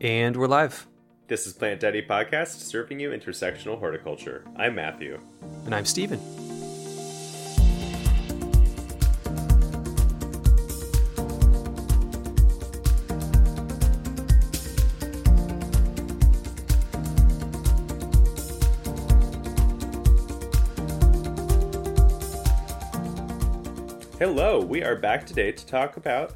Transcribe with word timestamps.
And 0.00 0.36
we're 0.36 0.46
live. 0.46 0.86
This 1.26 1.46
is 1.46 1.54
Plant 1.54 1.80
Daddy 1.80 2.02
Podcast, 2.02 2.60
serving 2.60 3.00
you 3.00 3.12
intersectional 3.12 3.78
horticulture. 3.78 4.44
I'm 4.54 4.74
Matthew. 4.74 5.18
And 5.64 5.74
I'm 5.74 5.86
Steven. 5.86 6.20
Hello, 24.18 24.60
we 24.60 24.82
are 24.82 24.96
back 24.96 25.24
today 25.24 25.52
to 25.52 25.66
talk 25.66 25.96
about 25.96 26.34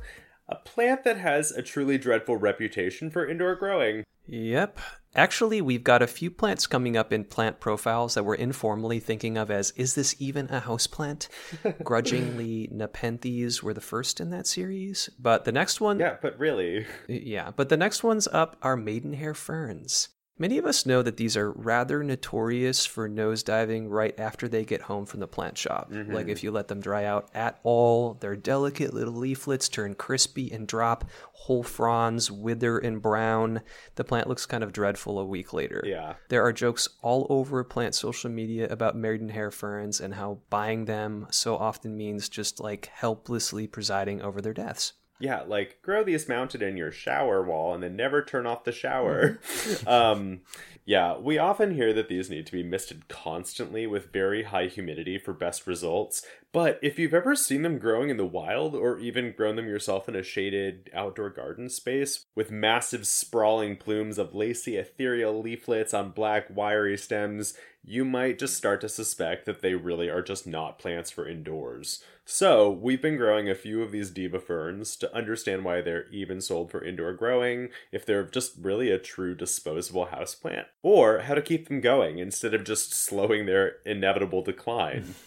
a 0.50 0.56
plant 0.56 1.04
that 1.04 1.16
has 1.18 1.52
a 1.52 1.62
truly 1.62 1.96
dreadful 1.96 2.36
reputation 2.36 3.10
for 3.10 3.26
indoor 3.26 3.54
growing. 3.54 4.04
Yep. 4.26 4.78
Actually, 5.16 5.60
we've 5.60 5.82
got 5.82 6.02
a 6.02 6.06
few 6.06 6.30
plants 6.30 6.68
coming 6.68 6.96
up 6.96 7.12
in 7.12 7.24
plant 7.24 7.58
profiles 7.58 8.14
that 8.14 8.24
we're 8.24 8.34
informally 8.36 9.00
thinking 9.00 9.36
of 9.36 9.50
as 9.50 9.72
is 9.72 9.96
this 9.96 10.14
even 10.20 10.48
a 10.50 10.60
houseplant? 10.60 11.28
Grudgingly, 11.82 12.68
Nepenthes 12.70 13.60
were 13.60 13.74
the 13.74 13.80
first 13.80 14.20
in 14.20 14.30
that 14.30 14.46
series. 14.46 15.10
But 15.18 15.44
the 15.44 15.52
next 15.52 15.80
one. 15.80 15.98
Yeah, 15.98 16.16
but 16.22 16.38
really. 16.38 16.86
Yeah, 17.08 17.50
but 17.54 17.68
the 17.68 17.76
next 17.76 18.04
ones 18.04 18.28
up 18.28 18.56
are 18.62 18.76
maidenhair 18.76 19.34
ferns. 19.34 20.08
Many 20.40 20.56
of 20.56 20.64
us 20.64 20.86
know 20.86 21.02
that 21.02 21.18
these 21.18 21.36
are 21.36 21.52
rather 21.52 22.02
notorious 22.02 22.86
for 22.86 23.10
nosediving 23.10 23.90
right 23.90 24.18
after 24.18 24.48
they 24.48 24.64
get 24.64 24.80
home 24.80 25.04
from 25.04 25.20
the 25.20 25.26
plant 25.26 25.58
shop. 25.58 25.92
Mm-hmm. 25.92 26.14
Like 26.14 26.28
if 26.28 26.42
you 26.42 26.50
let 26.50 26.68
them 26.68 26.80
dry 26.80 27.04
out 27.04 27.28
at 27.34 27.60
all, 27.62 28.14
their 28.14 28.36
delicate 28.36 28.94
little 28.94 29.12
leaflets 29.12 29.68
turn 29.68 29.94
crispy 29.94 30.50
and 30.50 30.66
drop, 30.66 31.04
whole 31.32 31.62
fronds 31.62 32.30
wither 32.30 32.78
and 32.78 33.02
brown. 33.02 33.60
The 33.96 34.04
plant 34.04 34.28
looks 34.28 34.46
kind 34.46 34.64
of 34.64 34.72
dreadful 34.72 35.18
a 35.18 35.26
week 35.26 35.52
later. 35.52 35.84
Yeah. 35.84 36.14
There 36.30 36.42
are 36.42 36.54
jokes 36.54 36.88
all 37.02 37.26
over 37.28 37.62
plant 37.62 37.94
social 37.94 38.30
media 38.30 38.66
about 38.70 38.96
maidenhair 38.96 39.50
ferns 39.50 40.00
and 40.00 40.14
how 40.14 40.38
buying 40.48 40.86
them 40.86 41.26
so 41.30 41.58
often 41.58 41.98
means 41.98 42.30
just 42.30 42.60
like 42.60 42.90
helplessly 42.94 43.66
presiding 43.66 44.22
over 44.22 44.40
their 44.40 44.54
deaths. 44.54 44.94
Yeah, 45.20 45.42
like 45.42 45.82
grow 45.82 46.02
these 46.02 46.28
mounted 46.28 46.62
in 46.62 46.76
your 46.76 46.90
shower 46.90 47.42
wall 47.44 47.74
and 47.74 47.82
then 47.82 47.94
never 47.94 48.24
turn 48.24 48.46
off 48.46 48.64
the 48.64 48.72
shower. 48.72 49.38
um, 49.86 50.40
yeah, 50.86 51.18
we 51.18 51.38
often 51.38 51.74
hear 51.74 51.92
that 51.92 52.08
these 52.08 52.30
need 52.30 52.46
to 52.46 52.52
be 52.52 52.62
misted 52.62 53.06
constantly 53.06 53.86
with 53.86 54.12
very 54.12 54.44
high 54.44 54.66
humidity 54.66 55.18
for 55.18 55.32
best 55.32 55.66
results. 55.66 56.26
But 56.52 56.80
if 56.82 56.98
you've 56.98 57.14
ever 57.14 57.36
seen 57.36 57.62
them 57.62 57.78
growing 57.78 58.08
in 58.10 58.16
the 58.16 58.26
wild 58.26 58.74
or 58.74 58.98
even 58.98 59.32
grown 59.36 59.56
them 59.56 59.68
yourself 59.68 60.08
in 60.08 60.16
a 60.16 60.22
shaded 60.22 60.90
outdoor 60.94 61.30
garden 61.30 61.68
space 61.68 62.24
with 62.34 62.50
massive 62.50 63.06
sprawling 63.06 63.76
plumes 63.76 64.18
of 64.18 64.34
lacy 64.34 64.76
ethereal 64.76 65.40
leaflets 65.40 65.94
on 65.94 66.10
black 66.10 66.46
wiry 66.50 66.96
stems, 66.96 67.54
you 67.84 68.04
might 68.04 68.38
just 68.38 68.56
start 68.56 68.80
to 68.80 68.88
suspect 68.88 69.46
that 69.46 69.62
they 69.62 69.74
really 69.74 70.08
are 70.08 70.22
just 70.22 70.46
not 70.46 70.78
plants 70.78 71.10
for 71.10 71.28
indoors. 71.28 72.02
So, 72.32 72.70
we've 72.70 73.02
been 73.02 73.16
growing 73.16 73.50
a 73.50 73.56
few 73.56 73.82
of 73.82 73.90
these 73.90 74.08
diva 74.08 74.38
ferns 74.38 74.94
to 74.98 75.12
understand 75.12 75.64
why 75.64 75.80
they're 75.80 76.08
even 76.12 76.40
sold 76.40 76.70
for 76.70 76.82
indoor 76.82 77.12
growing, 77.12 77.70
if 77.90 78.06
they're 78.06 78.22
just 78.22 78.52
really 78.56 78.88
a 78.88 79.00
true 79.00 79.34
disposable 79.34 80.06
houseplant, 80.06 80.66
or 80.80 81.18
how 81.22 81.34
to 81.34 81.42
keep 81.42 81.66
them 81.66 81.80
going 81.80 82.20
instead 82.20 82.54
of 82.54 82.62
just 82.62 82.94
slowing 82.94 83.46
their 83.46 83.78
inevitable 83.84 84.42
decline. 84.42 85.16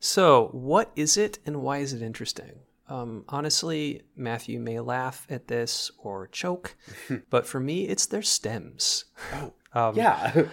So, 0.00 0.50
what 0.52 0.92
is 0.94 1.16
it 1.16 1.40
and 1.44 1.60
why 1.60 1.78
is 1.78 1.92
it 1.92 2.02
interesting? 2.02 2.60
Um, 2.88 3.24
honestly, 3.28 4.02
Matthew 4.14 4.60
may 4.60 4.78
laugh 4.78 5.26
at 5.28 5.48
this 5.48 5.90
or 5.98 6.28
choke, 6.28 6.76
but 7.30 7.46
for 7.46 7.58
me, 7.58 7.88
it's 7.88 8.06
their 8.06 8.22
stems. 8.22 9.06
Oh, 9.34 9.52
um, 9.88 9.96
yeah. 9.96 10.44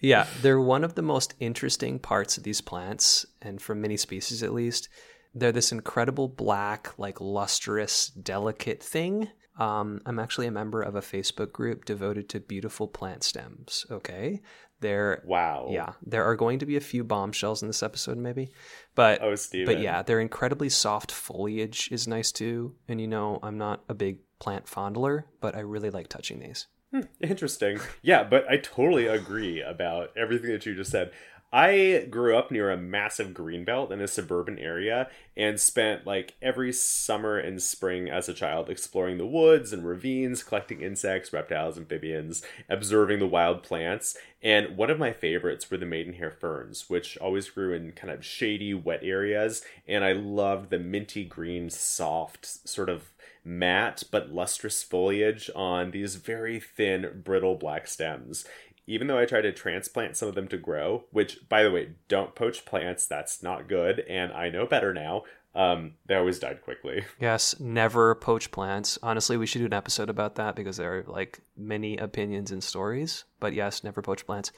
Yeah, 0.00 0.26
they're 0.40 0.60
one 0.60 0.82
of 0.82 0.94
the 0.94 1.02
most 1.02 1.34
interesting 1.40 1.98
parts 1.98 2.38
of 2.38 2.44
these 2.44 2.62
plants, 2.62 3.26
and 3.42 3.60
for 3.60 3.74
many 3.74 3.98
species 3.98 4.42
at 4.42 4.54
least. 4.54 4.88
They're 5.36 5.52
this 5.52 5.70
incredible 5.70 6.28
black, 6.28 6.98
like 6.98 7.20
lustrous, 7.20 8.08
delicate 8.08 8.82
thing. 8.82 9.28
Um, 9.58 10.00
I'm 10.06 10.18
actually 10.18 10.46
a 10.46 10.50
member 10.50 10.82
of 10.82 10.96
a 10.96 11.00
Facebook 11.00 11.52
group 11.52 11.84
devoted 11.84 12.28
to 12.30 12.40
beautiful 12.40 12.88
plant 12.88 13.22
stems. 13.22 13.86
Okay, 13.90 14.40
there. 14.80 15.22
Wow. 15.26 15.68
Yeah, 15.70 15.92
there 16.04 16.24
are 16.24 16.36
going 16.36 16.58
to 16.60 16.66
be 16.66 16.76
a 16.76 16.80
few 16.80 17.04
bombshells 17.04 17.62
in 17.62 17.68
this 17.68 17.82
episode, 17.82 18.16
maybe, 18.16 18.50
but 18.94 19.22
oh, 19.22 19.34
Steven. 19.34 19.66
but 19.66 19.82
yeah, 19.82 20.02
their 20.02 20.20
incredibly 20.20 20.70
soft 20.70 21.12
foliage 21.12 21.90
is 21.92 22.08
nice 22.08 22.32
too. 22.32 22.74
And 22.88 23.00
you 23.00 23.06
know, 23.06 23.38
I'm 23.42 23.58
not 23.58 23.84
a 23.88 23.94
big 23.94 24.20
plant 24.38 24.66
fondler, 24.66 25.24
but 25.40 25.54
I 25.54 25.60
really 25.60 25.90
like 25.90 26.08
touching 26.08 26.40
these. 26.40 26.66
Hmm, 26.92 27.00
interesting. 27.20 27.80
Yeah, 28.02 28.22
but 28.24 28.48
I 28.48 28.58
totally 28.58 29.06
agree 29.06 29.60
about 29.60 30.10
everything 30.16 30.50
that 30.50 30.66
you 30.66 30.74
just 30.74 30.90
said. 30.90 31.10
I 31.52 32.06
grew 32.10 32.36
up 32.36 32.50
near 32.50 32.70
a 32.70 32.76
massive 32.76 33.28
greenbelt 33.28 33.90
in 33.92 34.00
a 34.00 34.08
suburban 34.08 34.58
area 34.58 35.08
and 35.36 35.58
spent 35.60 36.04
like 36.04 36.34
every 36.42 36.72
summer 36.72 37.38
and 37.38 37.62
spring 37.62 38.10
as 38.10 38.28
a 38.28 38.34
child 38.34 38.68
exploring 38.68 39.16
the 39.16 39.26
woods 39.26 39.72
and 39.72 39.86
ravines, 39.86 40.42
collecting 40.42 40.82
insects, 40.82 41.32
reptiles, 41.32 41.78
amphibians, 41.78 42.42
observing 42.68 43.20
the 43.20 43.26
wild 43.28 43.62
plants. 43.62 44.16
And 44.42 44.76
one 44.76 44.90
of 44.90 44.98
my 44.98 45.12
favorites 45.12 45.70
were 45.70 45.76
the 45.78 45.86
maidenhair 45.86 46.32
ferns, 46.32 46.90
which 46.90 47.16
always 47.18 47.48
grew 47.48 47.72
in 47.72 47.92
kind 47.92 48.12
of 48.12 48.24
shady, 48.24 48.74
wet 48.74 49.00
areas. 49.02 49.62
And 49.86 50.04
I 50.04 50.12
loved 50.12 50.70
the 50.70 50.78
minty 50.80 51.24
green, 51.24 51.70
soft, 51.70 52.68
sort 52.68 52.88
of 52.88 53.12
matte 53.46 54.02
but 54.10 54.32
lustrous 54.32 54.82
foliage 54.82 55.48
on 55.54 55.92
these 55.92 56.16
very 56.16 56.58
thin, 56.58 57.22
brittle 57.24 57.54
black 57.54 57.86
stems 57.86 58.44
even 58.86 59.08
though 59.08 59.18
I 59.18 59.24
tried 59.24 59.42
to 59.42 59.52
transplant 59.52 60.16
some 60.16 60.28
of 60.28 60.34
them 60.34 60.48
to 60.48 60.56
grow, 60.56 61.04
which, 61.10 61.48
by 61.48 61.62
the 61.62 61.72
way, 61.72 61.90
don't 62.08 62.34
poach 62.34 62.64
plants, 62.64 63.06
that's 63.06 63.42
not 63.42 63.68
good, 63.68 64.00
and 64.08 64.32
I 64.32 64.48
know 64.48 64.64
better 64.64 64.94
now. 64.94 65.24
Um, 65.56 65.94
they 66.04 66.14
always 66.14 66.38
died 66.38 66.62
quickly. 66.62 67.04
Yes, 67.18 67.58
never 67.58 68.14
poach 68.14 68.50
plants. 68.50 68.98
Honestly, 69.02 69.38
we 69.38 69.46
should 69.46 69.60
do 69.60 69.66
an 69.66 69.72
episode 69.72 70.10
about 70.10 70.34
that 70.34 70.54
because 70.54 70.76
there 70.76 70.98
are 70.98 71.04
like 71.08 71.40
many 71.56 71.96
opinions 71.96 72.52
and 72.52 72.62
stories. 72.62 73.24
But 73.40 73.54
yes, 73.54 73.82
never 73.82 74.02
poach 74.02 74.26
plants. 74.26 74.52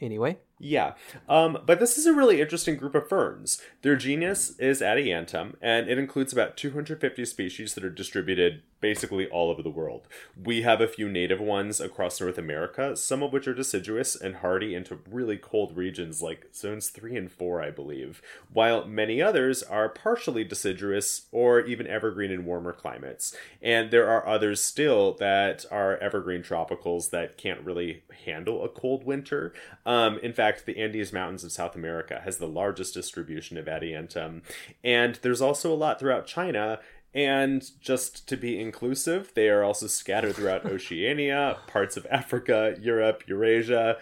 Anyway. 0.00 0.36
Yeah. 0.58 0.94
Um, 1.28 1.58
but 1.66 1.80
this 1.80 1.98
is 1.98 2.06
a 2.06 2.14
really 2.14 2.40
interesting 2.40 2.76
group 2.76 2.94
of 2.94 3.08
ferns. 3.08 3.60
Their 3.82 3.96
genus 3.96 4.56
is 4.58 4.80
Adiantum, 4.80 5.56
and 5.60 5.88
it 5.88 5.98
includes 5.98 6.32
about 6.32 6.56
250 6.56 7.24
species 7.24 7.74
that 7.74 7.84
are 7.84 7.90
distributed 7.90 8.62
basically 8.84 9.26
all 9.28 9.50
over 9.50 9.62
the 9.62 9.70
world. 9.70 10.06
We 10.36 10.60
have 10.60 10.82
a 10.82 10.86
few 10.86 11.08
native 11.08 11.40
ones 11.40 11.80
across 11.80 12.20
North 12.20 12.36
America, 12.36 12.94
some 12.98 13.22
of 13.22 13.32
which 13.32 13.48
are 13.48 13.54
deciduous 13.54 14.14
and 14.14 14.36
hardy 14.36 14.74
into 14.74 14.98
really 15.10 15.38
cold 15.38 15.74
regions 15.74 16.20
like 16.20 16.50
zones 16.54 16.90
3 16.90 17.16
and 17.16 17.32
4, 17.32 17.62
I 17.62 17.70
believe, 17.70 18.20
while 18.52 18.86
many 18.86 19.22
others 19.22 19.62
are 19.62 19.88
partially 19.88 20.44
deciduous 20.44 21.28
or 21.32 21.60
even 21.62 21.86
evergreen 21.86 22.30
in 22.30 22.44
warmer 22.44 22.74
climates. 22.74 23.34
And 23.62 23.90
there 23.90 24.06
are 24.06 24.26
others 24.26 24.60
still 24.60 25.14
that 25.14 25.64
are 25.70 25.96
evergreen 25.96 26.42
tropicals 26.42 27.08
that 27.08 27.38
can't 27.38 27.62
really 27.62 28.02
handle 28.26 28.62
a 28.62 28.68
cold 28.68 29.04
winter. 29.04 29.54
Um, 29.86 30.18
in 30.18 30.34
fact, 30.34 30.43
fact, 30.44 30.66
the 30.66 30.78
Andes 30.78 31.12
Mountains 31.12 31.44
of 31.44 31.52
South 31.52 31.74
America 31.74 32.20
has 32.24 32.38
the 32.38 32.46
largest 32.46 32.94
distribution 32.94 33.56
of 33.56 33.66
Adiantum. 33.66 34.42
And 34.82 35.16
there's 35.22 35.40
also 35.40 35.72
a 35.72 35.76
lot 35.76 35.98
throughout 35.98 36.26
China. 36.26 36.80
And 37.14 37.70
just 37.80 38.28
to 38.28 38.36
be 38.36 38.60
inclusive, 38.60 39.32
they 39.34 39.48
are 39.48 39.62
also 39.62 39.86
scattered 39.86 40.34
throughout 40.34 40.66
Oceania, 40.74 41.58
parts 41.68 41.96
of 41.96 42.06
Africa, 42.10 42.76
Europe, 42.80 43.22
Eurasia. 43.26 43.98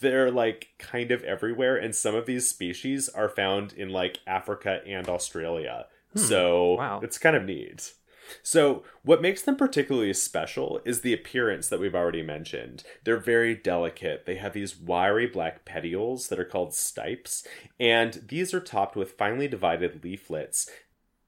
They're 0.00 0.30
like 0.30 0.68
kind 0.78 1.12
of 1.12 1.22
everywhere. 1.22 1.76
And 1.76 1.94
some 1.94 2.14
of 2.14 2.26
these 2.26 2.48
species 2.48 3.08
are 3.08 3.28
found 3.28 3.72
in 3.72 3.90
like 3.90 4.18
Africa 4.26 4.80
and 4.86 5.08
Australia. 5.08 5.86
Hmm. 6.12 6.18
So 6.18 6.74
wow. 6.74 7.00
it's 7.02 7.18
kind 7.18 7.36
of 7.36 7.44
neat. 7.44 7.94
So, 8.42 8.82
what 9.02 9.22
makes 9.22 9.42
them 9.42 9.56
particularly 9.56 10.12
special 10.12 10.80
is 10.84 11.00
the 11.00 11.12
appearance 11.12 11.68
that 11.68 11.80
we've 11.80 11.94
already 11.94 12.22
mentioned. 12.22 12.82
They're 13.04 13.18
very 13.18 13.54
delicate. 13.54 14.26
They 14.26 14.36
have 14.36 14.52
these 14.52 14.76
wiry 14.76 15.26
black 15.26 15.64
petioles 15.64 16.28
that 16.28 16.40
are 16.40 16.44
called 16.44 16.74
stipes, 16.74 17.46
and 17.78 18.24
these 18.28 18.52
are 18.52 18.60
topped 18.60 18.96
with 18.96 19.12
finely 19.12 19.48
divided 19.48 20.02
leaflets 20.02 20.70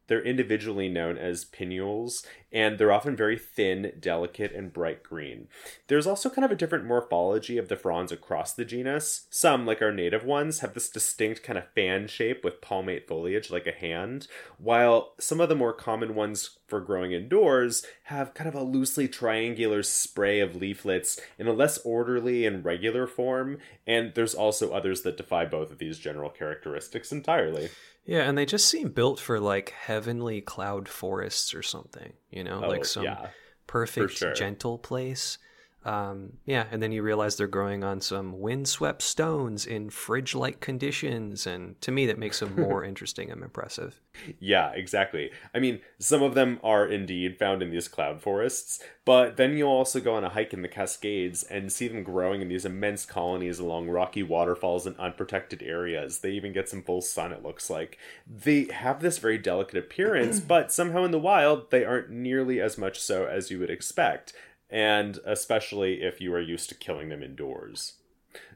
they're 0.09 0.23
individually 0.23 0.89
known 0.89 1.17
as 1.17 1.45
pinnules, 1.45 2.27
and 2.51 2.79
they're 2.79 2.93
often 2.93 3.15
very 3.15 3.39
thin, 3.39 3.93
delicate, 4.01 4.53
and 4.53 4.73
bright 4.73 5.03
green. 5.03 5.49
There's 5.87 6.07
also 6.07 6.31
kind 6.31 6.45
of 6.45 6.51
a 6.51 6.57
different 6.57 6.87
morphology 6.87 7.59
of 7.59 7.69
the 7.69 7.77
fronds 7.77 8.11
across 8.11 8.53
the 8.55 8.65
genus. 8.65 9.27
Some, 9.31 9.67
like 9.67 9.83
our 9.83 9.93
native 9.93 10.25
ones, 10.25 10.61
have 10.61 10.75
this 10.75 10.89
distinct 10.89 11.43
kind 11.43 11.59
of 11.59 11.71
fan 11.75 12.09
shape 12.09 12.43
with 12.43 12.61
palmate 12.61 13.07
foliage 13.07 13.51
like 13.51 13.67
a 13.67 13.73
hand, 13.73 14.27
while 14.57 15.15
some 15.19 15.41
of 15.41 15.49
the 15.49 15.55
more 15.55 15.73
common 15.73 16.15
ones 16.15 16.59
for 16.67 16.81
growing 16.81 17.13
indoors 17.13 17.85
have 18.05 18.35
kind 18.35 18.49
of 18.49 18.55
a 18.55 18.63
loosely 18.63 19.09
triangular 19.09 19.83
spray 19.83 20.41
of 20.41 20.57
leaflets 20.57 21.21
in 21.39 21.47
a 21.47 21.53
less 21.53 21.79
orderly 21.79 22.47
and 22.47 22.65
regular 22.65 23.07
form, 23.07 23.59
and 23.87 24.15
there's 24.15 24.35
also 24.35 24.73
others 24.73 25.03
that 25.03 25.17
defy 25.17 25.45
both 25.45 25.71
of 25.71 25.79
these 25.79 25.99
general 25.99 26.31
characteristics 26.31 27.13
entirely. 27.13 27.69
Yeah, 28.09 28.21
and 28.21 28.39
they 28.39 28.47
just 28.47 28.67
seem 28.67 28.89
built 28.89 29.21
for 29.21 29.39
like 29.39 29.75
heavenly 29.85 30.41
cloud 30.41 30.89
forests 30.89 31.53
or 31.53 31.63
something, 31.63 32.15
you 32.31 32.43
know, 32.43 32.63
oh, 32.65 32.69
like 32.69 32.87
some 32.87 33.05
yeah, 33.05 33.29
perfect, 33.67 34.15
sure. 34.15 34.33
gentle 34.33 34.79
place. 34.79 35.37
Um, 35.85 36.35
yeah, 36.45 36.67
and 36.71 36.83
then 36.83 36.93
you 36.93 37.03
realize 37.03 37.37
they're 37.37 37.47
growing 37.47 37.85
on 37.85 38.01
some 38.01 38.41
windswept 38.41 39.01
stones 39.01 39.65
in 39.65 39.91
fridge 39.91 40.35
like 40.35 40.61
conditions. 40.61 41.47
And 41.47 41.81
to 41.83 41.93
me, 41.93 42.07
that 42.07 42.19
makes 42.19 42.41
them 42.41 42.55
more 42.57 42.85
interesting 42.85 43.31
and 43.31 43.43
impressive. 43.43 44.01
Yeah, 44.41 44.71
exactly. 44.73 45.31
I 45.55 45.61
mean, 45.61 45.81
some 45.99 46.23
of 46.23 46.35
them 46.35 46.59
are 46.65 46.87
indeed 46.87 47.39
found 47.39 47.63
in 47.63 47.71
these 47.71 47.87
cloud 47.87 48.21
forests, 48.21 48.83
but 49.05 49.37
then 49.37 49.57
you'll 49.57 49.71
also 49.71 50.01
go 50.01 50.15
on 50.15 50.25
a 50.25 50.29
hike 50.29 50.53
in 50.53 50.63
the 50.63 50.69
Cascades 50.69 51.45
and 51.45 51.73
see 51.73 51.87
them 51.87 52.03
growing 52.03 52.43
in 52.43 52.49
these 52.49 52.65
immense 52.65 53.07
colonies 53.07 53.61
along 53.61 53.89
rocky 53.89 54.25
waterfalls 54.25 54.87
and 54.87 54.97
unprotected 54.99 55.63
areas. 55.63 56.19
They 56.19 56.33
even 56.33 56.53
get 56.53 56.69
some 56.69 56.83
full 56.83 57.01
sun, 57.01 57.33
it 57.33 57.45
looks 57.45 57.71
like. 57.71 57.99
They 58.27 58.65
have 58.65 59.01
this 59.01 59.19
very 59.19 59.39
delicate 59.39 59.79
appearance, 59.79 60.41
but 60.49 60.73
somehow 60.73 61.05
in 61.05 61.13
the 61.13 61.19
wild, 61.19 61.71
they 61.71 61.85
aren't 61.85 62.11
nearly 62.11 62.61
as 62.61 62.77
much 62.77 63.01
so 63.01 63.27
as 63.27 63.51
you 63.51 63.61
would 63.61 63.71
expect 63.71 64.33
and 64.71 65.19
especially 65.25 66.03
if 66.03 66.21
you 66.21 66.33
are 66.35 66.41
used 66.41 66.69
to 66.69 66.75
killing 66.75 67.09
them 67.09 67.23
indoors. 67.23 67.95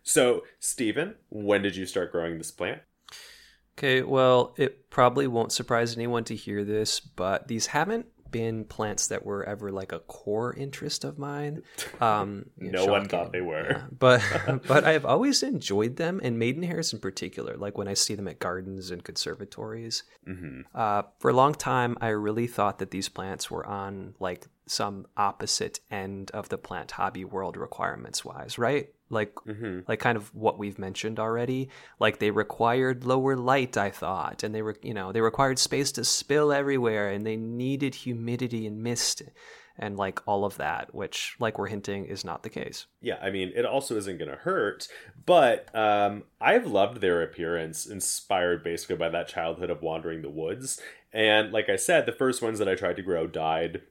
So, 0.03 0.43
Steven, 0.61 1.15
when 1.29 1.63
did 1.63 1.77
you 1.77 1.87
start 1.87 2.13
growing 2.13 2.39
this 2.39 2.51
plant? 2.51 2.83
Okay, 3.79 4.03
well, 4.03 4.55
it 4.59 4.91
probably 4.91 5.27
won't 5.27 5.53
surprise 5.53 5.97
anyone 5.97 6.25
to 6.25 6.37
hear 6.37 6.65
this, 6.65 7.01
but 7.01 7.49
these 7.49 7.67
haven't 7.67 8.07
been 8.33 8.65
plants 8.65 9.09
that 9.09 9.25
were 9.25 9.45
ever 9.45 9.71
like 9.71 9.93
a 9.93 10.01
core 10.01 10.55
interest 10.55 11.05
of 11.05 11.19
mine. 11.19 11.63
Um, 12.01 12.47
no 12.57 12.81
shocking. 12.81 12.91
one 12.91 13.09
thought 13.09 13.33
they 13.33 13.41
were, 13.41 13.71
yeah. 13.71 13.83
but 13.97 14.23
but 14.67 14.83
I've 14.83 15.05
always 15.05 15.45
enjoyed 15.45 15.97
them, 15.97 16.21
and 16.21 16.37
maidenhairs 16.37 16.93
in 16.93 16.99
particular. 16.99 17.57
Like 17.57 17.79
when 17.79 17.87
I 17.87 17.95
see 17.95 18.17
them 18.17 18.27
at 18.27 18.41
gardens 18.41 18.91
and 18.91 19.05
conservatories. 19.05 20.03
Mm-hmm. 20.27 20.63
Uh, 20.75 21.03
for 21.21 21.31
a 21.31 21.33
long 21.33 21.55
time, 21.55 21.97
I 22.01 22.09
really 22.09 22.49
thought 22.49 22.81
that 22.81 22.91
these 22.91 23.09
plants 23.09 23.53
were 23.53 23.65
on 23.65 24.15
like 24.19 24.49
some 24.67 25.07
opposite 25.17 25.81
end 25.91 26.31
of 26.33 26.49
the 26.49 26.59
plant 26.59 26.93
hobby 26.93 27.25
world 27.25 27.57
requirements 27.57 28.25
wise, 28.25 28.59
right? 28.59 28.89
Like 29.11 29.35
mm-hmm. 29.47 29.81
like 29.87 30.01
kind 30.01 30.17
of 30.17 30.35
what 30.35 30.59
we've 30.59 30.79
mentioned 30.79 31.19
already. 31.19 31.69
Like 31.99 32.19
they 32.19 32.31
required 32.31 33.05
lower 33.05 33.37
light, 33.37 33.77
I 33.77 33.91
thought, 33.91 34.43
and 34.43 34.55
they 34.55 34.63
were 34.63 34.77
you 34.83 34.95
know, 34.95 35.13
they 35.13 35.21
required 35.21 35.59
space 35.59 35.93
to 35.93 36.05
spill 36.05 36.53
everywhere 36.53 37.11
and 37.11 37.27
they 37.27 37.37
needed 37.37 37.95
humidity 37.95 38.67
and 38.67 38.83
mist 38.83 39.23
and 39.79 39.97
like 39.97 40.21
all 40.27 40.45
of 40.45 40.57
that, 40.59 40.95
which 40.95 41.37
like 41.39 41.59
we're 41.59 41.67
hinting 41.67 42.05
is 42.05 42.25
not 42.25 42.43
the 42.43 42.51
case. 42.51 42.87
Yeah, 43.01 43.17
I 43.23 43.31
mean, 43.31 43.53
it 43.55 43.65
also 43.65 43.97
isn't 43.97 44.19
going 44.19 44.31
to 44.31 44.37
hurt, 44.37 44.89
but 45.25 45.75
um, 45.75 46.25
I've 46.41 46.67
loved 46.67 47.01
their 47.01 47.23
appearance, 47.23 47.87
inspired 47.87 48.63
basically 48.63 48.97
by 48.97 49.09
that 49.11 49.29
childhood 49.29 49.71
of 49.71 49.83
wandering 49.83 50.23
the 50.23 50.31
woods. 50.31 50.81
And 51.13 51.53
like 51.53 51.69
I 51.69 51.77
said, 51.77 52.07
the 52.07 52.13
first 52.13 52.43
ones 52.43 52.59
that 52.59 52.69
I 52.69 52.75
tried 52.75 52.97
to 52.97 53.03
grow 53.03 53.27
died 53.27 53.83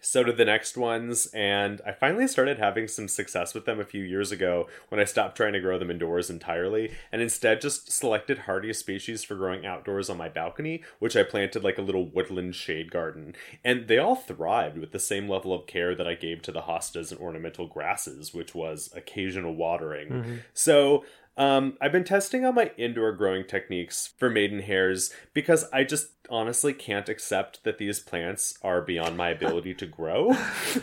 so 0.00 0.22
did 0.22 0.36
the 0.36 0.44
next 0.44 0.76
ones, 0.76 1.26
and 1.34 1.80
I 1.84 1.92
finally 1.92 2.28
started 2.28 2.58
having 2.58 2.86
some 2.86 3.08
success 3.08 3.52
with 3.52 3.64
them 3.64 3.80
a 3.80 3.84
few 3.84 4.02
years 4.02 4.30
ago 4.30 4.68
when 4.88 5.00
I 5.00 5.04
stopped 5.04 5.36
trying 5.36 5.54
to 5.54 5.60
grow 5.60 5.78
them 5.78 5.90
indoors 5.90 6.30
entirely 6.30 6.92
and 7.10 7.20
instead 7.20 7.60
just 7.60 7.90
selected 7.90 8.38
hardy 8.40 8.72
species 8.72 9.24
for 9.24 9.34
growing 9.34 9.66
outdoors 9.66 10.08
on 10.08 10.16
my 10.16 10.28
balcony, 10.28 10.82
which 10.98 11.16
I 11.16 11.24
planted 11.24 11.64
like 11.64 11.78
a 11.78 11.82
little 11.82 12.06
woodland 12.06 12.54
shade 12.54 12.90
garden. 12.90 13.34
And 13.64 13.88
they 13.88 13.98
all 13.98 14.16
thrived 14.16 14.78
with 14.78 14.92
the 14.92 14.98
same 15.00 15.28
level 15.28 15.52
of 15.52 15.66
care 15.66 15.94
that 15.94 16.06
I 16.06 16.14
gave 16.14 16.42
to 16.42 16.52
the 16.52 16.62
hostas 16.62 17.10
and 17.10 17.20
ornamental 17.20 17.66
grasses, 17.66 18.32
which 18.32 18.54
was 18.54 18.90
occasional 18.94 19.54
watering. 19.54 20.08
Mm-hmm. 20.08 20.34
So 20.54 21.04
um, 21.38 21.78
I've 21.80 21.92
been 21.92 22.04
testing 22.04 22.44
out 22.44 22.56
my 22.56 22.72
indoor 22.76 23.12
growing 23.12 23.44
techniques 23.46 24.12
for 24.18 24.28
maidenhairs 24.28 25.12
because 25.32 25.64
I 25.72 25.84
just 25.84 26.17
honestly 26.30 26.72
can't 26.72 27.08
accept 27.08 27.64
that 27.64 27.78
these 27.78 28.00
plants 28.00 28.58
are 28.62 28.80
beyond 28.80 29.16
my 29.16 29.30
ability 29.30 29.74
to 29.74 29.86
grow. 29.86 30.36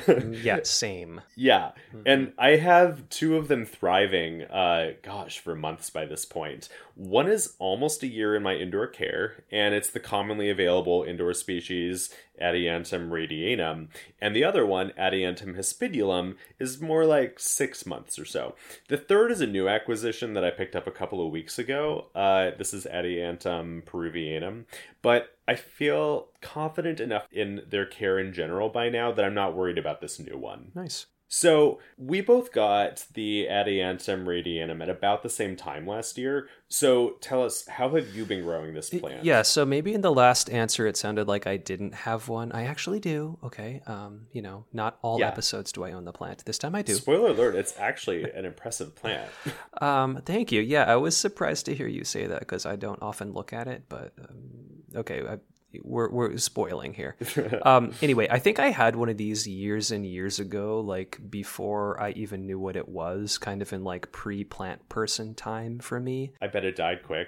yeah, 0.32 0.60
same. 0.64 1.22
Yeah. 1.36 1.72
Mm-hmm. 1.94 2.02
And 2.06 2.34
I 2.38 2.58
have 2.58 3.08
two 3.10 3.38
of 3.38 3.48
them 3.48 3.66
thriving, 3.66 4.44
uh, 4.44 4.94
gosh, 5.02 5.40
for 5.40 5.56
months 5.56 5.90
by 5.90 6.06
this 6.06 6.26
point. 6.26 6.70
One 6.96 7.28
is 7.28 7.56
almost 7.60 8.04
a 8.04 8.08
year 8.08 8.36
in 8.36 8.44
my 8.44 8.56
indoor 8.56 8.88
care, 8.88 9.44
and 9.52 9.76
it's 9.76 9.90
the 9.90 10.00
commonly 10.00 10.50
available 10.50 11.04
indoor 11.04 11.34
species 11.34 12.10
Adiantum 12.42 13.10
raddianum, 13.10 13.88
and 14.20 14.36
the 14.36 14.44
other 14.44 14.66
one, 14.66 14.92
Adiantum 14.98 15.56
hispidulum, 15.56 16.36
is 16.60 16.82
more 16.82 17.06
like 17.06 17.40
six 17.40 17.86
months 17.86 18.20
or 18.20 18.26
so. 18.26 18.56
The 18.88 18.98
third 18.98 19.32
is 19.32 19.42
a 19.42 19.48
new 19.48 19.68
acquisition 19.68 20.34
that 20.34 20.44
I 20.44 20.52
picked 20.52 20.76
up 20.76 20.88
a 20.88 20.92
couple 20.92 21.26
of 21.26 21.32
weeks 21.32 21.58
ago. 21.58 22.08
Uh, 22.14 22.52
this 22.58 22.74
is 22.74 22.86
Adiantum 22.86 23.84
peruvianum, 23.86 24.66
but 25.02 25.35
I 25.48 25.56
feel 25.56 26.30
confident 26.42 27.00
enough 27.00 27.28
in 27.32 27.62
their 27.70 27.86
care 27.86 28.18
in 28.20 28.34
general 28.34 28.70
by 28.70 28.90
now 28.90 29.12
that 29.12 29.24
I'm 29.24 29.34
not 29.34 29.56
worried 29.56 29.78
about 29.78 30.02
this 30.02 30.20
new 30.20 30.38
one. 30.38 30.72
Nice. 30.74 31.06
So 31.28 31.80
we 31.98 32.22
both 32.22 32.52
got 32.52 33.06
the 33.14 33.48
Adiantum 33.50 34.26
raddianum 34.26 34.82
at 34.82 34.90
about 34.90 35.24
the 35.24 35.30
same 35.30 35.56
time 35.56 35.88
last 35.88 36.18
year. 36.18 36.48
So 36.70 37.18
tell 37.20 37.44
us, 37.44 37.68
how 37.68 37.90
have 37.90 38.16
you 38.16 38.26
been 38.26 38.44
growing 38.44 38.74
this 38.74 38.90
plant? 38.90 39.26
Yeah, 39.26 39.42
so 39.42 39.66
maybe 39.66 39.94
in 39.94 40.02
the 40.02 40.14
last 40.14 40.50
answer 40.50 40.86
it 40.86 40.96
sounded 40.96 41.28
like 41.28 41.48
I 41.48 41.58
didn't 41.58 41.94
have 41.94 42.30
one. 42.30 42.52
I 42.52 42.66
actually 42.66 43.00
do. 43.00 43.40
Okay, 43.44 43.82
um, 43.88 44.28
you 44.32 44.42
know, 44.42 44.66
not 44.72 45.00
all 45.02 45.20
yeah. 45.20 45.28
episodes 45.28 45.72
do 45.72 45.84
I 45.84 45.94
own 45.94 46.06
the 46.06 46.14
plant. 46.14 46.46
This 46.46 46.60
time 46.60 46.76
I 46.76 46.84
do. 46.84 46.94
Spoiler 46.94 47.32
alert: 47.32 47.56
it's 47.56 47.74
actually 47.78 48.24
an 48.32 48.46
impressive 48.46 48.96
plant. 48.96 49.30
um, 49.82 50.22
thank 50.26 50.52
you. 50.52 50.62
Yeah, 50.62 50.84
I 50.84 50.96
was 50.96 51.18
surprised 51.18 51.66
to 51.66 51.76
hear 51.76 51.88
you 51.88 52.04
say 52.04 52.28
that 52.28 52.40
because 52.40 52.66
I 52.66 52.76
don't 52.76 53.02
often 53.02 53.34
look 53.34 53.52
at 53.52 53.68
it. 53.68 53.86
But 53.90 54.14
um, 54.20 54.75
okay, 54.96 55.24
I, 55.28 55.38
we're 55.84 56.10
we're 56.10 56.38
spoiling 56.38 56.94
here. 56.94 57.16
um, 57.64 57.94
anyway, 58.02 58.28
I 58.30 58.40
think 58.40 58.60
I 58.60 58.70
had 58.70 58.96
one 58.96 59.10
of 59.10 59.18
these 59.18 59.48
years 59.48 59.92
and 59.92 60.06
years 60.06 60.40
ago, 60.40 60.80
like 60.80 61.20
before 61.30 62.02
I 62.02 62.12
even 62.12 62.46
knew 62.46 62.60
what 62.60 62.76
it 62.76 62.88
was, 62.88 63.38
kind 63.38 63.62
of 63.62 63.72
in 63.74 63.84
like 63.84 64.12
pre-plant 64.12 64.88
person 64.90 65.36
time 65.36 65.80
for 65.80 66.00
me. 66.00 66.34
I 66.42 66.48
bet 66.48 66.66
it 66.66 66.76
died 66.76 67.04
quick. 67.04 67.28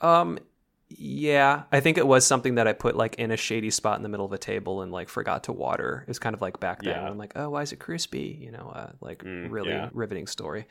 Um, 0.00 0.38
yeah, 0.90 1.64
I 1.70 1.80
think 1.80 1.98
it 1.98 2.06
was 2.06 2.26
something 2.26 2.54
that 2.54 2.66
I 2.66 2.72
put 2.72 2.96
like 2.96 3.16
in 3.16 3.30
a 3.30 3.36
shady 3.36 3.70
spot 3.70 3.98
in 3.98 4.02
the 4.02 4.08
middle 4.08 4.24
of 4.24 4.32
a 4.32 4.38
table 4.38 4.80
and 4.82 4.90
like 4.90 5.08
forgot 5.08 5.44
to 5.44 5.52
water. 5.52 6.02
It 6.02 6.08
was 6.08 6.18
kind 6.18 6.34
of 6.34 6.40
like 6.40 6.60
back 6.60 6.82
then. 6.82 6.94
Yeah. 6.94 7.08
I'm 7.08 7.18
like, 7.18 7.32
oh, 7.36 7.50
why 7.50 7.62
is 7.62 7.72
it 7.72 7.78
crispy? 7.78 8.38
You 8.40 8.52
know, 8.52 8.72
uh, 8.74 8.92
like 9.00 9.22
mm, 9.22 9.50
really 9.50 9.70
yeah. 9.70 9.90
riveting 9.92 10.26
story. 10.26 10.66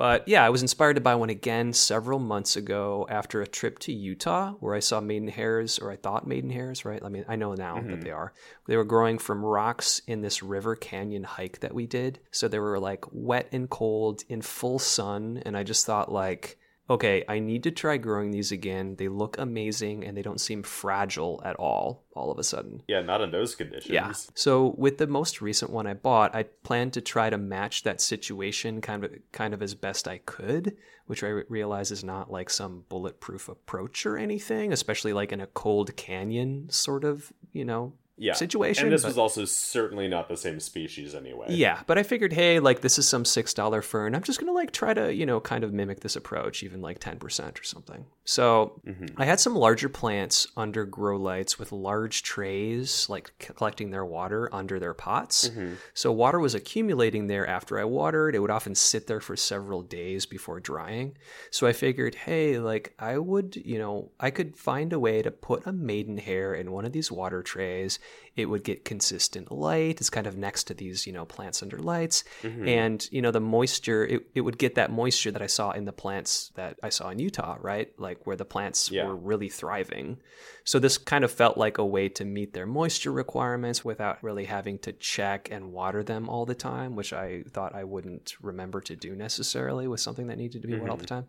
But 0.00 0.26
yeah, 0.26 0.42
I 0.46 0.48
was 0.48 0.62
inspired 0.62 0.94
to 0.94 1.02
buy 1.02 1.14
one 1.14 1.28
again 1.28 1.74
several 1.74 2.18
months 2.18 2.56
ago 2.56 3.06
after 3.10 3.42
a 3.42 3.46
trip 3.46 3.78
to 3.80 3.92
Utah 3.92 4.52
where 4.52 4.74
I 4.74 4.80
saw 4.80 4.98
maiden 4.98 5.28
hairs, 5.28 5.78
or 5.78 5.90
I 5.90 5.96
thought 5.96 6.26
maiden 6.26 6.48
hairs, 6.48 6.86
right? 6.86 7.04
I 7.04 7.10
mean, 7.10 7.26
I 7.28 7.36
know 7.36 7.52
now 7.52 7.76
mm-hmm. 7.76 7.90
that 7.90 8.00
they 8.00 8.10
are. 8.10 8.32
They 8.66 8.78
were 8.78 8.84
growing 8.86 9.18
from 9.18 9.44
rocks 9.44 10.00
in 10.06 10.22
this 10.22 10.42
river 10.42 10.74
canyon 10.74 11.24
hike 11.24 11.60
that 11.60 11.74
we 11.74 11.86
did. 11.86 12.18
So 12.30 12.48
they 12.48 12.58
were 12.58 12.80
like 12.80 13.04
wet 13.12 13.50
and 13.52 13.68
cold 13.68 14.24
in 14.30 14.40
full 14.40 14.78
sun. 14.78 15.42
And 15.44 15.54
I 15.54 15.64
just 15.64 15.84
thought, 15.84 16.10
like, 16.10 16.58
okay, 16.90 17.24
I 17.28 17.38
need 17.38 17.62
to 17.62 17.70
try 17.70 17.96
growing 17.96 18.32
these 18.32 18.50
again. 18.50 18.96
They 18.96 19.06
look 19.06 19.38
amazing 19.38 20.04
and 20.04 20.16
they 20.16 20.22
don't 20.22 20.40
seem 20.40 20.64
fragile 20.64 21.40
at 21.44 21.54
all, 21.54 22.04
all 22.14 22.32
of 22.32 22.38
a 22.38 22.42
sudden. 22.42 22.82
Yeah, 22.88 23.00
not 23.00 23.20
in 23.20 23.30
those 23.30 23.54
conditions. 23.54 23.94
Yeah. 23.94 24.12
So 24.34 24.74
with 24.76 24.98
the 24.98 25.06
most 25.06 25.40
recent 25.40 25.70
one 25.70 25.86
I 25.86 25.94
bought, 25.94 26.34
I 26.34 26.42
planned 26.42 26.92
to 26.94 27.00
try 27.00 27.30
to 27.30 27.38
match 27.38 27.84
that 27.84 28.00
situation 28.00 28.80
kind 28.80 29.04
of 29.04 29.12
kind 29.30 29.54
of 29.54 29.62
as 29.62 29.74
best 29.76 30.08
I 30.08 30.18
could, 30.18 30.76
which 31.06 31.22
I 31.22 31.28
realize 31.28 31.92
is 31.92 32.02
not 32.02 32.30
like 32.30 32.50
some 32.50 32.84
bulletproof 32.88 33.48
approach 33.48 34.04
or 34.04 34.18
anything, 34.18 34.72
especially 34.72 35.12
like 35.12 35.30
in 35.30 35.40
a 35.40 35.46
cold 35.46 35.94
canyon 35.96 36.68
sort 36.70 37.04
of, 37.04 37.32
you 37.52 37.64
know, 37.64 37.92
yeah. 38.20 38.34
situation. 38.34 38.84
And 38.84 38.92
this 38.92 39.02
but, 39.02 39.08
was 39.08 39.18
also 39.18 39.44
certainly 39.46 40.06
not 40.06 40.28
the 40.28 40.36
same 40.36 40.60
species 40.60 41.14
anyway. 41.14 41.46
Yeah, 41.48 41.80
but 41.86 41.96
I 41.96 42.02
figured, 42.02 42.32
hey, 42.32 42.60
like 42.60 42.82
this 42.82 42.98
is 42.98 43.08
some 43.08 43.24
six 43.24 43.54
dollar 43.54 43.80
fern. 43.80 44.14
I'm 44.14 44.22
just 44.22 44.38
gonna 44.38 44.52
like 44.52 44.72
try 44.72 44.92
to, 44.92 45.12
you 45.12 45.24
know, 45.24 45.40
kind 45.40 45.64
of 45.64 45.72
mimic 45.72 46.00
this 46.00 46.16
approach, 46.16 46.62
even 46.62 46.82
like 46.82 46.98
ten 46.98 47.18
percent 47.18 47.58
or 47.58 47.64
something. 47.64 48.04
So 48.24 48.80
mm-hmm. 48.86 49.20
I 49.20 49.24
had 49.24 49.40
some 49.40 49.56
larger 49.56 49.88
plants 49.88 50.46
under 50.56 50.84
grow 50.84 51.16
lights 51.16 51.58
with 51.58 51.72
large 51.72 52.22
trays, 52.22 53.08
like 53.08 53.32
collecting 53.38 53.90
their 53.90 54.04
water 54.04 54.48
under 54.52 54.78
their 54.78 54.94
pots. 54.94 55.48
Mm-hmm. 55.48 55.74
So 55.94 56.12
water 56.12 56.38
was 56.38 56.54
accumulating 56.54 57.26
there 57.26 57.46
after 57.46 57.80
I 57.80 57.84
watered. 57.84 58.34
It 58.34 58.40
would 58.40 58.50
often 58.50 58.74
sit 58.74 59.06
there 59.06 59.20
for 59.20 59.34
several 59.34 59.82
days 59.82 60.26
before 60.26 60.60
drying. 60.60 61.16
So 61.50 61.66
I 61.66 61.72
figured, 61.72 62.14
hey, 62.14 62.58
like 62.58 62.94
I 62.98 63.16
would, 63.16 63.56
you 63.56 63.78
know, 63.78 64.10
I 64.20 64.30
could 64.30 64.56
find 64.56 64.92
a 64.92 65.00
way 65.00 65.22
to 65.22 65.30
put 65.30 65.66
a 65.66 65.72
maidenhair 65.72 66.54
in 66.54 66.70
one 66.70 66.84
of 66.84 66.92
these 66.92 67.10
water 67.10 67.42
trays 67.42 67.98
it 68.36 68.46
would 68.46 68.64
get 68.64 68.84
consistent 68.84 69.50
light. 69.50 70.00
It's 70.00 70.10
kind 70.10 70.26
of 70.26 70.36
next 70.36 70.64
to 70.64 70.74
these, 70.74 71.06
you 71.06 71.12
know, 71.12 71.24
plants 71.24 71.62
under 71.62 71.78
lights. 71.78 72.24
Mm-hmm. 72.42 72.68
And, 72.68 73.08
you 73.10 73.22
know, 73.22 73.30
the 73.30 73.40
moisture, 73.40 74.04
it, 74.04 74.26
it 74.34 74.40
would 74.42 74.58
get 74.58 74.76
that 74.76 74.90
moisture 74.90 75.30
that 75.32 75.42
I 75.42 75.46
saw 75.46 75.72
in 75.72 75.84
the 75.84 75.92
plants 75.92 76.52
that 76.54 76.78
I 76.82 76.90
saw 76.90 77.10
in 77.10 77.18
Utah, 77.18 77.56
right? 77.60 77.92
Like 77.98 78.26
where 78.26 78.36
the 78.36 78.44
plants 78.44 78.90
yeah. 78.90 79.06
were 79.06 79.16
really 79.16 79.48
thriving. 79.48 80.18
So 80.64 80.78
this 80.78 80.96
kind 80.96 81.24
of 81.24 81.32
felt 81.32 81.58
like 81.58 81.78
a 81.78 81.84
way 81.84 82.08
to 82.10 82.24
meet 82.24 82.52
their 82.52 82.66
moisture 82.66 83.12
requirements 83.12 83.84
without 83.84 84.22
really 84.22 84.44
having 84.44 84.78
to 84.80 84.92
check 84.92 85.48
and 85.50 85.72
water 85.72 86.02
them 86.02 86.28
all 86.28 86.46
the 86.46 86.54
time, 86.54 86.96
which 86.96 87.12
I 87.12 87.42
thought 87.50 87.74
I 87.74 87.84
wouldn't 87.84 88.34
remember 88.40 88.80
to 88.82 88.94
do 88.94 89.16
necessarily 89.16 89.88
with 89.88 90.00
something 90.00 90.28
that 90.28 90.38
needed 90.38 90.62
to 90.62 90.68
be 90.68 90.74
mm-hmm. 90.74 90.82
watered 90.82 90.90
all 90.90 90.96
the 90.96 91.04
mm-hmm. 91.04 91.14
time. 91.14 91.26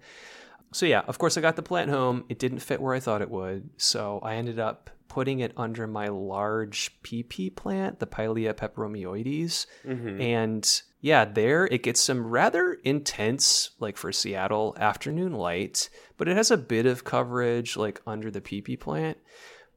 So 0.73 0.85
yeah, 0.85 1.01
of 1.07 1.17
course 1.17 1.37
I 1.37 1.41
got 1.41 1.55
the 1.55 1.63
plant 1.63 1.89
home. 1.89 2.23
It 2.29 2.39
didn't 2.39 2.59
fit 2.59 2.79
where 2.79 2.93
I 2.93 2.99
thought 2.99 3.21
it 3.21 3.29
would. 3.29 3.69
So 3.77 4.19
I 4.23 4.35
ended 4.35 4.59
up 4.59 4.89
putting 5.11 5.41
it 5.41 5.51
under 5.57 5.87
my 5.87 6.07
large 6.07 6.97
PP 7.03 7.53
plant, 7.53 7.99
the 7.99 8.07
Pilea 8.07 8.53
peperomioides. 8.53 9.65
Mm-hmm. 9.85 10.21
And 10.21 10.81
yeah, 11.01 11.25
there 11.25 11.65
it 11.65 11.83
gets 11.83 11.99
some 11.99 12.25
rather 12.25 12.75
intense, 12.85 13.71
like 13.81 13.97
for 13.97 14.13
Seattle, 14.13 14.73
afternoon 14.79 15.33
light, 15.33 15.89
but 16.15 16.29
it 16.29 16.37
has 16.37 16.49
a 16.49 16.55
bit 16.55 16.85
of 16.85 17.03
coverage 17.03 17.75
like 17.75 18.01
under 18.07 18.31
the 18.31 18.39
PP 18.39 18.79
plant. 18.79 19.17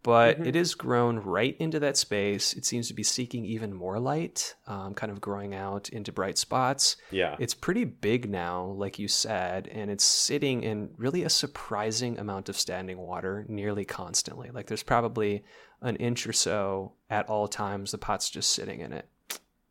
But 0.05 0.39
Mhm. 0.39 0.47
it 0.47 0.55
is 0.55 0.75
grown 0.75 1.19
right 1.19 1.57
into 1.59 1.81
that 1.81 1.97
space. 1.97 2.53
It 2.53 2.65
seems 2.67 2.87
to 2.89 2.95
be 2.95 3.03
seeking 3.03 3.45
even 3.47 3.73
more 3.73 3.99
light, 3.99 4.55
um, 4.67 4.93
kind 4.95 5.11
of 5.11 5.21
growing 5.21 5.55
out 5.55 5.89
into 5.89 6.13
bright 6.13 6.37
spots. 6.39 6.97
Yeah. 7.11 7.37
It's 7.41 7.55
pretty 7.55 7.85
big 7.85 8.29
now, 8.31 8.67
like 8.67 8.99
you 8.99 9.09
said, 9.09 9.67
and 9.67 9.91
it's 9.91 10.05
sitting 10.05 10.63
in 10.63 10.91
really 10.99 11.25
a 11.25 11.31
surprising 11.31 12.19
amount 12.19 12.49
of 12.51 12.57
standing 12.59 12.99
water 12.99 13.47
nearly 13.49 13.87
constantly. 13.87 14.51
Like 14.51 14.67
there's 14.67 14.83
probably 14.83 15.43
an 15.81 15.97
inch 15.97 16.27
or 16.27 16.33
so 16.35 16.93
at 17.09 17.29
all 17.29 17.49
times 17.49 17.91
the 17.91 17.99
pot's 17.99 18.29
just 18.29 18.53
sitting 18.53 18.81
in 18.81 18.93
it. 18.93 19.09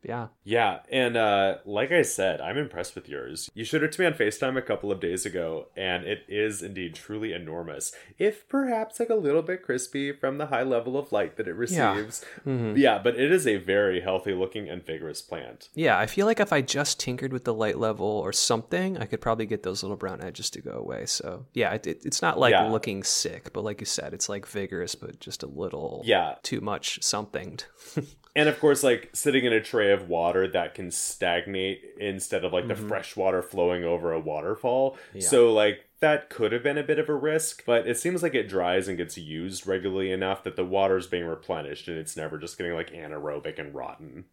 Yeah. 0.04 0.28
Yeah, 0.44 0.80
and 0.90 1.16
uh, 1.16 1.56
like 1.64 1.90
I 1.90 2.02
said, 2.02 2.40
I'm 2.40 2.58
impressed 2.58 2.94
with 2.94 3.08
yours. 3.08 3.50
You 3.54 3.64
showed 3.64 3.82
it 3.82 3.92
to 3.92 4.00
me 4.00 4.06
on 4.06 4.12
FaceTime 4.12 4.56
a 4.58 4.62
couple 4.62 4.92
of 4.92 5.00
days 5.00 5.24
ago, 5.24 5.68
and 5.76 6.04
it 6.04 6.24
is 6.28 6.62
indeed 6.62 6.94
truly 6.94 7.32
enormous. 7.32 7.92
If 8.18 8.46
perhaps 8.48 9.00
like 9.00 9.08
a 9.08 9.14
little 9.14 9.40
bit 9.42 9.62
crispy 9.62 10.12
from 10.12 10.36
the 10.38 10.46
high 10.46 10.62
level 10.62 10.98
of 10.98 11.10
light 11.12 11.36
that 11.36 11.48
it 11.48 11.56
Yeah. 11.70 11.94
receives. 11.94 12.24
Mhm. 12.46 12.76
Yeah, 12.76 12.98
but 13.02 13.18
it 13.18 13.32
is 13.32 13.46
a 13.46 13.56
very 13.56 14.00
healthy 14.02 14.34
looking 14.34 14.68
and 14.68 14.84
vigorous 14.84 15.22
plant. 15.22 15.68
Yeah, 15.74 15.98
I 15.98 16.06
feel 16.06 16.26
like 16.26 16.40
if 16.40 16.52
I 16.52 16.60
just 16.60 17.00
tinkered 17.00 17.32
with 17.32 17.44
the 17.44 17.54
light 17.54 17.78
level 17.78 18.06
or 18.06 18.32
something, 18.32 18.98
I 18.98 19.06
could 19.06 19.20
probably 19.22 19.46
get 19.46 19.62
those 19.62 19.82
little 19.82 19.96
brown 19.96 20.22
edges 20.22 20.50
to 20.50 20.60
go 20.60 20.72
away. 20.72 21.06
So 21.06 21.46
yeah, 21.54 21.72
it, 21.72 21.86
it, 21.86 22.02
it's 22.04 22.20
not 22.20 22.38
like 22.38 22.52
Yeah. 22.52 22.68
looking 22.70 23.02
sick, 23.04 23.52
but 23.54 23.64
like 23.64 23.80
you 23.80 23.86
said, 23.86 24.12
it's 24.12 24.28
like 24.28 24.46
vigorous, 24.46 24.94
but 24.94 25.18
just 25.20 25.42
a 25.42 25.46
little 25.46 26.02
Yeah. 26.04 26.34
too 26.42 26.60
much 26.60 27.02
something. 27.02 27.58
And 28.36 28.48
of 28.48 28.58
course, 28.58 28.82
like 28.82 29.10
sitting 29.12 29.44
in 29.44 29.52
a 29.52 29.60
tray 29.60 29.92
of 29.92 30.08
water 30.08 30.48
that 30.48 30.74
can 30.74 30.90
stagnate 30.90 31.82
instead 32.00 32.44
of 32.44 32.52
like 32.52 32.66
the 32.66 32.74
fresh 32.74 33.16
water 33.16 33.42
flowing 33.42 33.84
over 33.84 34.12
a 34.12 34.18
waterfall. 34.18 34.96
Yeah. 35.12 35.28
So, 35.28 35.52
like, 35.52 35.84
that 36.00 36.30
could 36.30 36.50
have 36.52 36.62
been 36.62 36.76
a 36.76 36.82
bit 36.82 36.98
of 36.98 37.08
a 37.08 37.14
risk, 37.14 37.64
but 37.64 37.86
it 37.86 37.96
seems 37.96 38.22
like 38.22 38.34
it 38.34 38.48
dries 38.48 38.88
and 38.88 38.98
gets 38.98 39.16
used 39.16 39.66
regularly 39.66 40.10
enough 40.10 40.42
that 40.42 40.56
the 40.56 40.64
water's 40.64 41.06
being 41.06 41.24
replenished 41.24 41.86
and 41.86 41.96
it's 41.96 42.16
never 42.16 42.36
just 42.36 42.58
getting 42.58 42.74
like 42.74 42.92
anaerobic 42.92 43.58
and 43.58 43.74
rotten. 43.74 44.24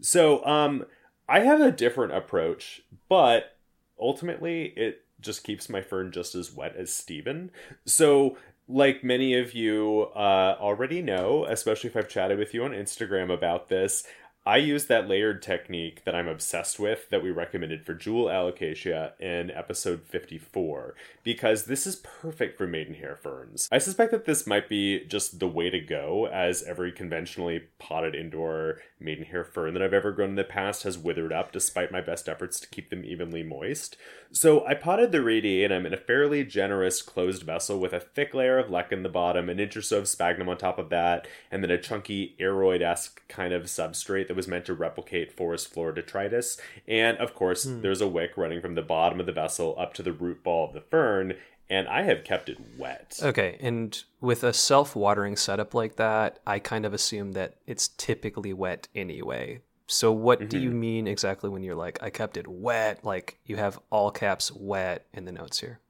So, 0.00 0.44
um, 0.46 0.86
I 1.28 1.40
have 1.40 1.60
a 1.60 1.72
different 1.72 2.14
approach, 2.14 2.82
but 3.08 3.56
ultimately 3.98 4.72
it 4.76 5.04
just 5.20 5.42
keeps 5.42 5.68
my 5.68 5.82
fern 5.82 6.12
just 6.12 6.36
as 6.36 6.52
wet 6.52 6.76
as 6.76 6.92
Steven. 6.92 7.50
So, 7.84 8.38
like 8.68 9.02
many 9.02 9.34
of 9.34 9.54
you 9.54 10.08
uh, 10.14 10.56
already 10.60 11.00
know, 11.00 11.46
especially 11.46 11.88
if 11.88 11.96
I've 11.96 12.08
chatted 12.08 12.38
with 12.38 12.52
you 12.52 12.64
on 12.64 12.72
Instagram 12.72 13.32
about 13.32 13.68
this, 13.68 14.04
I 14.48 14.56
use 14.56 14.86
that 14.86 15.06
layered 15.06 15.42
technique 15.42 16.04
that 16.04 16.14
I'm 16.14 16.26
obsessed 16.26 16.80
with 16.80 17.10
that 17.10 17.22
we 17.22 17.30
recommended 17.30 17.84
for 17.84 17.92
Jewel 17.92 18.28
Alocasia 18.28 19.12
in 19.20 19.50
episode 19.50 20.04
54 20.04 20.94
because 21.22 21.66
this 21.66 21.86
is 21.86 21.96
perfect 21.96 22.56
for 22.56 22.66
maidenhair 22.66 23.14
ferns. 23.14 23.68
I 23.70 23.76
suspect 23.76 24.10
that 24.12 24.24
this 24.24 24.46
might 24.46 24.70
be 24.70 25.04
just 25.04 25.38
the 25.38 25.46
way 25.46 25.68
to 25.68 25.78
go 25.78 26.28
as 26.28 26.62
every 26.62 26.92
conventionally 26.92 27.64
potted 27.78 28.14
indoor 28.14 28.80
maidenhair 28.98 29.44
fern 29.44 29.74
that 29.74 29.82
I've 29.82 29.92
ever 29.92 30.12
grown 30.12 30.30
in 30.30 30.36
the 30.36 30.44
past 30.44 30.82
has 30.84 30.96
withered 30.96 31.30
up 31.32 31.52
despite 31.52 31.92
my 31.92 32.00
best 32.00 32.26
efforts 32.26 32.58
to 32.60 32.68
keep 32.68 32.88
them 32.88 33.04
evenly 33.04 33.42
moist. 33.42 33.98
So 34.32 34.66
I 34.66 34.72
potted 34.72 35.12
the 35.12 35.18
radiatum 35.18 35.84
in 35.84 35.92
a 35.92 35.98
fairly 35.98 36.42
generous 36.42 37.02
closed 37.02 37.42
vessel 37.42 37.78
with 37.78 37.92
a 37.92 38.00
thick 38.00 38.32
layer 38.32 38.58
of 38.58 38.70
leca 38.70 38.92
in 38.92 39.02
the 39.02 39.10
bottom, 39.10 39.50
an 39.50 39.60
inch 39.60 39.76
or 39.76 39.82
so 39.82 39.98
of 39.98 40.08
sphagnum 40.08 40.48
on 40.48 40.56
top 40.56 40.78
of 40.78 40.88
that, 40.88 41.28
and 41.50 41.62
then 41.62 41.70
a 41.70 41.76
chunky 41.76 42.34
aroid-esque 42.40 43.26
kind 43.28 43.52
of 43.52 43.64
substrate 43.64 44.28
that 44.28 44.37
was 44.38 44.48
meant 44.48 44.64
to 44.66 44.74
replicate 44.74 45.36
forest 45.36 45.68
floor 45.68 45.92
detritus. 45.92 46.58
And 46.86 47.18
of 47.18 47.34
course, 47.34 47.64
hmm. 47.64 47.82
there's 47.82 48.00
a 48.00 48.08
wick 48.08 48.36
running 48.36 48.62
from 48.62 48.76
the 48.76 48.82
bottom 48.82 49.20
of 49.20 49.26
the 49.26 49.32
vessel 49.32 49.74
up 49.76 49.92
to 49.94 50.02
the 50.02 50.12
root 50.12 50.42
ball 50.42 50.68
of 50.68 50.72
the 50.72 50.80
fern, 50.80 51.34
and 51.68 51.88
I 51.88 52.04
have 52.04 52.24
kept 52.24 52.48
it 52.48 52.58
wet. 52.78 53.18
Okay, 53.22 53.58
and 53.60 54.02
with 54.20 54.44
a 54.44 54.52
self-watering 54.52 55.36
setup 55.36 55.74
like 55.74 55.96
that, 55.96 56.38
I 56.46 56.60
kind 56.60 56.86
of 56.86 56.94
assume 56.94 57.32
that 57.32 57.56
it's 57.66 57.88
typically 57.88 58.52
wet 58.52 58.88
anyway. 58.94 59.60
So 59.90 60.12
what 60.12 60.50
do 60.50 60.58
you 60.58 60.68
mm-hmm. 60.68 60.80
mean 60.80 61.08
exactly 61.08 61.48
when 61.48 61.62
you're 61.62 61.74
like 61.74 61.98
I 62.02 62.10
kept 62.10 62.36
it 62.36 62.46
wet? 62.46 63.04
Like 63.04 63.38
you 63.44 63.56
have 63.56 63.80
all 63.90 64.10
caps 64.10 64.52
wet 64.52 65.06
in 65.12 65.24
the 65.24 65.32
notes 65.32 65.60
here. 65.60 65.80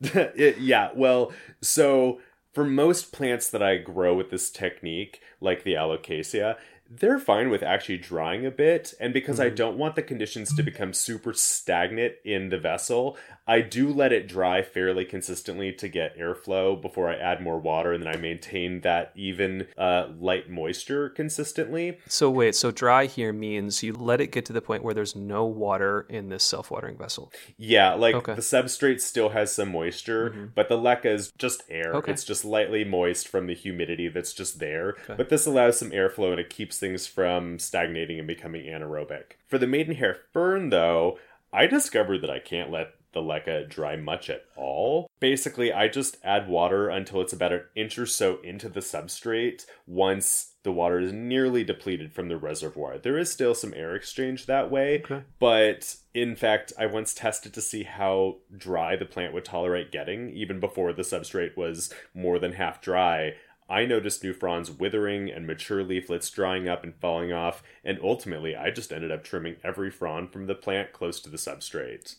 It- 0.14 0.58
yeah, 0.58 0.90
well, 0.94 1.32
so 1.60 2.20
for 2.52 2.64
most 2.64 3.12
plants 3.12 3.48
that 3.50 3.62
I 3.62 3.78
grow 3.78 4.14
with 4.14 4.30
this 4.30 4.50
technique, 4.50 5.20
like 5.40 5.64
the 5.64 5.74
alocasia, 5.74 6.56
they're 7.00 7.18
fine 7.18 7.48
with 7.48 7.62
actually 7.62 7.98
drying 7.98 8.44
a 8.44 8.50
bit. 8.50 8.94
And 9.00 9.12
because 9.12 9.40
I 9.40 9.46
mm-hmm. 9.46 9.54
don't 9.54 9.78
want 9.78 9.96
the 9.96 10.02
conditions 10.02 10.50
to 10.50 10.56
mm-hmm. 10.56 10.64
become 10.66 10.92
super 10.92 11.32
stagnant 11.32 12.14
in 12.24 12.50
the 12.50 12.58
vessel, 12.58 13.16
I 13.46 13.60
do 13.60 13.92
let 13.92 14.12
it 14.12 14.28
dry 14.28 14.62
fairly 14.62 15.04
consistently 15.04 15.72
to 15.72 15.88
get 15.88 16.18
airflow 16.18 16.80
before 16.80 17.08
I 17.08 17.16
add 17.16 17.42
more 17.42 17.58
water. 17.58 17.92
And 17.92 18.04
then 18.04 18.14
I 18.14 18.18
maintain 18.18 18.82
that 18.82 19.12
even 19.14 19.66
uh, 19.78 20.08
light 20.18 20.50
moisture 20.50 21.08
consistently. 21.08 21.98
So 22.08 22.30
wait, 22.30 22.54
so 22.54 22.70
dry 22.70 23.06
here 23.06 23.32
means 23.32 23.82
you 23.82 23.92
let 23.94 24.20
it 24.20 24.28
get 24.28 24.44
to 24.46 24.52
the 24.52 24.62
point 24.62 24.84
where 24.84 24.94
there's 24.94 25.16
no 25.16 25.44
water 25.44 26.06
in 26.08 26.28
this 26.28 26.44
self-watering 26.44 26.98
vessel. 26.98 27.32
Yeah, 27.56 27.94
like 27.94 28.14
Okay. 28.14 28.34
the 28.34 28.42
substrate 28.42 29.00
still 29.00 29.30
has 29.30 29.52
some 29.52 29.72
moisture, 29.72 30.30
mm-hmm. 30.30 30.46
but 30.54 30.68
the 30.68 30.76
leca 30.76 31.06
is 31.06 31.32
just 31.38 31.62
air. 31.70 31.94
Okay. 31.94 32.12
It's 32.12 32.24
just 32.24 32.44
lightly 32.44 32.84
moist 32.84 33.26
from 33.26 33.46
the 33.46 33.54
humidity 33.54 34.08
that's 34.08 34.32
just 34.32 34.58
there. 34.58 34.96
Okay. 35.04 35.14
But 35.16 35.30
this 35.30 35.46
allows 35.46 35.78
some 35.78 35.90
airflow 35.90 36.32
and 36.32 36.40
it 36.40 36.50
keeps 36.50 36.81
things 36.82 37.06
from 37.06 37.58
stagnating 37.58 38.18
and 38.18 38.28
becoming 38.28 38.66
anaerobic. 38.66 39.36
For 39.48 39.56
the 39.56 39.66
maidenhair 39.66 40.18
fern, 40.34 40.68
though, 40.68 41.18
I 41.50 41.66
discovered 41.66 42.18
that 42.20 42.30
I 42.30 42.38
can't 42.40 42.70
let 42.70 42.88
the 43.12 43.20
leca 43.20 43.68
dry 43.68 43.94
much 43.94 44.30
at 44.30 44.44
all. 44.56 45.06
Basically, 45.20 45.70
I 45.70 45.88
just 45.88 46.16
add 46.24 46.48
water 46.48 46.88
until 46.88 47.20
it's 47.20 47.34
about 47.34 47.52
an 47.52 47.64
inch 47.76 47.98
or 47.98 48.06
so 48.06 48.38
into 48.42 48.70
the 48.70 48.80
substrate 48.80 49.66
once 49.86 50.52
the 50.62 50.72
water 50.72 50.98
is 50.98 51.12
nearly 51.12 51.62
depleted 51.62 52.12
from 52.14 52.28
the 52.28 52.38
reservoir. 52.38 52.96
There 52.96 53.18
is 53.18 53.30
still 53.30 53.54
some 53.54 53.74
air 53.74 53.94
exchange 53.94 54.46
that 54.46 54.70
way, 54.70 55.00
Okay. 55.04 55.24
but 55.38 55.96
in 56.14 56.36
fact, 56.36 56.72
I 56.78 56.86
once 56.86 57.12
tested 57.12 57.52
to 57.52 57.60
see 57.60 57.82
how 57.82 58.36
dry 58.56 58.96
the 58.96 59.04
plant 59.04 59.34
would 59.34 59.44
tolerate 59.44 59.92
getting, 59.92 60.30
even 60.30 60.58
before 60.58 60.92
the 60.94 61.02
substrate 61.02 61.54
was 61.56 61.92
more 62.14 62.38
than 62.38 62.52
half 62.52 62.80
dry. 62.80 63.34
I 63.72 63.86
noticed 63.86 64.22
new 64.22 64.34
fronds 64.34 64.70
withering 64.70 65.30
and 65.30 65.46
mature 65.46 65.82
leaflets 65.82 66.28
drying 66.28 66.68
up 66.68 66.84
and 66.84 66.94
falling 66.94 67.32
off, 67.32 67.62
and 67.82 67.98
ultimately, 68.02 68.54
I 68.54 68.70
just 68.70 68.92
ended 68.92 69.10
up 69.10 69.24
trimming 69.24 69.56
every 69.64 69.90
frond 69.90 70.30
from 70.30 70.46
the 70.46 70.54
plant 70.54 70.92
close 70.92 71.20
to 71.20 71.30
the 71.30 71.38
substrate. 71.38 72.16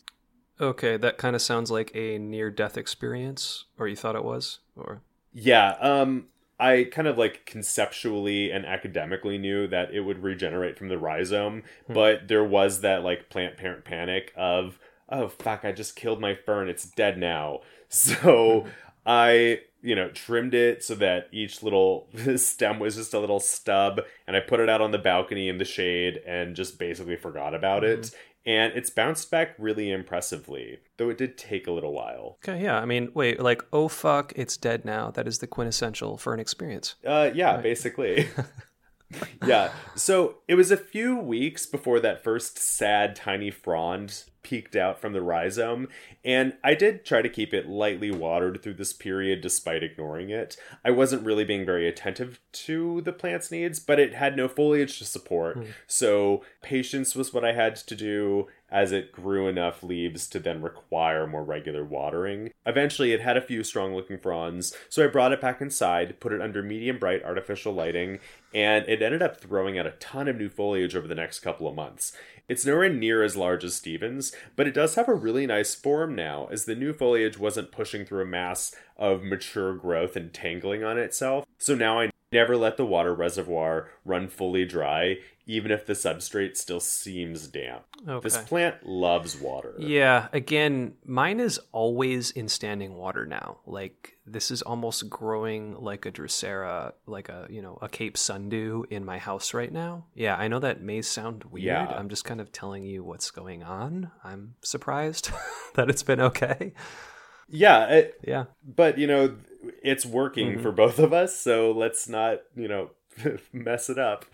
Okay, 0.60 0.96
that 0.96 1.16
kind 1.16 1.36
of 1.36 1.42
sounds 1.42 1.70
like 1.70 1.94
a 1.94 2.18
near-death 2.18 2.76
experience, 2.76 3.66
or 3.78 3.86
you 3.86 3.94
thought 3.94 4.16
it 4.16 4.24
was, 4.24 4.58
or 4.74 5.02
Yeah, 5.32 5.76
um, 5.80 6.26
I 6.58 6.88
kind 6.90 7.06
of 7.06 7.18
like 7.18 7.46
conceptually 7.46 8.50
and 8.50 8.66
academically 8.66 9.38
knew 9.38 9.68
that 9.68 9.94
it 9.94 10.00
would 10.00 10.24
regenerate 10.24 10.76
from 10.76 10.88
the 10.88 10.98
rhizome, 10.98 11.62
but 11.88 12.26
there 12.26 12.44
was 12.44 12.80
that 12.80 13.04
like 13.04 13.30
plant 13.30 13.56
parent 13.56 13.84
panic 13.84 14.32
of, 14.36 14.80
oh 15.08 15.28
fuck, 15.28 15.64
I 15.64 15.70
just 15.70 15.94
killed 15.94 16.20
my 16.20 16.34
fern, 16.34 16.68
it's 16.68 16.84
dead 16.84 17.16
now. 17.16 17.60
So 17.90 18.66
I, 19.06 19.60
you 19.84 19.94
know, 19.94 20.08
trimmed 20.08 20.54
it 20.54 20.82
so 20.82 20.94
that 20.96 21.28
each 21.30 21.62
little 21.62 22.08
stem 22.36 22.78
was 22.78 22.96
just 22.96 23.14
a 23.14 23.20
little 23.20 23.38
stub, 23.38 24.00
and 24.26 24.36
I 24.36 24.40
put 24.40 24.58
it 24.58 24.68
out 24.68 24.80
on 24.80 24.90
the 24.90 24.98
balcony 24.98 25.48
in 25.48 25.58
the 25.58 25.64
shade 25.64 26.22
and 26.26 26.56
just 26.56 26.78
basically 26.78 27.16
forgot 27.16 27.54
about 27.54 27.84
it. 27.84 28.10
And 28.46 28.72
it's 28.74 28.90
bounced 28.90 29.30
back 29.30 29.54
really 29.58 29.90
impressively, 29.90 30.78
though 30.98 31.08
it 31.08 31.18
did 31.18 31.38
take 31.38 31.66
a 31.66 31.70
little 31.70 31.92
while. 31.92 32.38
okay, 32.46 32.62
yeah. 32.62 32.78
I 32.78 32.84
mean, 32.84 33.10
wait, 33.14 33.40
like 33.40 33.62
oh 33.72 33.88
fuck, 33.88 34.32
it's 34.36 34.56
dead 34.56 34.84
now. 34.84 35.10
That 35.10 35.26
is 35.28 35.38
the 35.38 35.46
quintessential 35.46 36.16
for 36.18 36.34
an 36.34 36.40
experience. 36.40 36.94
Uh, 37.06 37.30
yeah, 37.34 37.58
basically. 37.58 38.28
yeah. 39.46 39.72
So 39.94 40.38
it 40.48 40.54
was 40.54 40.70
a 40.70 40.76
few 40.76 41.16
weeks 41.16 41.66
before 41.66 42.00
that 42.00 42.22
first 42.22 42.58
sad 42.58 43.16
tiny 43.16 43.50
frond 43.50 44.24
peeked 44.44 44.76
out 44.76 45.00
from 45.00 45.14
the 45.14 45.22
rhizome, 45.22 45.88
and 46.24 46.52
I 46.62 46.74
did 46.74 47.04
try 47.04 47.22
to 47.22 47.28
keep 47.28 47.52
it 47.52 47.66
lightly 47.66 48.10
watered 48.10 48.62
through 48.62 48.74
this 48.74 48.92
period 48.92 49.40
despite 49.40 49.82
ignoring 49.82 50.30
it. 50.30 50.56
I 50.84 50.90
wasn't 50.90 51.24
really 51.24 51.44
being 51.44 51.64
very 51.64 51.88
attentive 51.88 52.38
to 52.52 53.00
the 53.00 53.12
plant's 53.12 53.50
needs, 53.50 53.80
but 53.80 53.98
it 53.98 54.14
had 54.14 54.36
no 54.36 54.46
foliage 54.46 54.98
to 54.98 55.04
support, 55.04 55.56
hmm. 55.56 55.64
so 55.86 56.44
patience 56.62 57.16
was 57.16 57.32
what 57.32 57.44
I 57.44 57.54
had 57.54 57.74
to 57.76 57.96
do 57.96 58.46
as 58.70 58.92
it 58.92 59.12
grew 59.12 59.48
enough 59.48 59.82
leaves 59.82 60.28
to 60.28 60.40
then 60.40 60.60
require 60.60 61.26
more 61.26 61.44
regular 61.44 61.84
watering. 61.84 62.50
Eventually, 62.66 63.12
it 63.12 63.20
had 63.20 63.36
a 63.36 63.40
few 63.40 63.64
strong 63.64 63.94
looking 63.94 64.18
fronds, 64.18 64.76
so 64.88 65.02
I 65.02 65.08
brought 65.08 65.32
it 65.32 65.40
back 65.40 65.60
inside, 65.60 66.20
put 66.20 66.32
it 66.32 66.42
under 66.42 66.62
medium 66.62 66.98
bright 66.98 67.24
artificial 67.24 67.72
lighting, 67.72 68.18
and 68.54 68.88
it 68.88 69.02
ended 69.02 69.20
up 69.20 69.40
throwing 69.40 69.78
out 69.78 69.86
a 69.86 69.92
ton 69.92 70.28
of 70.28 70.36
new 70.36 70.48
foliage 70.48 70.94
over 70.94 71.08
the 71.08 71.14
next 71.14 71.40
couple 71.40 71.66
of 71.66 71.74
months. 71.74 72.16
It's 72.48 72.64
nowhere 72.64 72.90
near 72.90 73.22
as 73.22 73.36
large 73.36 73.64
as 73.64 73.74
Stevens, 73.74 74.32
but 74.54 74.68
it 74.68 74.74
does 74.74 74.94
have 74.94 75.08
a 75.08 75.14
really 75.14 75.46
nice 75.46 75.74
form 75.74 76.14
now, 76.14 76.46
as 76.50 76.64
the 76.64 76.74
new 76.74 76.92
foliage 76.92 77.38
wasn't 77.38 77.72
pushing 77.72 78.04
through 78.04 78.22
a 78.22 78.26
mass 78.26 78.74
of 78.96 79.22
mature 79.22 79.74
growth 79.74 80.14
and 80.14 80.32
tangling 80.32 80.84
on 80.84 80.98
itself. 80.98 81.46
So 81.58 81.74
now 81.74 82.00
I 82.00 82.10
Never 82.34 82.56
let 82.56 82.76
the 82.76 82.84
water 82.84 83.14
reservoir 83.14 83.90
run 84.04 84.26
fully 84.26 84.64
dry, 84.64 85.18
even 85.46 85.70
if 85.70 85.86
the 85.86 85.92
substrate 85.92 86.56
still 86.56 86.80
seems 86.80 87.46
damp. 87.46 87.84
Okay. 88.08 88.24
This 88.24 88.36
plant 88.38 88.84
loves 88.84 89.40
water. 89.40 89.76
Yeah, 89.78 90.26
again, 90.32 90.94
mine 91.04 91.38
is 91.38 91.60
always 91.70 92.32
in 92.32 92.48
standing 92.48 92.96
water 92.96 93.24
now. 93.24 93.58
Like 93.66 94.18
this 94.26 94.50
is 94.50 94.62
almost 94.62 95.08
growing 95.08 95.76
like 95.76 96.06
a 96.06 96.10
Drosera, 96.10 96.94
like 97.06 97.28
a 97.28 97.46
you 97.48 97.62
know 97.62 97.78
a 97.80 97.88
Cape 97.88 98.16
Sundew 98.16 98.82
in 98.90 99.04
my 99.04 99.18
house 99.18 99.54
right 99.54 99.72
now. 99.72 100.06
Yeah, 100.16 100.34
I 100.34 100.48
know 100.48 100.58
that 100.58 100.82
may 100.82 101.02
sound 101.02 101.44
weird. 101.44 101.66
Yeah. 101.66 101.86
I'm 101.86 102.08
just 102.08 102.24
kind 102.24 102.40
of 102.40 102.50
telling 102.50 102.82
you 102.82 103.04
what's 103.04 103.30
going 103.30 103.62
on. 103.62 104.10
I'm 104.24 104.56
surprised 104.60 105.30
that 105.74 105.88
it's 105.88 106.02
been 106.02 106.20
okay. 106.20 106.72
Yeah, 107.48 107.86
it, 107.86 108.20
Yeah, 108.26 108.46
but 108.64 108.98
you 108.98 109.06
know, 109.06 109.36
it's 109.82 110.04
working 110.06 110.58
Mhm. 110.58 110.62
for 110.62 110.72
both 110.72 110.98
of 110.98 111.12
us, 111.12 111.36
so 111.36 111.70
let's 111.70 112.08
not, 112.08 112.40
you 112.56 112.68
know, 112.68 112.90
mess 113.52 113.88
it 113.90 113.98
up. 113.98 114.24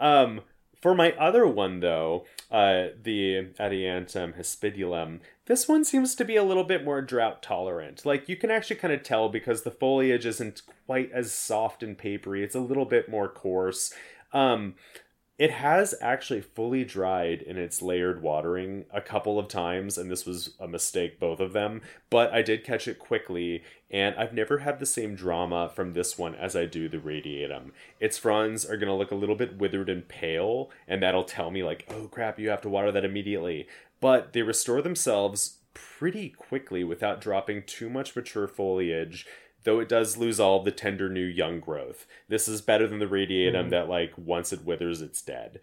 Um, 0.00 0.40
for 0.80 0.94
my 0.94 1.12
other 1.12 1.46
one 1.46 1.80
though, 1.80 2.24
uh, 2.50 2.88
the 3.02 3.48
Adiantum 3.58 4.38
hispidulum, 4.38 5.20
this 5.46 5.66
one 5.68 5.84
seems 5.84 6.14
to 6.14 6.24
be 6.24 6.36
a 6.36 6.44
little 6.44 6.64
bit 6.64 6.84
more 6.84 7.00
drought 7.02 7.42
tolerant. 7.42 8.04
Like 8.06 8.28
you 8.28 8.36
can 8.36 8.50
actually 8.50 8.76
kind 8.76 8.92
of 8.94 9.02
tell 9.02 9.28
because 9.28 9.62
the 9.62 9.70
foliage 9.70 10.26
isn't 10.26 10.62
quite 10.86 11.10
as 11.12 11.32
soft 11.32 11.82
and 11.82 11.96
papery; 11.96 12.42
it's 12.44 12.54
a 12.54 12.60
little 12.60 12.84
bit 12.84 13.08
more 13.08 13.28
coarse. 13.28 13.92
Um, 14.32 14.74
it 15.38 15.50
has 15.50 15.94
actually 16.00 16.40
fully 16.40 16.82
dried 16.82 17.42
in 17.42 17.58
its 17.58 17.82
layered 17.82 18.22
watering 18.22 18.86
a 18.90 19.02
couple 19.02 19.38
of 19.38 19.48
times, 19.48 19.98
and 19.98 20.10
this 20.10 20.24
was 20.24 20.54
a 20.58 20.66
mistake, 20.66 21.20
both 21.20 21.40
of 21.40 21.52
them. 21.52 21.82
But 22.08 22.32
I 22.32 22.40
did 22.40 22.64
catch 22.64 22.88
it 22.88 22.98
quickly, 22.98 23.62
and 23.90 24.14
I've 24.16 24.32
never 24.32 24.58
had 24.58 24.78
the 24.78 24.86
same 24.86 25.14
drama 25.14 25.70
from 25.74 25.92
this 25.92 26.16
one 26.16 26.34
as 26.34 26.56
I 26.56 26.64
do 26.64 26.88
the 26.88 26.98
radiatum. 26.98 27.72
Its 28.00 28.16
fronds 28.16 28.64
are 28.64 28.78
to 28.78 28.94
look 28.94 29.10
a 29.10 29.16
little 29.16 29.36
bit 29.36 29.58
withered 29.58 29.90
and 29.90 30.08
pale, 30.08 30.70
and 30.88 31.02
that'll 31.02 31.24
tell 31.24 31.50
me, 31.50 31.62
like, 31.62 31.86
oh 31.90 32.08
crap, 32.08 32.38
you 32.38 32.48
have 32.48 32.62
to 32.62 32.70
water 32.70 32.90
that 32.92 33.04
immediately. 33.04 33.68
But 34.00 34.32
they 34.32 34.42
restore 34.42 34.80
themselves 34.80 35.58
pretty 35.74 36.30
quickly 36.30 36.82
without 36.82 37.20
dropping 37.20 37.64
too 37.64 37.90
much 37.90 38.16
mature 38.16 38.48
foliage 38.48 39.26
though 39.66 39.80
it 39.80 39.88
does 39.88 40.16
lose 40.16 40.40
all 40.40 40.62
the 40.62 40.70
tender 40.70 41.10
new 41.10 41.24
young 41.24 41.58
growth. 41.60 42.06
This 42.28 42.46
is 42.46 42.62
better 42.62 42.86
than 42.86 43.00
the 43.00 43.06
radiatum 43.06 43.68
that 43.70 43.88
like 43.88 44.12
once 44.16 44.52
it 44.52 44.64
withers 44.64 45.02
it's 45.02 45.20
dead. 45.20 45.60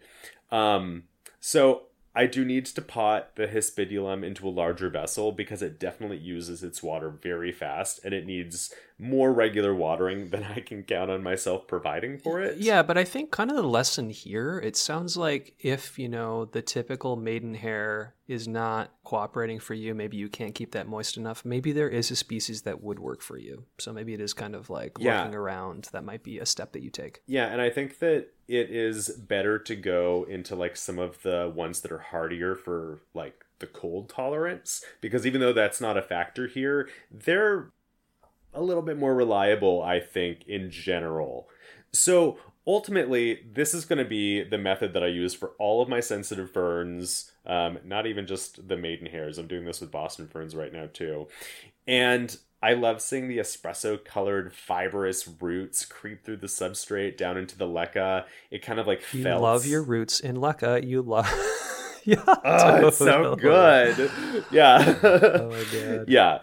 Um 0.52 1.04
so 1.40 1.86
I 2.14 2.26
do 2.26 2.44
need 2.44 2.66
to 2.66 2.82
pot 2.82 3.34
the 3.34 3.48
hispidulum 3.48 4.22
into 4.24 4.46
a 4.46 4.50
larger 4.50 4.88
vessel 4.88 5.32
because 5.32 5.62
it 5.62 5.80
definitely 5.80 6.18
uses 6.18 6.62
its 6.62 6.82
water 6.82 7.10
very 7.10 7.50
fast 7.50 7.98
and 8.04 8.14
it 8.14 8.26
needs 8.26 8.72
more 8.98 9.32
regular 9.32 9.74
watering 9.74 10.28
than 10.28 10.44
I 10.44 10.60
can 10.60 10.84
count 10.84 11.10
on 11.10 11.22
myself 11.22 11.66
providing 11.66 12.16
for 12.18 12.40
it. 12.40 12.58
Yeah, 12.58 12.82
but 12.82 12.96
I 12.96 13.04
think 13.04 13.32
kind 13.32 13.50
of 13.50 13.56
the 13.56 13.62
lesson 13.62 14.10
here, 14.10 14.60
it 14.62 14.76
sounds 14.76 15.16
like 15.16 15.54
if, 15.58 15.98
you 15.98 16.08
know, 16.08 16.44
the 16.44 16.62
typical 16.62 17.16
maidenhair 17.16 18.14
is 18.28 18.46
not 18.46 18.92
cooperating 19.02 19.58
for 19.58 19.74
you, 19.74 19.94
maybe 19.94 20.16
you 20.16 20.28
can't 20.28 20.54
keep 20.54 20.72
that 20.72 20.86
moist 20.86 21.16
enough. 21.16 21.44
Maybe 21.44 21.72
there 21.72 21.88
is 21.88 22.10
a 22.10 22.16
species 22.16 22.62
that 22.62 22.82
would 22.82 22.98
work 23.00 23.20
for 23.20 23.36
you. 23.36 23.64
So 23.78 23.92
maybe 23.92 24.14
it 24.14 24.20
is 24.20 24.32
kind 24.32 24.54
of 24.54 24.70
like 24.70 24.92
Yeah. 24.98 25.18
looking 25.18 25.34
around. 25.34 25.88
That 25.92 26.04
might 26.04 26.22
be 26.22 26.38
a 26.38 26.46
step 26.46 26.72
that 26.72 26.82
you 26.82 26.90
take. 26.90 27.20
Yeah, 27.26 27.46
and 27.46 27.60
I 27.60 27.70
think 27.70 27.98
that 27.98 28.28
it 28.46 28.70
is 28.70 29.08
better 29.08 29.58
to 29.58 29.74
go 29.74 30.24
into 30.28 30.54
like 30.54 30.76
some 30.76 30.98
of 30.98 31.20
the 31.22 31.52
ones 31.54 31.80
that 31.80 31.90
are 31.90 31.98
hardier 31.98 32.54
for 32.54 33.00
like 33.12 33.44
the 33.60 33.66
cold 33.66 34.08
tolerance 34.08 34.84
because 35.00 35.26
even 35.26 35.40
though 35.40 35.52
that's 35.52 35.80
not 35.80 35.96
a 35.96 36.02
factor 36.02 36.46
here, 36.46 36.88
they're 37.10 37.70
a 38.54 38.62
little 38.62 38.82
bit 38.82 38.98
more 38.98 39.14
reliable, 39.14 39.82
I 39.82 40.00
think, 40.00 40.44
in 40.46 40.70
general. 40.70 41.48
So 41.92 42.38
ultimately, 42.66 43.40
this 43.52 43.74
is 43.74 43.84
going 43.84 43.98
to 43.98 44.04
be 44.04 44.42
the 44.42 44.58
method 44.58 44.92
that 44.94 45.04
I 45.04 45.08
use 45.08 45.34
for 45.34 45.52
all 45.58 45.82
of 45.82 45.88
my 45.88 46.00
sensitive 46.00 46.50
ferns, 46.50 47.30
um, 47.46 47.78
not 47.84 48.06
even 48.06 48.26
just 48.26 48.68
the 48.68 48.76
maiden 48.76 49.06
hairs. 49.06 49.38
I'm 49.38 49.46
doing 49.46 49.64
this 49.64 49.80
with 49.80 49.90
Boston 49.90 50.28
ferns 50.28 50.54
right 50.54 50.72
now, 50.72 50.88
too. 50.92 51.28
And 51.86 52.36
I 52.62 52.72
love 52.72 53.02
seeing 53.02 53.28
the 53.28 53.36
espresso 53.38 54.02
colored 54.02 54.54
fibrous 54.54 55.28
roots 55.28 55.84
creep 55.84 56.24
through 56.24 56.38
the 56.38 56.46
substrate 56.46 57.18
down 57.18 57.36
into 57.36 57.58
the 57.58 57.66
leca. 57.66 58.24
It 58.50 58.62
kind 58.62 58.80
of 58.80 58.86
like 58.86 59.02
You 59.12 59.22
love 59.24 59.66
your 59.66 59.82
roots 59.82 60.20
in 60.20 60.36
Leca. 60.36 60.82
You 60.82 61.02
love. 61.02 61.26
yeah. 62.04 62.22
Oh, 62.26 62.88
it's 62.88 62.96
so 62.96 63.36
good. 63.36 64.10
Yeah. 64.50 64.98
Oh 65.02 65.50
my 65.50 65.64
god. 65.78 66.04
yeah. 66.08 66.38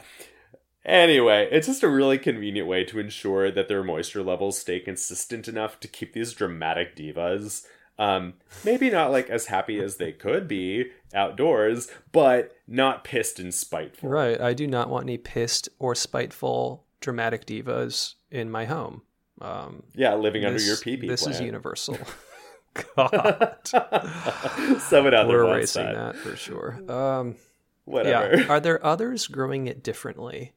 Anyway, 0.83 1.47
it's 1.51 1.67
just 1.67 1.83
a 1.83 1.89
really 1.89 2.17
convenient 2.17 2.67
way 2.67 2.83
to 2.83 2.99
ensure 2.99 3.51
that 3.51 3.67
their 3.67 3.83
moisture 3.83 4.23
levels 4.23 4.57
stay 4.57 4.79
consistent 4.79 5.47
enough 5.47 5.79
to 5.79 5.87
keep 5.87 6.13
these 6.13 6.33
dramatic 6.33 6.95
divas 6.95 7.65
um 7.99 8.33
maybe 8.65 8.89
not 8.89 9.11
like 9.11 9.29
as 9.29 9.45
happy 9.45 9.79
as 9.79 9.97
they 9.97 10.11
could 10.11 10.47
be 10.47 10.85
outdoors, 11.13 11.87
but 12.11 12.55
not 12.67 13.03
pissed 13.03 13.39
and 13.39 13.53
spiteful. 13.53 14.09
Right. 14.09 14.39
I 14.41 14.53
do 14.53 14.65
not 14.65 14.89
want 14.89 15.03
any 15.05 15.17
pissed 15.17 15.69
or 15.77 15.93
spiteful 15.93 16.83
dramatic 16.99 17.45
divas 17.45 18.15
in 18.31 18.49
my 18.49 18.65
home. 18.65 19.03
Um, 19.39 19.83
Yeah, 19.93 20.15
living 20.15 20.45
under 20.45 20.61
your 20.61 20.77
pee 20.77 20.97
pee 20.97 21.07
This 21.07 21.27
is 21.27 21.39
universal. 21.41 21.97
God, 22.95 23.57
Someone 24.79 25.13
out 25.13 25.27
there 25.27 25.27
we're 25.27 25.55
erasing 25.55 25.83
that. 25.87 26.13
that. 26.13 26.15
for 26.15 26.37
sure. 26.37 26.79
Um, 26.89 27.35
Whatever. 27.85 28.37
yeah. 28.37 28.45
Are 28.49 28.61
there 28.61 28.83
others 28.85 29.27
growing 29.27 29.67
it 29.67 29.83
differently? 29.83 30.53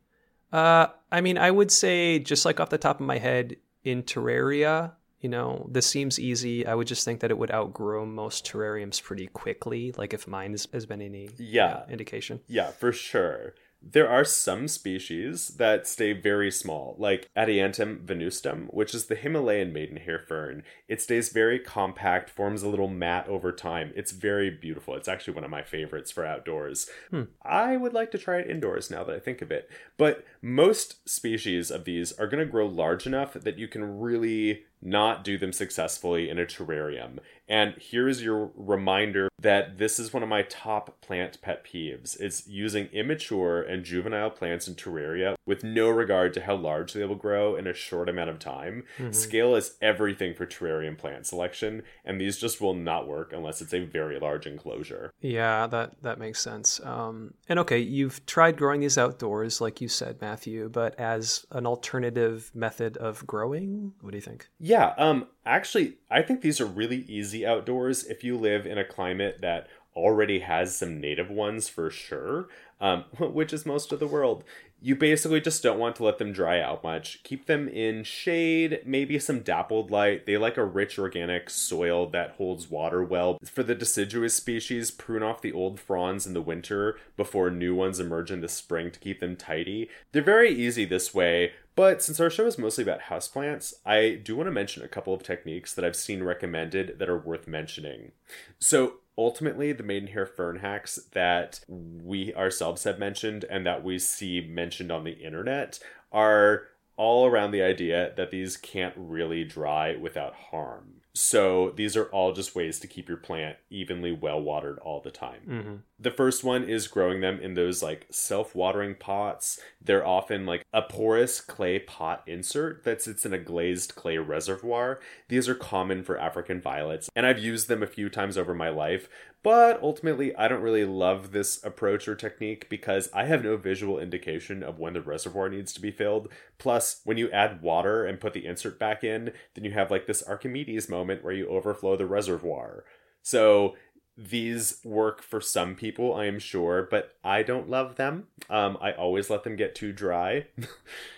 Uh, 0.55 0.87
I 1.11 1.21
mean, 1.21 1.37
I 1.37 1.51
would 1.51 1.71
say 1.73 2.19
just 2.21 2.45
like 2.45 2.61
off 2.61 2.71
the 2.71 2.79
top 2.79 3.01
of 3.01 3.07
my 3.07 3.19
head, 3.19 3.57
in 3.83 4.03
terraria, 4.03 4.93
you 5.21 5.29
know, 5.29 5.67
this 5.71 5.87
seems 5.87 6.19
easy. 6.19 6.67
I 6.67 6.75
would 6.75 6.87
just 6.87 7.05
think 7.05 7.21
that 7.21 7.31
it 7.31 7.37
would 7.39 7.51
outgrow 7.51 8.07
most 8.07 8.47
terrariums 8.47 9.03
pretty 9.03 9.27
quickly. 9.27 9.93
Like 9.99 10.15
if 10.15 10.27
mine 10.29 10.53
has, 10.53 10.67
has 10.73 10.87
been 10.87 11.03
any 11.03 11.29
Yeah. 11.39 11.83
indication. 11.91 12.41
Yeah, 12.47 12.71
for 12.71 12.93
sure. 12.93 13.55
There 13.87 14.09
are 14.09 14.25
some 14.25 14.67
species 14.67 15.49
that 15.57 15.87
stay 15.87 16.15
very 16.15 16.51
small, 16.51 16.97
like 16.99 17.29
Adiantum 17.37 18.05
venustum, 18.05 18.73
which 18.73 18.95
is 18.95 19.07
the 19.07 19.15
Himalayan 19.15 19.73
maidenhair 19.73 20.19
fern. 20.19 20.63
It 20.89 21.03
stays 21.03 21.29
very 21.29 21.59
compact, 21.59 22.31
forms 22.31 22.63
a 22.63 22.69
little 22.69 22.89
mat 22.89 23.29
over 23.29 23.53
time. 23.53 23.93
It's 23.95 24.13
very 24.13 24.51
beautiful. 24.51 24.95
It's 24.95 25.09
actually 25.09 25.35
one 25.35 25.45
of 25.45 25.51
my 25.51 25.63
favorites 25.63 26.11
for 26.11 26.25
outdoors. 26.25 26.89
Hmm. 27.11 27.25
I 27.43 27.77
would 27.77 27.93
like 27.93 28.11
to 28.13 28.19
try 28.19 28.39
it 28.39 28.51
indoors 28.51 28.91
now 28.91 29.05
that 29.05 29.15
I 29.15 29.21
think 29.21 29.43
of 29.43 29.51
it. 29.51 29.71
But 29.99 30.25
most 30.41 31.07
species 31.09 31.71
of 31.71 31.85
these 31.85 32.13
are 32.13 32.27
going 32.27 32.45
to 32.45 32.51
grow 32.51 32.67
large 32.67 33.07
enough 33.07 33.35
that 33.35 33.59
you 33.59 33.69
can 33.69 34.01
really 34.01 34.63
not 34.85 35.25
do 35.25 35.39
them 35.39 35.53
successfully 35.53 36.29
in 36.29 36.39
a 36.39 36.45
terrarium. 36.45 37.19
And 37.49 37.75
here 37.75 38.09
is 38.09 38.23
your 38.23 38.51
reminder 38.55 39.29
that 39.39 39.77
this 39.77 39.99
is 39.99 40.13
one 40.13 40.23
of 40.23 40.29
my 40.29 40.43
top 40.43 41.01
plant 41.03 41.41
pet 41.43 41.65
peeves 41.65 42.19
is 42.19 42.47
using 42.47 42.87
immature 42.87 43.61
and 43.61 43.85
juvenile 43.85 44.31
plants 44.31 44.67
in 44.67 44.75
terraria 44.75 45.35
with 45.45 45.63
no 45.63 45.91
regard 45.91 46.33
to 46.35 46.41
how 46.41 46.57
large 46.57 46.95
they 46.95 47.05
will 47.05 47.15
grow 47.15 47.55
in 47.55 47.67
a 47.67 47.75
short 47.75 48.09
amount 48.09 48.31
of 48.31 48.39
time. 48.39 48.85
Scale 49.11 49.55
is 49.55 49.77
everything 49.83 50.35
for 50.35 50.47
terrarium 50.47 50.97
plant 50.97 51.27
selection, 51.27 51.83
and 52.05 52.19
these 52.19 52.39
just 52.39 52.61
will 52.63 52.73
not 52.73 53.07
work 53.07 53.33
unless 53.35 53.61
it's 53.61 53.75
a 53.75 53.85
very 53.85 54.19
large 54.19 54.47
enclosure. 54.47 55.11
Yeah, 55.21 55.67
that 55.67 56.03
that 56.03 56.19
makes 56.19 56.41
sense. 56.41 56.81
Um, 56.83 57.35
and 57.49 57.59
okay, 57.59 57.79
you've 57.79 58.25
tried 58.25 58.57
growing 58.57 58.81
these 58.81 58.97
outdoors, 58.97 59.61
like 59.61 59.83
you 59.83 59.89
said, 59.89 60.21
Matthew, 60.23 60.71
but 60.71 60.99
as 60.99 61.45
an 61.51 61.67
alternative 61.67 62.51
method 62.55 62.97
of 62.97 63.27
growing, 63.27 63.93
what 64.01 64.13
do 64.13 64.17
you 64.17 64.23
think? 64.23 64.49
Yeah, 64.59 64.74
um 64.97 65.27
actually 65.45 65.99
I 66.11 66.23
think 66.23 66.41
these 66.41 66.61
are 66.61 66.67
really 66.67 67.05
easy 67.09 67.47
outdoors 67.47 68.05
if 68.05 68.25
you 68.25 68.37
live 68.37 68.67
in 68.67 68.79
a 68.79 68.85
climate 68.85 69.39
that 69.43 69.69
already 69.95 70.41
has 70.41 70.77
some 70.77 71.01
native 71.01 71.31
ones 71.31 71.69
for 71.69 71.91
sure, 71.91 72.49
um 72.81 73.05
which 73.19 73.53
is 73.53 73.67
most 73.67 73.93
of 73.93 74.01
the 74.01 74.07
world. 74.07 74.45
You 74.81 74.95
basically 74.95 75.41
just 75.41 75.63
don't 75.63 75.79
want 75.79 75.97
to 75.97 76.05
let 76.05 76.19
them 76.19 76.33
dry 76.33 76.61
out 76.61 76.85
much. 76.85 77.23
Keep 77.23 77.47
them 77.47 77.69
in 77.69 78.05
shade, 78.05 78.83
maybe 78.85 79.19
some 79.19 79.41
dappled 79.41 79.91
light. 79.91 80.27
They 80.27 80.37
like 80.37 80.59
a 80.59 80.65
rich 80.65 80.99
organic 80.99 81.49
soil 81.49 82.07
that 82.11 82.33
holds 82.33 82.71
water 82.71 83.03
well. 83.03 83.39
For 83.43 83.63
the 83.63 83.75
deciduous 83.75 84.35
species, 84.35 84.91
prune 84.91 85.23
off 85.23 85.41
the 85.41 85.55
old 85.55 85.81
fronds 85.81 86.27
in 86.27 86.35
the 86.35 86.43
winter 86.43 86.99
before 87.17 87.51
new 87.51 87.75
ones 87.75 87.99
emerge 87.99 88.31
in 88.31 88.43
the 88.43 88.49
spring 88.49 88.91
to 88.91 89.01
keep 89.01 89.21
them 89.21 89.37
tidy. 89.37 89.89
They're 90.13 90.21
very 90.21 90.51
easy 90.51 90.85
this 90.85 91.15
way, 91.15 91.53
but 91.77 92.03
since 92.03 92.21
our 92.21 92.31
show 92.31 92.47
is 92.47 92.59
mostly 92.59 92.83
about 92.83 93.03
houseplants, 93.03 93.75
I 93.85 94.21
do 94.23 94.37
want 94.37 94.47
to 94.47 94.53
mention 94.53 94.83
a 94.83 94.89
couple 94.89 95.15
of 95.15 95.23
techniques 95.23 95.75
that 95.75 95.85
I've 95.85 95.97
seen 95.97 96.23
recommended 96.23 96.99
that 96.99 97.09
are 97.09 97.19
worth 97.19 97.49
mentioning. 97.49 98.13
So, 98.59 98.95
ultimately, 99.19 99.73
the 99.73 99.83
maidenhair 99.83 100.27
fern 100.27 100.61
hacks 100.61 100.97
that 101.13 101.61
we 101.69 102.35
ourselves 102.35 102.85
have 102.85 102.99
mentioned 102.99 103.45
and 103.51 103.67
that 103.67 103.83
we 103.83 103.99
see 103.99 104.41
mentioned 104.41 104.93
on 104.93 105.05
the 105.05 105.13
internet 105.13 105.81
are 106.13 106.69
all 106.97 107.27
around 107.27 107.51
the 107.51 107.63
idea 107.63 108.13
that 108.17 108.31
these 108.31 108.57
can't 108.57 108.95
really 108.97 109.45
dry 109.45 109.97
without 109.97 110.35
harm. 110.35 111.01
So 111.17 111.73
these 111.77 111.97
are 111.97 112.07
all 112.07 112.33
just 112.33 112.57
ways 112.57 112.81
to 112.81 112.89
keep 112.89 113.09
your 113.09 113.17
plant 113.17 113.57
evenly 113.71 114.11
well 114.11 114.41
watered 114.41 114.81
all 114.81 115.01
the 115.01 115.13
time. 115.13 115.41
Mm-hmm. 115.49 115.75
The 116.01 116.11
first 116.11 116.43
one 116.43 116.65
is 116.65 116.89
growing 116.89 117.21
them 117.21 117.39
in 117.39 117.55
those 117.55 117.85
like 117.85 118.07
self 118.11 118.55
watering 118.55 118.97
pots. 118.97 119.61
They're 119.81 120.05
often 120.05 120.45
like 120.45 120.67
a 120.73 120.83
porous 120.83 121.41
clay 121.41 121.79
pot 121.79 122.25
insert 122.27 122.83
that 122.83 123.01
sits 123.01 123.25
in 123.25 123.33
a 123.33 123.39
glazed 123.39 123.95
clay 123.95 124.19
reservoir. 124.19 124.99
These 125.29 125.49
are 125.49 125.55
common 125.55 126.03
for 126.03 126.19
African 126.19 126.61
violets, 126.61 127.09
and 127.15 127.25
I've 127.25 127.39
used 127.39 127.69
them 127.69 127.83
a 127.83 127.87
few 127.87 128.11
times 128.11 128.37
over 128.37 128.53
my 128.53 128.69
life, 128.69 129.09
but 129.45 129.81
ultimately, 129.83 130.35
I 130.35 130.49
don't 130.49 130.63
really 130.63 130.87
love 130.87 131.31
this 131.31 131.63
approach 131.63 132.09
or 132.09 132.15
technique 132.15 132.67
because 132.71 133.11
I 133.13 133.27
have 133.27 133.45
no 133.45 133.59
visual 133.59 133.99
indication 134.01 134.63
of 134.63 134.79
when 134.79 134.95
the 134.95 135.03
reservoir 135.03 135.51
needs 135.51 135.75
to 135.75 135.83
be 135.83 135.91
filled. 135.91 136.29
Plus, 136.59 137.03
when 137.05 137.19
you 137.19 137.31
add 137.31 137.61
water 137.61 138.07
and 138.07 138.19
put 138.19 138.33
the 138.33 138.47
insert 138.47 138.79
back 138.79 139.05
in, 139.05 139.33
then 139.55 139.65
you 139.65 139.73
have 139.73 139.91
like 139.91 140.07
this 140.07 140.23
Archimedes 140.23 140.89
moment 140.89 141.23
where 141.23 141.35
you 141.35 141.47
overflow 141.47 141.95
the 141.95 142.07
reservoir. 142.07 142.85
So 143.23 143.77
these 144.17 144.81
work 144.83 145.23
for 145.23 145.43
some 145.43 145.75
people, 145.75 146.15
I 146.15 146.25
am 146.25 146.39
sure, 146.39 146.89
but 146.91 147.15
I 147.23 147.43
don't 147.43 147.69
love 147.69 147.97
them. 147.97 148.29
Um, 148.49 148.79
I 148.81 148.93
always 148.93 149.29
let 149.29 149.45
them 149.45 149.57
get 149.57 149.75
too 149.75 149.93
dry. 149.93 150.47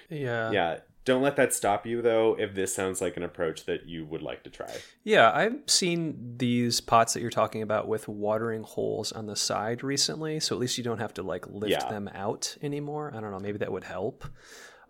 Yeah. 0.09 0.53
yeah. 0.53 0.79
Don't 1.07 1.23
let 1.23 1.37
that 1.37 1.55
stop 1.55 1.87
you, 1.87 2.03
though, 2.03 2.37
if 2.39 2.53
this 2.55 2.75
sounds 2.75 3.01
like 3.01 3.17
an 3.17 3.23
approach 3.23 3.65
that 3.65 3.87
you 3.89 4.05
would 4.05 4.23
like 4.23 4.43
to 4.43 4.51
try. 4.51 4.71
Yeah, 5.05 5.31
I've 5.33 5.61
seen 5.67 6.35
these 6.37 6.81
pots 6.81 7.15
that 7.15 7.21
you're 7.23 7.31
talking 7.31 7.63
about 7.63 7.87
with 7.89 8.09
watering 8.09 8.65
holes 8.65 9.13
on 9.13 9.27
the 9.27 9.37
side 9.37 9.83
recently, 9.85 10.41
so 10.41 10.55
at 10.57 10.61
least 10.61 10.77
you 10.77 10.85
don't 10.85 10.99
have 10.99 11.15
to 11.15 11.23
like 11.23 11.47
lift 11.47 11.71
Yeah. 11.71 11.89
them 11.89 12.09
out 12.13 12.57
anymore. 12.61 13.13
I 13.17 13.21
don't 13.21 13.31
know, 13.31 13.39
maybe 13.39 13.59
that 13.59 13.71
would 13.71 13.85
help. 13.85 14.25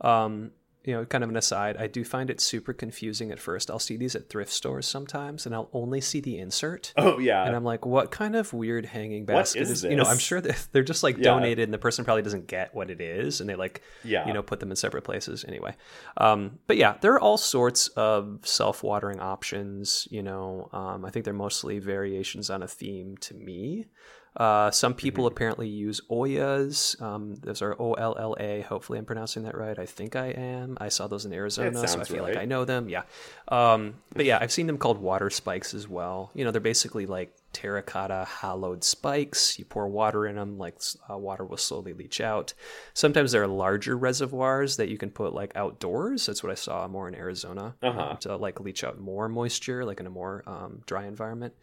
Um, 0.00 0.52
you 0.86 0.94
know, 0.94 1.04
kind 1.04 1.22
of 1.24 1.28
an 1.30 1.36
aside, 1.36 1.76
I 1.76 1.88
do 1.88 2.04
find 2.04 2.30
it 2.30 2.40
super 2.40 2.72
confusing 2.72 3.30
at 3.32 3.38
first. 3.40 3.70
I'll 3.70 3.78
see 3.78 3.96
these 3.96 4.14
at 4.14 4.28
thrift 4.30 4.52
stores 4.52 4.86
sometimes, 4.86 5.44
and 5.44 5.54
I'll 5.54 5.68
only 5.72 6.00
see 6.00 6.20
the 6.20 6.38
insert. 6.38 6.94
Oh, 6.96 7.18
yeah. 7.18 7.44
And 7.44 7.54
I'm 7.56 7.64
like, 7.64 7.84
what 7.84 8.10
kind 8.10 8.36
of 8.36 8.52
weird 8.52 8.86
hanging 8.86 9.22
What 9.26 9.34
basket 9.34 9.62
is 9.62 9.82
this? 9.82 9.90
You 9.90 9.96
know, 9.96 10.04
I'm 10.04 10.18
sure 10.18 10.40
they're 10.72 10.82
just 10.84 11.02
like 11.02 11.18
Yeah. 11.18 11.24
donated, 11.24 11.64
and 11.64 11.74
the 11.74 11.78
person 11.78 12.04
probably 12.04 12.22
doesn't 12.22 12.46
get 12.46 12.74
what 12.74 12.88
it 12.88 13.00
is, 13.00 13.40
and 13.40 13.50
they 13.50 13.56
like, 13.56 13.82
Yeah. 14.04 14.26
you 14.26 14.32
know, 14.32 14.42
put 14.42 14.60
them 14.60 14.70
in 14.70 14.76
separate 14.76 15.02
places 15.02 15.44
anyway. 15.46 15.74
Um, 16.16 16.58
but 16.68 16.76
yeah, 16.76 16.96
there 17.00 17.12
are 17.14 17.20
all 17.20 17.36
sorts 17.36 17.88
of 17.88 18.38
self-watering 18.44 19.18
options. 19.20 20.06
You 20.10 20.22
know, 20.22 20.68
um, 20.72 21.04
I 21.04 21.10
think 21.10 21.24
they're 21.24 21.34
mostly 21.34 21.80
variations 21.80 22.48
on 22.48 22.62
a 22.62 22.68
theme 22.68 23.16
to 23.22 23.34
me. 23.34 23.86
Uh, 24.36 24.70
some 24.70 24.92
people 24.94 25.24
Mm-hmm. 25.24 25.32
apparently 25.34 25.68
use 25.68 26.00
Ollas. 26.10 27.00
Um, 27.00 27.34
those 27.36 27.62
are 27.62 27.74
O 27.80 27.94
L 27.94 28.16
L 28.18 28.36
A. 28.38 28.60
Hopefully, 28.62 28.98
I'm 28.98 29.04
pronouncing 29.06 29.44
that 29.44 29.56
right. 29.56 29.78
I 29.78 29.86
think 29.86 30.14
I 30.14 30.26
am. 30.26 30.76
I 30.80 30.88
saw 30.90 31.06
those 31.06 31.24
in 31.24 31.32
Arizona, 31.32 31.86
so 31.88 32.00
I 32.00 32.04
feel 32.04 32.22
like. 32.22 32.36
I 32.36 32.44
know 32.44 32.64
them. 32.64 32.88
Yeah. 32.88 33.02
Um, 33.48 33.94
but 34.14 34.24
yeah, 34.26 34.38
I've 34.40 34.52
seen 34.52 34.66
them 34.66 34.76
called 34.78 34.98
water 34.98 35.30
spikes 35.30 35.72
as 35.74 35.88
well. 35.88 36.30
You 36.34 36.44
know, 36.44 36.50
they're 36.50 36.60
basically 36.60 37.06
like 37.06 37.34
terracotta 37.52 38.26
hollowed 38.28 38.84
spikes. 38.84 39.58
You 39.58 39.64
pour 39.64 39.88
water 39.88 40.26
in 40.26 40.36
them, 40.36 40.58
like 40.58 40.76
uh, 41.10 41.16
water 41.16 41.44
will 41.44 41.56
slowly 41.56 41.94
leach 41.94 42.20
out. 42.20 42.52
Sometimes 42.92 43.32
there 43.32 43.42
are 43.42 43.46
larger 43.46 43.96
reservoirs 43.96 44.76
that 44.76 44.88
you 44.90 44.98
can 44.98 45.10
put 45.10 45.32
like 45.32 45.52
outdoors. 45.56 46.26
That's 46.26 46.42
what 46.42 46.52
I 46.52 46.56
saw 46.56 46.86
more 46.88 47.08
in 47.08 47.14
Arizona 47.14 47.74
Uh-huh. 47.82 48.00
um, 48.10 48.16
to 48.18 48.36
like 48.36 48.60
leach 48.60 48.84
out 48.84 49.00
more 49.00 49.28
moisture, 49.28 49.84
like 49.86 50.00
in 50.00 50.06
a 50.06 50.10
more 50.10 50.42
um, 50.46 50.82
dry 50.84 51.06
environment. 51.06 51.54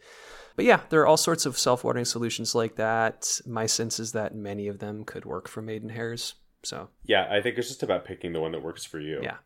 But 0.56 0.64
yeah, 0.64 0.80
there 0.90 1.00
are 1.00 1.06
all 1.06 1.16
sorts 1.16 1.46
of 1.46 1.58
self-watering 1.58 2.04
solutions 2.04 2.54
like 2.54 2.76
that. 2.76 3.40
My 3.46 3.66
sense 3.66 3.98
is 3.98 4.12
that 4.12 4.34
many 4.34 4.68
of 4.68 4.78
them 4.78 5.04
could 5.04 5.24
work 5.24 5.48
for 5.48 5.62
maidenhairs. 5.62 6.34
So 6.62 6.88
Yeah, 7.04 7.26
I 7.30 7.40
think 7.42 7.58
it's 7.58 7.68
just 7.68 7.82
about 7.82 8.04
picking 8.04 8.32
the 8.32 8.40
one 8.40 8.52
that 8.52 8.62
works 8.62 8.84
for 8.84 9.00
you. 9.00 9.20
yeah. 9.22 9.36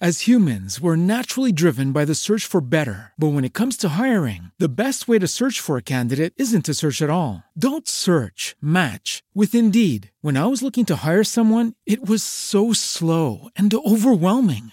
As 0.00 0.22
humans, 0.22 0.80
we're 0.80 0.96
naturally 0.96 1.52
driven 1.52 1.92
by 1.92 2.04
the 2.04 2.16
search 2.16 2.44
for 2.44 2.60
better. 2.60 3.12
But 3.16 3.28
when 3.28 3.44
it 3.44 3.54
comes 3.54 3.76
to 3.78 3.90
hiring, 3.90 4.50
the 4.58 4.68
best 4.68 5.06
way 5.06 5.20
to 5.20 5.28
search 5.28 5.60
for 5.60 5.76
a 5.76 5.82
candidate 5.82 6.34
isn't 6.36 6.64
to 6.64 6.74
search 6.74 7.00
at 7.00 7.10
all. 7.10 7.44
Don't 7.56 7.86
search, 7.88 8.56
match 8.60 9.22
with 9.34 9.54
Indeed. 9.54 10.10
When 10.20 10.36
I 10.36 10.46
was 10.46 10.62
looking 10.62 10.84
to 10.86 10.96
hire 10.96 11.22
someone, 11.24 11.74
it 11.86 12.04
was 12.04 12.22
so 12.24 12.72
slow 12.72 13.48
and 13.56 13.72
overwhelming. 13.72 14.72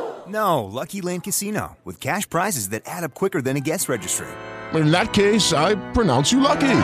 No, 0.31 0.63
Lucky 0.63 1.01
Land 1.01 1.25
Casino, 1.25 1.77
with 1.83 1.99
cash 1.99 2.29
prizes 2.29 2.69
that 2.69 2.83
add 2.85 3.03
up 3.03 3.13
quicker 3.13 3.41
than 3.41 3.57
a 3.57 3.59
guest 3.59 3.89
registry. 3.89 4.27
In 4.73 4.89
that 4.91 5.11
case, 5.11 5.51
I 5.51 5.75
pronounce 5.91 6.31
you 6.31 6.39
lucky. 6.39 6.77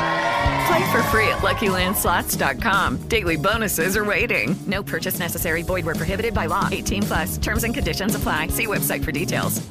Play 0.68 0.92
for 0.92 1.02
free 1.04 1.30
at 1.30 1.38
LuckyLandSlots.com. 1.38 3.08
Daily 3.08 3.38
bonuses 3.38 3.96
are 3.96 4.04
waiting. 4.04 4.54
No 4.68 4.84
purchase 4.84 5.18
necessary. 5.20 5.62
Void 5.64 5.86
where 5.86 5.96
prohibited 5.96 6.34
by 6.34 6.48
law. 6.48 6.68
18 6.70 7.04
plus. 7.04 7.38
Terms 7.38 7.64
and 7.64 7.74
conditions 7.74 8.16
apply. 8.16 8.48
See 8.48 8.68
website 8.68 9.04
for 9.06 9.14
details. 9.14 9.66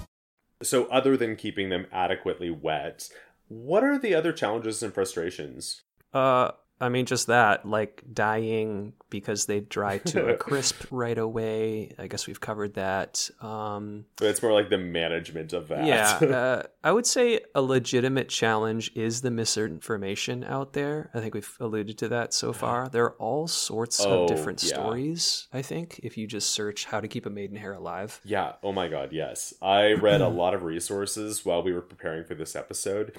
So, 0.62 0.86
other 0.86 1.18
than 1.18 1.36
keeping 1.36 1.68
them 1.68 1.86
adequately 1.92 2.48
wet, 2.48 3.10
what 3.48 3.84
are 3.84 3.98
the 3.98 4.14
other 4.14 4.32
challenges 4.32 4.82
and 4.82 4.94
frustrations? 4.94 5.82
Uh, 6.14 6.52
I 6.80 6.88
mean, 6.90 7.06
just 7.06 7.28
that, 7.28 7.66
like 7.66 8.02
dying 8.12 8.92
because 9.08 9.46
they 9.46 9.60
dry 9.60 9.98
to 10.12 10.28
a 10.28 10.36
crisp 10.36 10.84
right 10.90 11.16
away. 11.16 11.94
I 11.98 12.06
guess 12.06 12.26
we've 12.26 12.40
covered 12.40 12.74
that. 12.74 13.30
Um, 13.40 14.04
It's 14.20 14.42
more 14.42 14.52
like 14.52 14.68
the 14.68 14.76
management 14.78 15.52
of 15.52 15.68
that. 15.68 15.86
yeah, 15.86 16.10
uh, 16.36 16.62
I 16.84 16.92
would 16.92 17.06
say 17.06 17.40
a 17.54 17.62
legitimate 17.62 18.28
challenge 18.28 18.90
is 18.94 19.22
the 19.22 19.30
misinformation 19.30 20.44
out 20.44 20.72
there. 20.74 21.10
I 21.14 21.20
think 21.20 21.34
we've 21.34 21.56
alluded 21.60 21.98
to 21.98 22.08
that 22.08 22.34
so 22.34 22.52
far. 22.52 22.88
There 22.88 23.04
are 23.04 23.12
all 23.16 23.46
sorts 23.46 24.04
Oh, 24.04 24.22
of 24.24 24.28
different 24.28 24.62
yeah. 24.62 24.74
stories, 24.74 25.48
I 25.52 25.62
think, 25.62 26.00
if 26.02 26.16
you 26.18 26.26
just 26.26 26.50
search 26.52 26.84
how 26.86 27.00
to 27.00 27.08
keep 27.08 27.26
a 27.26 27.30
maidenhair 27.30 27.72
alive. 27.72 28.20
Yeah. 28.24 28.52
Oh 28.62 28.72
my 28.72 28.88
God. 28.88 29.10
Yes. 29.12 29.54
I 29.62 29.92
read 29.92 30.20
a 30.20 30.28
lot 30.28 30.52
of 30.54 30.62
resources 30.62 31.44
while 31.44 31.62
we 31.62 31.72
were 31.72 31.80
preparing 31.80 32.24
for 32.24 32.34
this 32.34 32.54
episode. 32.54 33.16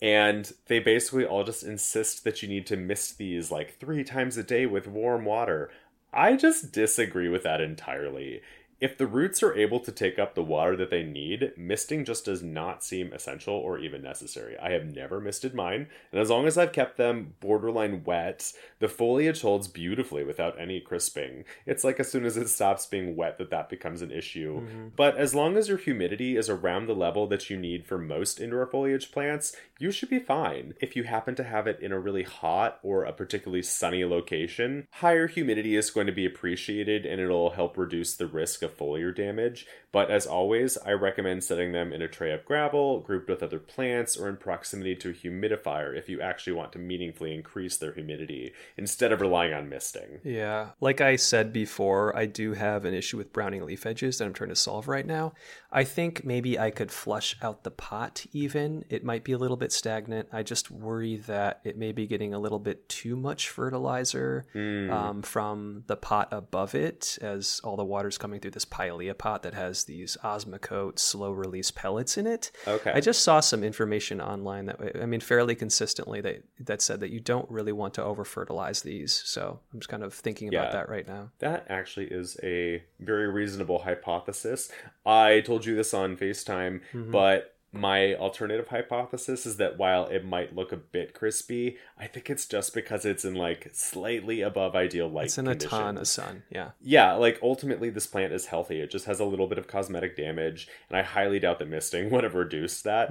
And 0.00 0.52
they 0.66 0.78
basically 0.78 1.24
all 1.24 1.44
just 1.44 1.64
insist 1.64 2.24
that 2.24 2.42
you 2.42 2.48
need 2.48 2.66
to 2.68 2.76
mist 2.76 3.18
these 3.18 3.50
like 3.50 3.78
three 3.78 4.04
times 4.04 4.36
a 4.36 4.44
day 4.44 4.64
with 4.66 4.86
warm 4.86 5.24
water. 5.24 5.70
I 6.12 6.36
just 6.36 6.72
disagree 6.72 7.28
with 7.28 7.42
that 7.42 7.60
entirely. 7.60 8.40
If 8.80 8.96
the 8.96 9.08
roots 9.08 9.42
are 9.42 9.54
able 9.54 9.80
to 9.80 9.90
take 9.90 10.20
up 10.20 10.34
the 10.34 10.42
water 10.42 10.76
that 10.76 10.90
they 10.90 11.02
need, 11.02 11.52
misting 11.56 12.04
just 12.04 12.24
does 12.24 12.44
not 12.44 12.84
seem 12.84 13.12
essential 13.12 13.54
or 13.54 13.78
even 13.78 14.02
necessary. 14.02 14.56
I 14.58 14.70
have 14.70 14.94
never 14.94 15.20
misted 15.20 15.52
mine, 15.52 15.88
and 16.12 16.20
as 16.20 16.30
long 16.30 16.46
as 16.46 16.56
I've 16.56 16.72
kept 16.72 16.96
them 16.96 17.34
borderline 17.40 18.04
wet, 18.04 18.52
the 18.78 18.88
foliage 18.88 19.42
holds 19.42 19.66
beautifully 19.66 20.22
without 20.22 20.60
any 20.60 20.80
crisping. 20.80 21.44
It's 21.66 21.82
like 21.82 21.98
as 21.98 22.10
soon 22.10 22.24
as 22.24 22.36
it 22.36 22.48
stops 22.48 22.86
being 22.86 23.16
wet 23.16 23.38
that 23.38 23.50
that 23.50 23.68
becomes 23.68 24.00
an 24.00 24.12
issue. 24.12 24.60
Mm-hmm. 24.60 24.88
But 24.94 25.16
as 25.16 25.34
long 25.34 25.56
as 25.56 25.68
your 25.68 25.78
humidity 25.78 26.36
is 26.36 26.48
around 26.48 26.86
the 26.86 26.94
level 26.94 27.26
that 27.26 27.50
you 27.50 27.56
need 27.56 27.84
for 27.84 27.98
most 27.98 28.40
indoor 28.40 28.66
foliage 28.66 29.10
plants, 29.10 29.56
you 29.80 29.90
should 29.90 30.10
be 30.10 30.20
fine. 30.20 30.74
If 30.80 30.94
you 30.94 31.02
happen 31.02 31.34
to 31.36 31.44
have 31.44 31.66
it 31.66 31.80
in 31.80 31.90
a 31.90 31.98
really 31.98 32.22
hot 32.22 32.78
or 32.84 33.04
a 33.04 33.12
particularly 33.12 33.62
sunny 33.62 34.04
location, 34.04 34.86
higher 34.92 35.26
humidity 35.26 35.74
is 35.74 35.90
going 35.90 36.06
to 36.06 36.12
be 36.12 36.26
appreciated 36.26 37.04
and 37.04 37.20
it'll 37.20 37.50
help 37.50 37.76
reduce 37.76 38.14
the 38.14 38.26
risk 38.26 38.62
of 38.62 38.67
of 38.68 38.76
foliar 38.76 39.14
damage. 39.14 39.66
But 39.90 40.10
as 40.10 40.26
always, 40.26 40.76
I 40.78 40.92
recommend 40.92 41.42
setting 41.44 41.72
them 41.72 41.92
in 41.94 42.02
a 42.02 42.08
tray 42.08 42.32
of 42.32 42.44
gravel, 42.44 43.00
grouped 43.00 43.28
with 43.30 43.42
other 43.42 43.58
plants, 43.58 44.16
or 44.18 44.28
in 44.28 44.36
proximity 44.36 44.94
to 44.96 45.10
a 45.10 45.12
humidifier 45.14 45.96
if 45.96 46.08
you 46.10 46.20
actually 46.20 46.52
want 46.52 46.72
to 46.72 46.78
meaningfully 46.78 47.34
increase 47.34 47.76
their 47.78 47.92
humidity 47.92 48.52
instead 48.76 49.12
of 49.12 49.20
relying 49.22 49.54
on 49.54 49.68
misting. 49.70 50.20
Yeah. 50.24 50.70
Like 50.80 51.00
I 51.00 51.16
said 51.16 51.52
before, 51.52 52.14
I 52.14 52.26
do 52.26 52.52
have 52.52 52.84
an 52.84 52.92
issue 52.92 53.16
with 53.16 53.32
browning 53.32 53.64
leaf 53.64 53.86
edges 53.86 54.18
that 54.18 54.26
I'm 54.26 54.34
trying 54.34 54.50
to 54.50 54.56
solve 54.56 54.88
right 54.88 55.06
now. 55.06 55.32
I 55.72 55.84
think 55.84 56.22
maybe 56.24 56.58
I 56.58 56.70
could 56.70 56.90
flush 56.92 57.36
out 57.40 57.64
the 57.64 57.70
pot 57.70 58.26
even. 58.32 58.84
It 58.90 59.04
might 59.04 59.24
be 59.24 59.32
a 59.32 59.38
little 59.38 59.56
bit 59.56 59.72
stagnant. 59.72 60.28
I 60.32 60.42
just 60.42 60.70
worry 60.70 61.16
that 61.26 61.60
it 61.64 61.78
may 61.78 61.92
be 61.92 62.06
getting 62.06 62.34
a 62.34 62.38
little 62.38 62.58
bit 62.58 62.88
too 62.90 63.16
much 63.16 63.48
fertilizer 63.48 64.46
Hmm. 64.52 64.90
um, 64.90 65.22
from 65.22 65.84
the 65.86 65.96
pot 65.96 66.28
above 66.30 66.74
it 66.74 67.18
as 67.22 67.60
all 67.64 67.76
the 67.76 67.84
water's 67.84 68.18
coming 68.18 68.40
through 68.40 68.50
this 68.58 68.64
pilea 68.64 69.16
pot 69.16 69.44
that 69.44 69.54
has 69.54 69.84
these 69.84 70.16
Osmocote 70.24 70.98
slow 70.98 71.30
release 71.30 71.70
pellets 71.70 72.18
in 72.18 72.26
it. 72.26 72.50
Okay. 72.66 72.90
I 72.92 73.00
just 73.00 73.22
saw 73.22 73.38
some 73.38 73.62
information 73.62 74.20
online 74.20 74.66
that 74.66 74.80
I 75.00 75.06
mean 75.06 75.20
fairly 75.20 75.54
consistently 75.54 76.20
that 76.22 76.42
that 76.58 76.82
said 76.82 76.98
that 77.00 77.10
you 77.10 77.20
don't 77.20 77.48
really 77.48 77.70
want 77.70 77.94
to 77.94 78.04
over 78.04 78.24
fertilize 78.24 78.82
these. 78.82 79.12
So 79.12 79.60
I'm 79.72 79.78
just 79.78 79.88
kind 79.88 80.02
of 80.02 80.12
thinking 80.12 80.48
about 80.48 80.66
Yeah. 80.66 80.72
that 80.72 80.88
right 80.88 81.06
now. 81.06 81.30
That 81.38 81.66
actually 81.68 82.06
is 82.06 82.36
a 82.42 82.82
very 82.98 83.28
reasonable 83.28 83.78
hypothesis. 83.78 84.72
I 85.06 85.40
told 85.46 85.64
you 85.64 85.76
this 85.76 85.94
on 85.94 86.16
FaceTime, 86.16 86.80
mm-hmm. 86.92 87.12
but 87.12 87.54
my 87.72 88.14
alternative 88.14 88.68
hypothesis 88.68 89.44
is 89.44 89.58
that 89.58 89.76
while 89.76 90.06
it 90.06 90.24
might 90.24 90.56
look 90.56 90.72
a 90.72 90.76
bit 90.76 91.12
crispy, 91.12 91.76
I 91.98 92.06
think 92.06 92.30
it's 92.30 92.46
just 92.46 92.72
because 92.72 93.04
it's 93.04 93.24
in 93.24 93.34
like 93.34 93.68
slightly 93.72 94.40
above 94.40 94.74
ideal 94.74 95.08
light 95.08 95.26
It's 95.26 95.38
in 95.38 95.46
a 95.46 95.54
ton 95.54 95.98
of 95.98 96.08
sun. 96.08 96.44
Yeah. 96.50 96.70
Yeah, 96.80 97.12
like 97.14 97.38
ultimately 97.42 97.90
this 97.90 98.06
plant 98.06 98.32
is 98.32 98.46
healthy. 98.46 98.80
It 98.80 98.90
just 98.90 99.04
has 99.04 99.20
a 99.20 99.24
little 99.24 99.46
bit 99.46 99.58
of 99.58 99.66
cosmetic 99.66 100.16
damage, 100.16 100.68
and 100.88 100.96
I 100.96 101.02
highly 101.02 101.38
doubt 101.38 101.58
that 101.58 101.68
misting 101.68 102.08
would 102.10 102.24
have 102.24 102.34
reduced 102.34 102.84
that. 102.84 103.10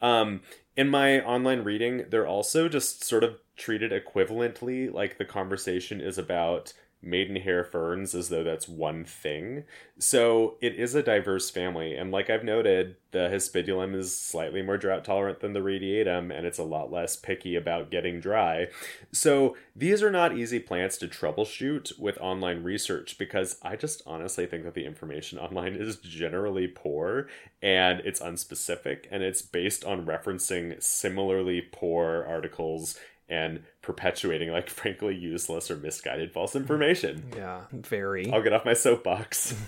Um, 0.00 0.40
in 0.76 0.88
my 0.88 1.20
online 1.20 1.64
reading, 1.64 2.06
they're 2.08 2.26
also 2.26 2.68
just 2.68 3.04
sort 3.04 3.24
of 3.24 3.40
treated 3.56 3.90
equivalently, 3.92 4.92
like 4.92 5.18
the 5.18 5.24
conversation 5.24 6.00
is 6.00 6.16
about 6.16 6.72
maidenhair 7.00 7.62
ferns 7.64 8.14
as 8.14 8.28
though 8.28 8.42
that's 8.42 8.68
one 8.68 9.04
thing. 9.04 9.64
So 9.98 10.56
it 10.60 10.74
is 10.74 10.94
a 10.94 11.02
diverse 11.02 11.50
family, 11.50 11.94
and 11.94 12.10
like 12.10 12.28
I've 12.28 12.44
noted, 12.44 12.96
the 13.10 13.30
Hispidulum 13.30 13.94
is 13.94 14.18
slightly 14.18 14.62
more 14.62 14.76
drought 14.76 15.04
tolerant 15.04 15.40
than 15.40 15.52
the 15.52 15.60
radiatum, 15.60 16.36
and 16.36 16.46
it's 16.46 16.58
a 16.58 16.64
lot 16.64 16.92
less 16.92 17.16
picky 17.16 17.56
about 17.56 17.90
getting 17.90 18.20
dry. 18.20 18.66
So 19.12 19.56
these 19.74 20.02
are 20.02 20.10
not 20.10 20.36
easy 20.36 20.58
plants 20.58 20.98
to 20.98 21.08
troubleshoot 21.08 21.98
with 21.98 22.18
online 22.18 22.62
research 22.62 23.16
because 23.16 23.58
I 23.62 23.76
just 23.76 24.02
honestly 24.06 24.46
think 24.46 24.64
that 24.64 24.74
the 24.74 24.86
information 24.86 25.38
online 25.38 25.74
is 25.74 25.96
generally 25.96 26.66
poor 26.66 27.28
and 27.62 28.00
it's 28.00 28.20
unspecific 28.20 29.06
and 29.10 29.22
it's 29.22 29.42
based 29.42 29.84
on 29.84 30.06
referencing 30.06 30.82
similarly 30.82 31.60
poor 31.60 32.24
articles 32.28 32.98
and 33.28 33.62
perpetuating 33.88 34.50
like 34.52 34.68
frankly 34.80 35.16
useless 35.16 35.70
or 35.70 35.76
misguided 35.76 36.30
false 36.30 36.54
information. 36.54 37.24
Yeah. 37.34 37.62
Very. 37.72 38.30
I'll 38.30 38.42
get 38.42 38.52
off 38.52 38.66
my 38.66 38.74
soapbox. 38.74 39.56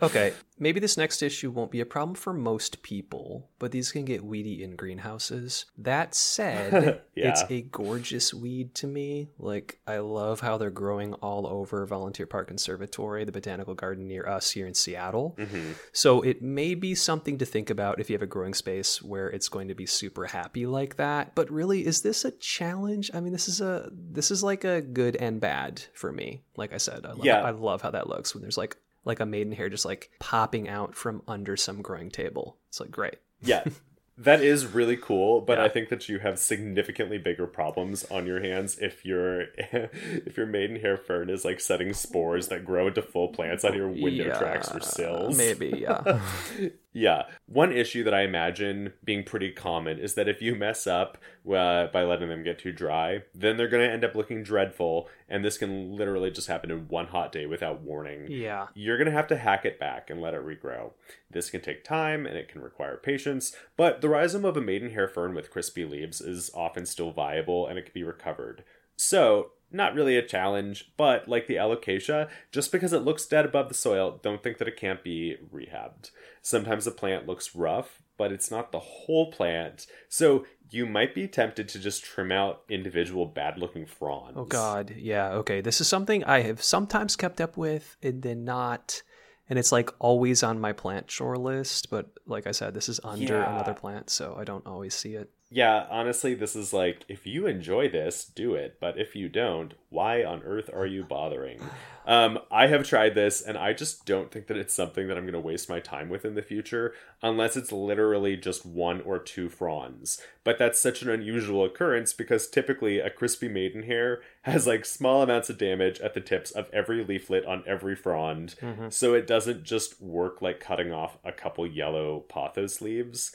Okay, 0.00 0.32
maybe 0.58 0.80
this 0.80 0.96
next 0.96 1.22
issue 1.22 1.50
won't 1.50 1.70
be 1.70 1.80
a 1.80 1.84
problem 1.84 2.14
for 2.14 2.32
most 2.32 2.82
people, 2.82 3.50
but 3.58 3.70
these 3.70 3.92
can 3.92 4.06
get 4.06 4.24
weedy 4.24 4.62
in 4.64 4.76
greenhouses. 4.76 5.66
That 5.76 6.14
said, 6.14 7.02
Yeah. 7.14 7.28
it's 7.28 7.44
a 7.50 7.60
gorgeous 7.60 8.32
weed 8.32 8.74
to 8.76 8.86
me. 8.86 9.28
Like, 9.38 9.78
I 9.86 9.98
love 9.98 10.40
how 10.40 10.56
they're 10.56 10.70
growing 10.70 11.12
all 11.14 11.46
over 11.46 11.84
Volunteer 11.84 12.26
Park 12.26 12.48
Conservatory, 12.48 13.26
the 13.26 13.32
botanical 13.32 13.74
garden 13.74 14.08
near 14.08 14.26
us 14.26 14.50
here 14.52 14.66
in 14.66 14.72
Seattle. 14.72 15.36
Mm-hmm. 15.38 15.72
So 15.92 16.22
it 16.22 16.40
may 16.40 16.74
be 16.74 16.94
something 16.94 17.36
to 17.36 17.44
think 17.44 17.68
about 17.68 18.00
if 18.00 18.08
you 18.08 18.14
have 18.14 18.22
a 18.22 18.26
growing 18.26 18.54
space 18.54 19.02
where 19.02 19.28
it's 19.28 19.50
going 19.50 19.68
to 19.68 19.74
be 19.74 19.84
super 19.84 20.24
happy 20.24 20.64
like 20.64 20.96
that. 20.96 21.34
But 21.34 21.50
really, 21.50 21.84
is 21.84 22.00
this 22.00 22.24
a 22.24 22.30
challenge? 22.30 23.10
I 23.12 23.20
mean, 23.20 23.34
this 23.34 23.47
is 23.48 23.60
a 23.60 23.90
this 23.92 24.30
is 24.30 24.42
like 24.42 24.64
a 24.64 24.80
good 24.80 25.16
and 25.16 25.40
bad 25.40 25.82
for 25.94 26.12
me. 26.12 26.42
Like 26.56 26.72
I 26.72 26.78
said, 26.78 27.04
I 27.06 27.10
love, 27.10 27.24
Yeah. 27.24 27.42
I 27.42 27.50
love 27.50 27.82
how 27.82 27.90
that 27.90 28.08
looks 28.08 28.34
when 28.34 28.42
there's 28.42 28.58
like 28.58 28.76
like 29.04 29.20
a 29.20 29.26
maidenhair 29.26 29.68
just 29.70 29.84
like 29.86 30.10
popping 30.18 30.68
out 30.68 30.94
from 30.94 31.22
under 31.26 31.56
some 31.56 31.80
growing 31.82 32.10
table. 32.10 32.56
It's 32.68 32.80
like 32.80 32.90
great. 32.90 33.16
yeah. 33.40 33.64
That 34.20 34.42
is 34.42 34.66
really 34.66 34.96
cool, 34.96 35.40
but 35.42 35.58
Yeah. 35.58 35.64
I 35.66 35.68
think 35.68 35.90
that 35.90 36.08
you 36.08 36.18
have 36.18 36.40
significantly 36.40 37.18
bigger 37.18 37.46
problems 37.46 38.04
on 38.06 38.26
your 38.26 38.40
hands 38.40 38.76
if 38.80 39.04
your 39.04 39.42
if 39.56 40.36
your 40.36 40.44
maidenhair 40.46 40.96
fern 40.96 41.30
is 41.30 41.44
like 41.44 41.60
setting 41.60 41.92
spores 41.92 42.48
that 42.48 42.64
grow 42.64 42.88
into 42.88 43.00
full 43.00 43.28
plants 43.28 43.64
on 43.64 43.74
your 43.74 43.86
window 43.88 44.36
tracks 44.36 44.74
or 44.74 44.80
sills. 44.80 45.38
Maybe, 45.38 45.68
yeah. 45.82 46.20
Yeah. 46.98 47.24
One 47.46 47.72
issue 47.72 48.02
that 48.04 48.12
I 48.12 48.22
imagine 48.22 48.92
being 49.04 49.22
pretty 49.22 49.52
common 49.52 49.98
is 49.98 50.14
that 50.14 50.28
if 50.28 50.42
you 50.42 50.56
mess 50.56 50.86
up 50.86 51.16
uh, 51.46 51.86
by 51.86 52.02
letting 52.02 52.28
them 52.28 52.42
get 52.42 52.58
too 52.58 52.72
dry, 52.72 53.22
then 53.34 53.56
they're 53.56 53.68
going 53.68 53.86
to 53.86 53.92
end 53.92 54.04
up 54.04 54.16
looking 54.16 54.42
dreadful, 54.42 55.08
and 55.28 55.44
this 55.44 55.58
can 55.58 55.96
literally 55.96 56.30
just 56.30 56.48
happen 56.48 56.70
in 56.70 56.88
one 56.88 57.06
hot 57.06 57.30
day 57.30 57.46
without 57.46 57.80
warning. 57.82 58.26
yeah. 58.28 58.66
You're 58.74 58.98
going 58.98 59.06
to 59.06 59.12
have 59.12 59.28
to 59.28 59.36
hack 59.36 59.64
it 59.64 59.78
back 59.78 60.10
and 60.10 60.20
let 60.20 60.34
it 60.34 60.44
regrow. 60.44 60.92
This 61.30 61.50
can 61.50 61.60
take 61.60 61.84
time 61.84 62.26
and 62.26 62.36
it 62.36 62.48
can 62.48 62.60
require 62.62 62.96
patience, 62.96 63.54
but 63.76 64.00
the 64.00 64.08
rhizome 64.08 64.44
of 64.44 64.56
a 64.56 64.60
maidenhair 64.60 65.06
fern 65.08 65.34
with 65.34 65.50
crispy 65.50 65.84
leaves 65.84 66.20
is 66.20 66.50
often 66.54 66.84
still 66.84 67.12
viable 67.12 67.66
and 67.66 67.78
it 67.78 67.82
can 67.84 67.94
be 67.94 68.02
recovered. 68.02 68.64
So, 68.96 69.52
not 69.70 69.94
really 69.94 70.16
a 70.16 70.22
challenge, 70.26 70.90
but 70.96 71.28
like 71.28 71.46
the 71.46 71.56
alocasia, 71.56 72.28
just 72.52 72.72
because 72.72 72.92
it 72.92 73.02
looks 73.04 73.26
dead 73.26 73.44
above 73.44 73.68
the 73.68 73.74
soil, 73.74 74.18
don't 74.22 74.42
think 74.42 74.58
that 74.58 74.68
it 74.68 74.76
can't 74.76 75.02
be 75.04 75.36
rehabbed. 75.54 76.10
Sometimes 76.42 76.84
the 76.84 76.90
plant 76.90 77.26
looks 77.26 77.54
rough, 77.54 78.02
but 78.16 78.32
it's 78.32 78.50
not 78.50 78.72
the 78.72 78.78
whole 78.80 79.30
plant. 79.30 79.86
So, 80.08 80.46
you 80.70 80.84
might 80.84 81.14
be 81.14 81.26
tempted 81.26 81.66
to 81.70 81.78
just 81.78 82.04
trim 82.04 82.30
out 82.30 82.62
individual 82.68 83.24
bad 83.24 83.56
looking 83.58 83.86
fronds. 83.86 84.34
Oh 84.36 84.44
God, 84.44 84.92
yeah. 84.96 85.30
Okay, 85.30 85.62
this 85.62 85.80
is 85.80 85.88
something 85.88 86.22
I 86.24 86.40
have 86.42 86.62
sometimes 86.62 87.16
kept 87.16 87.40
up 87.40 87.56
with 87.56 87.96
and 88.02 88.20
then 88.22 88.44
not, 88.44 89.02
and 89.48 89.58
it's 89.58 89.72
like 89.72 89.90
always 89.98 90.42
on 90.42 90.60
my 90.60 90.72
plant 90.74 91.06
chore 91.08 91.38
list. 91.38 91.88
But 91.90 92.10
like 92.26 92.46
I 92.46 92.50
said, 92.50 92.74
this 92.74 92.88
is 92.90 93.00
under 93.02 93.38
Yeah. 93.38 93.54
another 93.54 93.72
plant, 93.72 94.10
so 94.10 94.36
I 94.38 94.44
don't 94.44 94.66
always 94.66 94.94
see 94.94 95.14
it. 95.14 95.30
Yeah, 95.50 95.86
honestly, 95.90 96.34
this 96.34 96.54
is 96.54 96.74
like 96.74 97.04
if 97.08 97.26
you 97.26 97.46
enjoy 97.46 97.88
this, 97.88 98.24
do 98.24 98.54
it. 98.54 98.76
But 98.80 98.98
if 98.98 99.16
you 99.16 99.30
don't, 99.30 99.72
why 99.88 100.22
on 100.22 100.42
earth 100.42 100.68
are 100.72 100.84
you 100.84 101.04
bothering? 101.04 101.60
Um, 102.06 102.38
I 102.50 102.66
have 102.66 102.86
tried 102.86 103.14
this, 103.14 103.40
and 103.40 103.56
I 103.56 103.72
just 103.72 104.04
don't 104.04 104.30
think 104.30 104.46
that 104.46 104.58
it's 104.58 104.74
something 104.74 105.08
that 105.08 105.16
I'm 105.16 105.24
going 105.24 105.32
to 105.32 105.40
waste 105.40 105.68
my 105.68 105.80
time 105.80 106.10
with 106.10 106.24
in 106.26 106.34
the 106.34 106.42
future, 106.42 106.94
unless 107.22 107.56
it's 107.56 107.72
literally 107.72 108.36
just 108.36 108.66
one 108.66 109.00
or 109.02 109.18
two 109.18 109.48
fronds. 109.48 110.20
But 110.44 110.58
that's 110.58 110.80
such 110.80 111.00
an 111.02 111.08
unusual 111.10 111.64
occurrence 111.64 112.12
because 112.12 112.48
typically 112.48 112.98
a 112.98 113.10
crispy 113.10 113.48
maidenhair 113.48 114.20
has 114.42 114.66
like 114.66 114.84
small 114.84 115.22
amounts 115.22 115.48
of 115.48 115.58
damage 115.58 115.98
at 116.00 116.12
the 116.12 116.20
tips 116.20 116.50
of 116.50 116.68
every 116.74 117.04
leaflet 117.04 117.46
on 117.46 117.62
every 117.66 117.94
frond, 117.94 118.54
so 118.90 119.14
it 119.14 119.26
doesn't 119.26 119.64
just 119.64 120.00
work 120.00 120.42
like 120.42 120.60
cutting 120.60 120.92
off 120.92 121.16
a 121.24 121.32
couple 121.32 121.66
yellow 121.66 122.20
pothos 122.28 122.80
leaves 122.82 123.34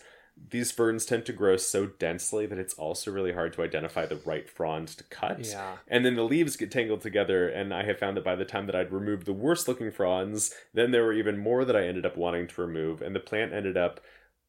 these 0.49 0.71
ferns 0.71 1.05
tend 1.05 1.25
to 1.25 1.33
grow 1.33 1.57
so 1.57 1.87
densely 1.87 2.45
that 2.45 2.57
it's 2.57 2.73
also 2.75 3.11
really 3.11 3.33
hard 3.33 3.53
to 3.53 3.63
identify 3.63 4.05
the 4.05 4.17
right 4.17 4.49
frond 4.49 4.89
to 4.89 5.03
cut. 5.05 5.47
Yeah. 5.47 5.77
And 5.87 6.05
then 6.05 6.15
the 6.15 6.23
leaves 6.23 6.55
get 6.55 6.71
tangled 6.71 7.01
together, 7.01 7.47
and 7.47 7.73
I 7.73 7.83
have 7.83 7.99
found 7.99 8.17
that 8.17 8.25
by 8.25 8.35
the 8.35 8.45
time 8.45 8.65
that 8.65 8.75
I'd 8.75 8.91
removed 8.91 9.25
the 9.25 9.33
worst 9.33 9.67
looking 9.67 9.91
fronds, 9.91 10.53
then 10.73 10.91
there 10.91 11.03
were 11.03 11.13
even 11.13 11.37
more 11.37 11.65
that 11.65 11.75
I 11.75 11.87
ended 11.87 12.05
up 12.05 12.17
wanting 12.17 12.47
to 12.47 12.61
remove, 12.61 13.01
and 13.01 13.15
the 13.15 13.19
plant 13.19 13.53
ended 13.53 13.77
up 13.77 13.99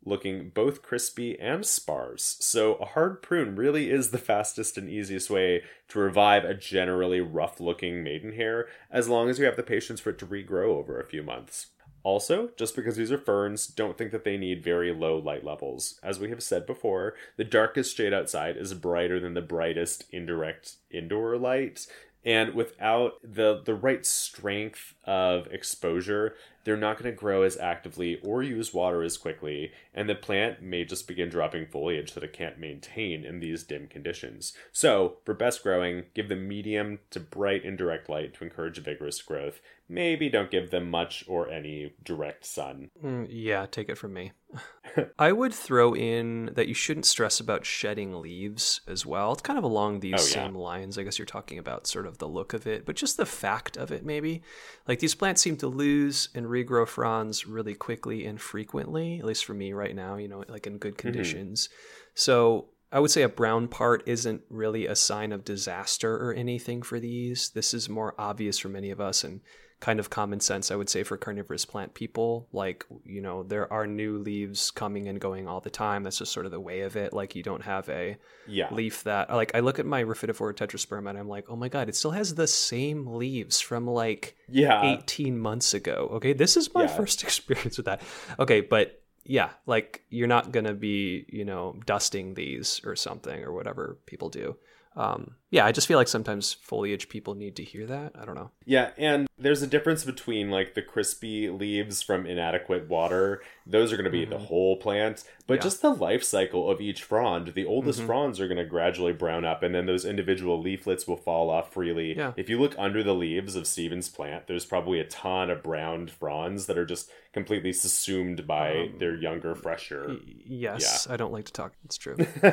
looking 0.07 0.51
both 0.51 0.83
crispy 0.83 1.39
and 1.41 1.65
sparse. 1.65 2.37
So 2.41 2.75
a 2.75 2.85
hard 2.85 3.23
prune 3.23 3.57
really 3.57 3.91
is 3.91 4.11
the 4.11 4.19
fastest 4.19 4.77
and 4.77 4.89
easiest 4.89 5.31
way 5.31 5.63
to 5.89 5.99
revive 5.99 6.45
a 6.45 6.55
generally 6.55 7.21
rough 7.21 7.59
looking 7.61 8.03
maidenhair, 8.03 8.67
as 8.91 9.09
long 9.09 9.31
as 9.31 9.39
you 9.39 9.47
have 9.47 9.57
the 9.57 9.63
patience 9.63 10.01
for 10.01 10.11
it 10.11 10.19
to 10.19 10.27
regrow 10.27 10.69
over 10.69 11.01
a 11.01 11.07
few 11.07 11.23
months. 11.23 11.69
Also, 12.05 12.51
just 12.59 12.77
because 12.77 12.97
these 12.97 13.11
are 13.11 13.19
ferns, 13.19 13.67
don't 13.67 13.97
think 13.97 14.13
that 14.13 14.25
they 14.25 14.37
need 14.37 14.63
very 14.63 14.93
low 14.93 15.17
light 15.17 15.43
levels. 15.43 15.99
As 16.03 16.21
we 16.21 16.29
have 16.29 16.43
said 16.43 16.67
before, 16.67 17.15
the 17.39 17.45
darkest 17.45 17.97
shade 17.97 18.13
outside 18.13 18.59
is 18.59 18.75
brighter 18.75 19.19
than 19.19 19.33
the 19.33 19.41
brightest 19.41 20.05
indirect 20.11 20.77
indoor 20.91 21.39
light. 21.39 21.87
And 22.23 22.55
without 22.55 23.15
the 23.23 23.63
the 23.65 23.75
right 23.75 24.05
strength 24.05 24.95
of 25.05 25.47
exposure, 25.47 26.35
they're 26.65 26.77
not 26.77 26.99
going 26.99 27.11
to 27.11 27.17
grow 27.17 27.43
as 27.43 27.57
actively 27.57 28.19
or 28.23 28.43
use 28.43 28.75
water 28.75 29.03
as 29.03 29.17
quickly, 29.17 29.73
and 29.95 30.09
the 30.09 30.15
plant 30.15 30.63
may 30.63 30.85
just 30.85 31.07
begin 31.07 31.29
dropping 31.29 31.67
foliage 31.67 32.13
that 32.15 32.25
it 32.25 32.33
can't 32.33 32.59
maintain 32.59 33.25
in 33.25 33.41
these 33.41 33.63
dim 33.63 33.87
conditions. 33.87 34.53
So, 34.73 35.19
for 35.25 35.35
best 35.35 35.63
growing, 35.63 36.05
give 36.15 36.29
them 36.29 36.49
medium 36.49 36.99
to 37.11 37.21
bright 37.21 37.65
indirect 37.65 38.09
light 38.09 38.35
to 38.35 38.45
encourage 38.45 38.79
vigorous 38.79 39.21
growth. 39.23 39.61
Maybe 39.87 40.31
don't 40.31 40.51
give 40.51 40.71
them 40.71 40.91
much 40.91 41.25
or 41.29 41.51
any 41.51 41.93
direct 42.03 42.47
sun. 42.47 42.91
Mm, 43.05 43.27
yeah, 43.29 43.67
take 43.71 43.91
it 43.91 43.99
from 43.99 44.15
me. 44.15 44.33
I 45.19 45.33
would 45.33 45.53
throw 45.53 45.95
in 45.95 46.51
that 46.55 46.69
you 46.69 46.75
shouldn't 46.75 47.05
stress 47.05 47.39
about 47.41 47.67
shedding 47.67 48.21
leaves 48.23 48.81
as 48.87 49.05
well. 49.05 49.33
It's 49.33 49.43
kind 49.43 49.59
of 49.59 49.65
along 49.65 50.01
these 50.01 50.15
Oh, 50.15 50.23
yeah. 50.23 50.45
same 50.47 50.55
lines. 50.55 50.97
I 50.97 51.03
guess 51.03 51.19
you're 51.19 51.27
talking 51.27 51.59
about 51.59 51.87
sort 51.87 52.07
of 52.07 52.17
the 52.17 52.29
look 52.29 52.55
of 52.55 52.67
it, 52.67 52.87
but 52.87 52.97
just 52.97 53.19
the 53.19 53.27
fact 53.27 53.77
of 53.77 53.91
it, 53.91 54.07
maybe. 54.07 54.43
Like 54.89 55.01
these 55.01 55.15
plants 55.15 55.43
seem 55.43 55.57
to 55.59 55.67
lose 55.69 56.29
and 56.35 56.49
regrow 56.55 56.87
fronds 56.87 57.47
really 57.47 57.75
quickly 57.75 58.25
and 58.25 58.41
frequently, 58.41 59.19
at 59.19 59.25
least 59.25 59.45
for 59.45 59.55
me 59.55 59.73
right 59.73 59.95
now, 59.95 60.17
you 60.17 60.29
know, 60.29 60.45
like 60.49 60.67
in 60.67 60.79
good 60.79 60.95
mm-hmm. 60.95 61.09
conditions. 61.09 61.69
So 62.15 62.69
I 62.93 63.01
would 63.01 63.11
say 63.11 63.23
a 63.23 63.29
brown 63.29 63.67
part 63.67 64.05
isn't 64.07 64.43
really 64.49 64.87
a 64.87 64.95
sign 64.95 65.33
of 65.33 65.45
disaster 65.45 66.15
or 66.15 66.33
anything 66.33 66.83
for 66.83 67.01
these. 67.01 67.51
This 67.51 67.75
is 67.75 67.89
more 67.89 68.15
obvious 68.19 68.59
for 68.59 68.69
many 68.69 68.91
of 68.91 69.01
us 69.01 69.25
and 69.25 69.41
kind 69.85 70.01
of 70.01 70.09
common 70.09 70.41
sense, 70.41 70.71
I 70.71 70.77
would 70.77 70.89
say, 70.89 71.03
for 71.03 71.19
carnivorous 71.19 71.67
plant 71.67 71.93
people. 71.93 72.49
Like, 72.55 72.87
you 73.05 73.21
know, 73.21 73.43
there 73.43 73.71
are 73.71 73.87
new 73.87 74.17
leaves 74.17 74.71
coming 74.71 75.09
and 75.09 75.21
going 75.21 75.47
all 75.47 75.61
the 75.61 75.69
time. 75.69 76.03
That's 76.05 76.17
just 76.17 76.33
sort 76.33 76.47
of 76.47 76.53
the 76.53 76.59
way 76.69 76.81
of 76.81 76.97
it. 76.97 77.13
Like, 77.13 77.35
you 77.37 77.43
don't 77.43 77.63
have 77.65 77.87
a 77.91 78.17
Yeah. 78.47 78.73
leaf 78.73 79.05
that, 79.05 79.29
like, 79.31 79.55
I 79.55 79.61
look 79.61 79.79
at 79.79 79.85
my 79.85 80.03
Rhaphidophora 80.03 80.55
tetrasperma 80.55 81.11
and 81.11 81.19
I'm 81.19 81.29
like, 81.29 81.51
oh 81.51 81.57
my 81.57 81.69
God, 81.69 81.91
it 81.91 81.97
still 81.97 82.13
has 82.13 82.35
the 82.35 82.47
same 82.47 83.07
leaves 83.07 83.61
from 83.61 83.87
like 83.87 84.37
Yeah. 84.49 84.81
18 84.83 85.39
months 85.39 85.75
ago. 85.75 86.09
Okay, 86.15 86.33
this 86.33 86.57
is 86.57 86.73
my 86.75 86.83
Yeah. 86.85 86.97
first 86.97 87.23
experience 87.29 87.77
with 87.77 87.85
that. 87.85 88.01
Okay, 88.39 88.63
but 88.63 89.03
yeah, 89.27 89.51
like 89.67 90.03
you're 90.09 90.29
not 90.29 90.51
gonna 90.51 90.73
be, 90.73 91.27
you 91.29 91.45
know, 91.45 91.77
dusting 91.85 92.33
these 92.35 92.81
or 92.87 92.97
something 92.97 93.45
or 93.45 93.53
whatever 93.53 93.99
people 94.07 94.31
do. 94.31 94.57
Um, 94.97 95.35
yeah, 95.51 95.67
I 95.67 95.73
just 95.73 95.87
feel 95.87 95.99
like 95.99 96.09
sometimes 96.09 96.53
foliage 96.53 97.09
people 97.09 97.35
need 97.35 97.57
to 97.57 97.65
hear 97.65 97.87
that. 97.87 98.13
I 98.19 98.25
don't 98.25 98.35
know. 98.35 98.51
Yeah, 98.65 98.91
and 98.97 99.27
there's 99.39 99.63
a 99.63 99.67
difference 99.67 100.05
between 100.05 100.51
like 100.51 100.75
the 100.75 100.83
crispy 100.83 101.49
leaves 101.49 102.03
from 102.03 102.27
inadequate 102.27 102.89
water. 102.89 103.43
Those 103.67 103.93
are 103.93 103.97
going 103.97 104.05
to 104.05 104.11
be 104.11 104.25
the 104.25 104.39
whole 104.39 104.77
plant, 104.77 105.25
but 105.47 105.55
Mm-hmm. 105.55 105.59
Yeah. 105.59 105.63
just 105.63 105.83
the 105.83 105.91
life 105.95 106.23
cycle 106.25 106.71
of 106.71 106.81
each 106.81 107.03
frond. 107.03 107.49
The 107.55 107.67
oldest 107.67 108.01
Mhm. 108.01 108.07
fronds 108.07 108.41
are 108.41 108.49
going 108.49 108.57
to 108.59 108.65
gradually 108.65 109.13
brown 109.13 109.45
up, 109.45 109.63
and 109.63 109.75
then 109.75 109.87
those 109.87 110.05
individual 110.05 110.61
leaflets 110.61 111.07
will 111.07 111.17
fall 111.19 111.51
off 111.51 111.73
freely. 111.73 112.17
Yeah. 112.17 112.33
If 112.37 112.49
you 112.49 112.59
look 112.61 112.75
under 112.79 113.03
the 113.03 113.15
leaves 113.15 113.55
of 113.57 113.67
Steven's 113.67 114.09
plant, 114.09 114.47
there's 114.47 114.65
probably 114.65 115.01
a 115.01 115.05
ton 115.05 115.51
of 115.51 115.63
browned 115.63 116.11
fronds 116.11 116.67
that 116.67 116.79
are 116.79 116.87
just 116.87 117.11
completely 117.33 117.73
subsumed 117.73 118.47
by 118.47 118.75
Um, 118.75 118.95
their 118.99 119.15
younger, 119.17 119.55
fresher. 119.55 120.17
Yes, 120.47 121.07
I 121.11 121.17
don't 121.17 121.33
like 121.33 121.45
to 121.47 121.53
talk. 121.53 121.73
It's 121.85 121.99
true. 121.99 122.17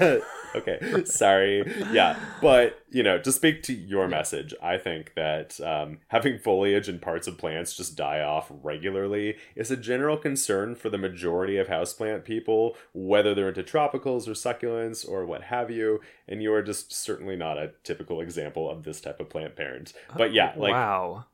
okay, 0.55 1.03
sorry. 1.05 1.63
Yeah, 1.91 2.17
but 2.41 2.80
you 2.91 3.03
know, 3.03 3.17
to 3.19 3.31
speak 3.31 3.63
to 3.63 3.73
your 3.73 4.07
message, 4.07 4.53
I 4.61 4.77
think 4.77 5.13
that 5.15 5.59
um, 5.61 5.99
having 6.09 6.37
foliage 6.37 6.89
and 6.89 7.01
parts 7.01 7.25
of 7.25 7.37
plants 7.37 7.73
just 7.73 7.95
die 7.95 8.19
off 8.19 8.51
regularly 8.63 9.37
is 9.55 9.71
a 9.71 9.77
general 9.77 10.17
concern 10.17 10.75
for 10.75 10.89
the 10.89 10.97
majority 10.97 11.57
of 11.57 11.67
houseplant 11.67 12.25
people, 12.25 12.75
whether 12.93 13.33
they're 13.33 13.47
into 13.47 13.63
tropicals 13.63 14.27
or 14.27 14.31
succulents 14.31 15.07
or 15.07 15.25
what 15.25 15.43
have 15.43 15.71
you. 15.71 16.01
And 16.27 16.43
you 16.43 16.53
are 16.53 16.61
just 16.61 16.91
certainly 16.93 17.37
not 17.37 17.57
a 17.57 17.71
typical 17.83 18.19
example 18.19 18.69
of 18.69 18.83
this 18.83 18.99
type 18.99 19.21
of 19.21 19.29
plant 19.29 19.55
parent. 19.55 19.93
But 20.17 20.33
yeah, 20.33 20.53
like 20.57 20.73
wow. 20.73 21.25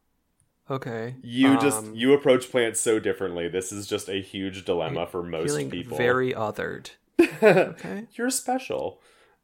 Okay. 0.70 1.16
you 1.24 1.58
just 1.60 1.80
Um, 1.80 1.96
you 1.96 2.14
approach 2.14 2.52
plants 2.52 2.80
so 2.80 3.00
differently. 3.00 3.48
This 3.48 3.72
is 3.72 3.88
just 3.88 4.10
a 4.10 4.22
huge 4.22 4.66
dilemma 4.66 5.08
for 5.08 5.24
most 5.24 5.48
feeling 5.48 5.70
people. 5.70 5.98
very 5.98 6.34
othered. 6.34 6.92
okay. 7.42 8.08
You're 8.14 8.30
special. 8.30 9.02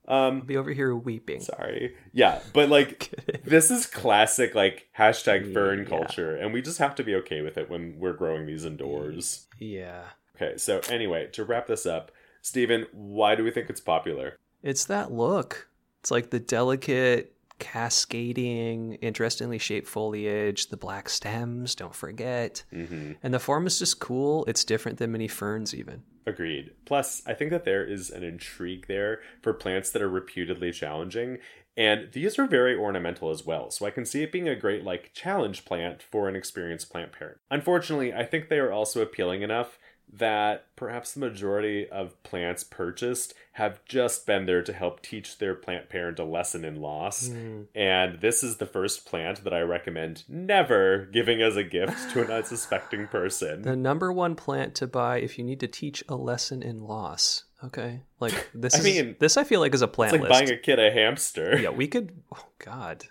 Um, 0.08 0.38
I'll 0.40 0.42
be 0.42 0.58
over 0.58 0.72
here 0.72 0.96
weeping. 0.96 1.40
Sorry. 1.40 1.96
Yeah, 2.12 2.40
but 2.54 2.70
like 2.70 3.42
this 3.46 3.72
is 3.72 3.86
classic 3.86 4.54
like 4.56 4.90
hashtag 4.98 5.54
fern 5.54 5.80
Yeah. 5.80 5.86
culture, 5.86 6.36
and 6.36 6.54
we 6.54 6.62
just 6.62 6.80
have 6.80 6.96
to 6.96 7.04
be 7.04 7.16
okay 7.16 7.42
with 7.42 7.58
it 7.58 7.70
when 7.70 7.98
we're 8.00 8.14
growing 8.14 8.46
these 8.46 8.66
indoors. 8.66 9.48
Yeah. 9.60 10.04
Okay, 10.36 10.58
so 10.58 10.82
anyway, 10.90 11.28
to 11.34 11.44
wrap 11.46 11.68
this 11.68 11.86
up, 11.86 12.12
Steven, 12.42 12.86
why 12.92 13.36
do 13.36 13.44
we 13.44 13.52
think 13.52 13.70
it's 13.70 13.80
popular? 13.80 14.38
It's 14.62 14.86
that 14.86 15.12
look. 15.12 15.70
It's 16.02 16.12
like 16.12 16.32
the 16.32 16.40
delicate, 16.40 17.36
cascading, 17.60 18.96
interestingly 18.96 19.58
shaped 19.58 19.88
foliage, 19.88 20.68
the 20.68 20.78
black 20.78 21.08
stems, 21.10 21.76
don't 21.76 21.96
forget. 21.96 22.64
Mm-hmm. 22.74 23.14
And 23.22 23.34
the 23.34 23.40
form 23.40 23.68
is 23.68 23.80
just 23.80 24.00
cool. 24.00 24.44
It's 24.46 24.64
different 24.64 24.98
than 24.98 25.12
many 25.12 25.28
ferns, 25.28 25.74
even. 25.74 26.04
Agreed. 26.26 26.72
Plus, 26.86 27.22
I 27.26 27.34
think 27.34 27.52
that 27.52 27.66
there 27.66 27.84
is 27.84 28.10
an 28.10 28.24
intrigue 28.24 28.88
there 28.88 29.20
for 29.42 29.54
plants 29.54 29.92
that 29.92 30.02
are 30.02 30.10
reputedly 30.10 30.72
challenging, 30.72 31.40
and 31.76 32.12
these 32.14 32.40
are 32.40 32.46
very 32.46 32.76
ornamental 32.76 33.30
as 33.30 33.46
well, 33.46 33.72
so 33.72 33.86
I 33.86 33.92
can 33.92 34.06
see 34.06 34.24
it 34.24 34.32
being 34.32 34.48
a 34.48 34.56
great, 34.56 34.84
like, 34.84 35.12
challenge 35.14 35.66
plant 35.66 36.02
for 36.02 36.30
an 36.30 36.36
experienced 36.36 36.92
plant 36.92 37.12
parent. 37.12 37.40
Unfortunately, 37.50 38.14
I 38.14 38.26
think 38.26 38.48
they 38.48 38.60
are 38.60 38.72
also 38.72 39.02
appealing 39.02 39.42
enough 39.42 39.80
that 40.12 40.68
perhaps 40.76 41.14
the 41.14 41.20
majority 41.20 41.88
of 41.90 42.22
plants 42.24 42.64
purchased 42.64 43.34
have 43.54 43.84
just 43.86 44.26
been 44.28 44.46
there 44.46 44.62
to 44.62 44.72
help 44.74 45.02
teach 45.02 45.38
their 45.40 45.56
plant 45.56 45.90
parent 45.90 46.20
a 46.20 46.24
lesson 46.24 46.64
in 46.64 46.76
loss. 46.82 47.30
And 47.76 48.20
this 48.22 48.44
is 48.44 48.58
the 48.58 48.66
first 48.68 49.06
plant 49.08 49.44
that 49.44 49.54
I 49.54 49.62
recommend 49.62 50.24
never 50.28 51.06
giving 51.12 51.42
as 51.42 51.56
a 51.58 51.64
gift 51.64 52.12
to 52.14 52.24
an 52.24 52.32
unsuspecting 52.32 53.08
person. 53.08 53.64
The 53.64 53.76
number 53.76 54.12
one 54.14 54.36
plant 54.36 54.76
to 54.76 54.88
buy 54.88 55.18
if 55.18 55.38
you 55.40 55.44
need 55.44 55.60
to 55.62 55.68
teach 55.68 56.04
a 56.08 56.16
lesson 56.16 56.62
in 56.62 56.82
loss. 56.84 57.46
Okay. 57.64 58.02
Like 58.20 58.50
this 58.54 58.76
I 58.76 58.80
is 58.80 58.84
mean, 58.84 59.16
this 59.20 59.38
I 59.38 59.44
feel 59.44 59.62
like 59.62 59.74
is 59.74 59.82
a 59.82 59.88
plant 59.88 60.14
It's 60.14 60.22
like 60.22 60.30
list. 60.30 60.42
buying 60.46 60.52
a 60.58 60.62
kid 60.62 60.80
a 60.80 60.92
hamster. 60.92 61.58
yeah, 61.60 61.70
we 61.70 61.88
could 61.88 62.12
oh 62.36 62.46
god. 62.60 63.06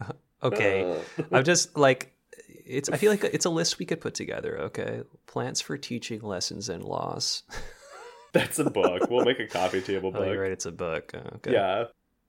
okay. 0.42 0.84
Uh. 1.18 1.22
I'm 1.32 1.44
just 1.44 1.76
like 1.78 2.14
it's 2.66 2.88
I 2.88 2.96
feel 2.96 3.10
like 3.10 3.24
it's 3.24 3.44
a 3.44 3.50
list 3.50 3.78
we 3.78 3.86
could 3.86 4.00
put 4.00 4.14
together, 4.14 4.58
okay? 4.62 5.02
Plants 5.26 5.60
for 5.60 5.76
teaching 5.76 6.20
lessons 6.20 6.68
in 6.68 6.80
loss. 6.82 7.42
That's 8.32 8.58
a 8.58 8.70
book. 8.70 9.10
We'll 9.10 9.24
make 9.26 9.40
a 9.40 9.46
coffee 9.46 9.82
table 9.82 10.08
Oh, 10.08 10.12
book. 10.20 10.26
you're 10.26 10.40
right, 10.42 10.52
it's 10.52 10.64
a 10.66 10.72
book. 10.72 11.12
Oh, 11.14 11.36
Okay. 11.36 11.52
Yeah. 11.52 11.84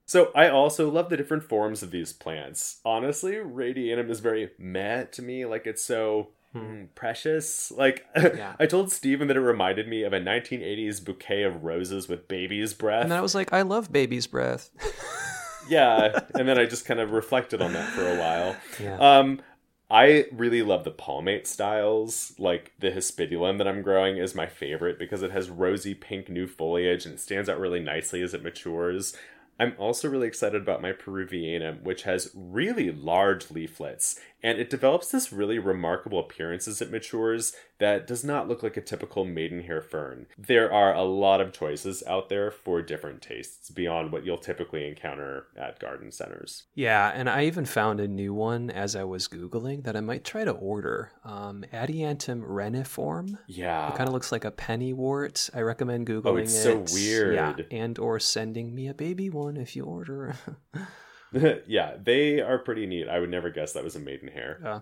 So 0.06 0.30
I 0.34 0.48
also 0.48 0.90
love 0.90 1.08
the 1.08 1.16
different 1.16 1.44
forms 1.44 1.82
of 1.82 1.90
these 1.90 2.12
plants. 2.12 2.80
Honestly, 2.84 3.36
raddianum 3.36 4.10
is 4.10 4.20
very 4.20 4.50
meh 4.58 5.04
to 5.04 5.22
me. 5.22 5.46
Like 5.46 5.66
it's 5.66 5.82
so 5.82 6.28
mm, 6.54 6.88
precious. 6.94 7.70
Like 7.70 8.04
Yeah. 8.16 8.54
I 8.60 8.66
told 8.66 8.92
Steven 8.92 9.28
that 9.28 9.36
it 9.38 9.40
reminded 9.40 9.88
me 9.88 10.02
of 10.02 10.12
a 10.12 10.20
1980s 10.20 11.02
bouquet 11.02 11.44
of 11.44 11.64
roses 11.64 12.06
with 12.06 12.28
baby's 12.28 12.74
breath. 12.74 13.04
And 13.04 13.14
I 13.14 13.22
was 13.22 13.34
like, 13.34 13.54
I 13.54 13.62
love 13.62 13.90
baby's 13.90 14.26
breath. 14.26 14.68
yeah, 15.70 16.20
and 16.34 16.46
then 16.46 16.58
I 16.58 16.66
just 16.66 16.84
kind 16.84 17.00
of 17.00 17.12
reflected 17.12 17.62
on 17.62 17.72
that 17.72 17.88
for 17.90 18.06
a 18.06 18.18
while. 18.18 18.56
Yeah. 18.78 18.98
Um, 18.98 19.40
I 19.94 20.26
really 20.32 20.62
love 20.62 20.82
the 20.82 20.90
palmate 20.90 21.46
styles. 21.46 22.34
Like 22.36 22.72
the 22.80 22.90
hispidulum 22.90 23.58
that 23.58 23.68
I'm 23.68 23.80
growing 23.80 24.16
is 24.16 24.34
my 24.34 24.48
favorite 24.48 24.98
because 24.98 25.22
it 25.22 25.30
has 25.30 25.48
rosy 25.48 25.94
pink 25.94 26.28
new 26.28 26.48
foliage 26.48 27.06
and 27.06 27.14
it 27.14 27.20
stands 27.20 27.48
out 27.48 27.60
really 27.60 27.78
nicely 27.78 28.20
as 28.20 28.34
it 28.34 28.42
matures. 28.42 29.16
I'm 29.60 29.72
also 29.78 30.08
really 30.08 30.26
excited 30.26 30.60
about 30.60 30.82
my 30.82 30.90
Peruvianum, 30.90 31.82
which 31.82 32.02
has 32.02 32.32
really 32.34 32.90
large 32.90 33.52
leaflets, 33.52 34.18
and 34.44 34.58
it 34.60 34.70
develops 34.70 35.10
this 35.10 35.32
really 35.32 35.58
remarkable 35.58 36.20
appearance 36.20 36.68
as 36.68 36.80
it 36.80 36.90
matures 36.92 37.52
that 37.78 38.06
does 38.06 38.22
not 38.22 38.46
look 38.46 38.62
like 38.62 38.76
a 38.76 38.80
typical 38.80 39.24
maidenhair 39.24 39.80
fern. 39.82 40.26
There 40.38 40.72
are 40.72 40.94
a 40.94 41.02
lot 41.02 41.40
of 41.40 41.52
choices 41.52 42.04
out 42.06 42.28
there 42.28 42.50
for 42.52 42.80
different 42.82 43.22
tastes 43.22 43.70
beyond 43.70 44.12
what 44.12 44.24
you'll 44.24 44.38
typically 44.38 44.86
encounter 44.86 45.46
at 45.56 45.80
garden 45.80 46.12
centers. 46.12 46.64
Yeah, 46.74 47.10
and 47.12 47.28
I 47.28 47.46
even 47.46 47.64
found 47.64 47.98
a 47.98 48.06
new 48.06 48.32
one 48.32 48.70
as 48.70 48.94
I 48.94 49.02
was 49.04 49.26
Googling 49.26 49.82
that 49.84 49.96
I 49.96 50.00
might 50.00 50.22
try 50.24 50.44
to 50.44 50.52
order. 50.52 51.10
Um, 51.24 51.64
Adiantum 51.72 52.42
reniforme. 52.46 53.38
Yeah. 53.48 53.88
It 53.88 53.96
kind 53.96 54.08
of 54.08 54.12
looks 54.14 54.30
like 54.30 54.44
a 54.44 54.52
pennywort. 54.52 55.50
I 55.54 55.60
recommend 55.62 56.06
Googling 56.06 56.26
Oh, 56.26 56.36
it's 56.36 56.56
so 56.62 56.80
it. 56.82 56.90
weird. 56.92 57.34
Yeah, 57.34 57.56
and 57.70 57.98
or 57.98 58.20
sending 58.20 58.74
me 58.74 58.88
a 58.88 58.94
baby 58.94 59.30
one 59.30 59.56
if 59.56 59.74
you 59.74 59.84
order. 59.84 60.36
yeah, 61.66 61.96
they 62.02 62.40
are 62.40 62.58
pretty 62.58 62.86
neat. 62.86 63.08
I 63.08 63.18
would 63.18 63.30
never 63.30 63.50
guess 63.50 63.72
that 63.72 63.84
was 63.84 63.96
a 63.96 64.00
maidenhair. 64.00 64.60
Yeah. 64.62 64.80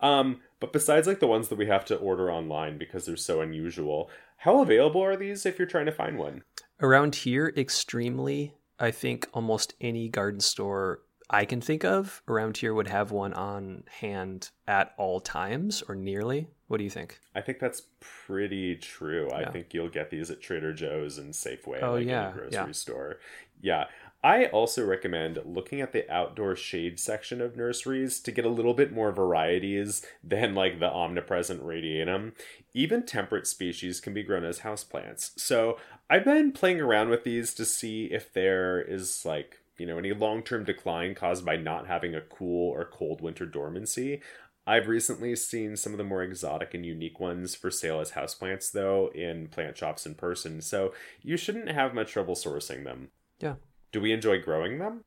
Um, 0.00 0.40
but 0.60 0.72
besides 0.72 1.06
like 1.06 1.20
the 1.20 1.26
ones 1.26 1.48
that 1.48 1.58
we 1.58 1.66
have 1.66 1.84
to 1.86 1.96
order 1.96 2.30
online 2.30 2.78
because 2.78 3.06
they're 3.06 3.16
so 3.16 3.40
unusual, 3.40 4.10
how 4.38 4.60
available 4.60 5.02
are 5.02 5.16
these 5.16 5.46
if 5.46 5.58
you're 5.58 5.68
trying 5.68 5.86
to 5.86 5.92
find 5.92 6.18
one? 6.18 6.42
Around 6.80 7.14
here, 7.14 7.52
extremely. 7.56 8.54
I 8.78 8.90
think 8.90 9.28
almost 9.32 9.74
any 9.80 10.08
garden 10.08 10.40
store 10.40 11.00
I 11.30 11.46
can 11.46 11.60
think 11.60 11.84
of 11.84 12.22
around 12.28 12.58
here 12.58 12.74
would 12.74 12.88
have 12.88 13.10
one 13.10 13.32
on 13.32 13.84
hand 14.00 14.50
at 14.66 14.92
all 14.98 15.20
times 15.20 15.82
or 15.88 15.94
nearly. 15.94 16.48
What 16.66 16.78
do 16.78 16.84
you 16.84 16.90
think? 16.90 17.18
I 17.34 17.40
think 17.40 17.60
that's 17.60 17.82
pretty 18.00 18.76
true. 18.76 19.30
I 19.32 19.50
think 19.50 19.72
you'll 19.72 19.88
get 19.88 20.10
these 20.10 20.30
at 20.30 20.40
Trader 20.42 20.72
Joe's 20.74 21.18
and 21.18 21.32
Safeway, 21.32 21.82
Oh, 21.82 21.92
like 21.94 22.06
yeah, 22.06 22.32
grocery 22.32 22.50
yeah. 22.52 22.72
store. 22.72 23.16
Yeah. 23.60 23.84
I 24.24 24.46
also 24.46 24.82
recommend 24.82 25.38
looking 25.44 25.82
at 25.82 25.92
the 25.92 26.10
outdoor 26.10 26.56
shade 26.56 26.98
section 26.98 27.42
of 27.42 27.58
nurseries 27.58 28.20
to 28.20 28.32
get 28.32 28.46
a 28.46 28.48
little 28.48 28.72
bit 28.72 28.90
more 28.90 29.12
varieties 29.12 30.02
than 30.24 30.54
like 30.54 30.80
the 30.80 30.90
omnipresent 30.90 31.62
raddianum. 31.62 32.32
Even 32.72 33.02
temperate 33.02 33.46
species 33.46 34.00
can 34.00 34.14
be 34.14 34.22
grown 34.22 34.44
as 34.44 34.60
houseplants. 34.60 35.38
So 35.38 35.76
I've 36.08 36.24
been 36.24 36.52
playing 36.52 36.80
around 36.80 37.10
with 37.10 37.24
these 37.24 37.52
to 37.52 37.66
see 37.66 38.06
if 38.06 38.32
there 38.32 38.80
is 38.80 39.26
like, 39.26 39.58
you 39.76 39.84
know, 39.84 39.98
any 39.98 40.14
long 40.14 40.42
term 40.42 40.64
decline 40.64 41.14
caused 41.14 41.44
by 41.44 41.56
not 41.56 41.86
having 41.86 42.14
a 42.14 42.22
cool 42.22 42.72
or 42.72 42.86
cold 42.86 43.20
winter 43.20 43.44
dormancy. 43.44 44.22
I've 44.66 44.88
recently 44.88 45.36
seen 45.36 45.76
some 45.76 45.92
of 45.92 45.98
the 45.98 46.04
more 46.04 46.22
exotic 46.22 46.72
and 46.72 46.86
unique 46.86 47.20
ones 47.20 47.54
for 47.54 47.70
sale 47.70 48.00
as 48.00 48.12
houseplants, 48.12 48.72
though, 48.72 49.10
in 49.14 49.48
plant 49.48 49.76
shops 49.76 50.06
in 50.06 50.14
person, 50.14 50.62
so 50.62 50.94
you 51.20 51.36
shouldn't 51.36 51.70
have 51.70 51.92
much 51.92 52.12
trouble 52.12 52.34
sourcing 52.34 52.84
them. 52.84 53.10
Yeah. 53.38 53.56
Do 53.94 54.00
we 54.00 54.10
enjoy 54.10 54.42
growing 54.42 54.80
them? 54.80 55.04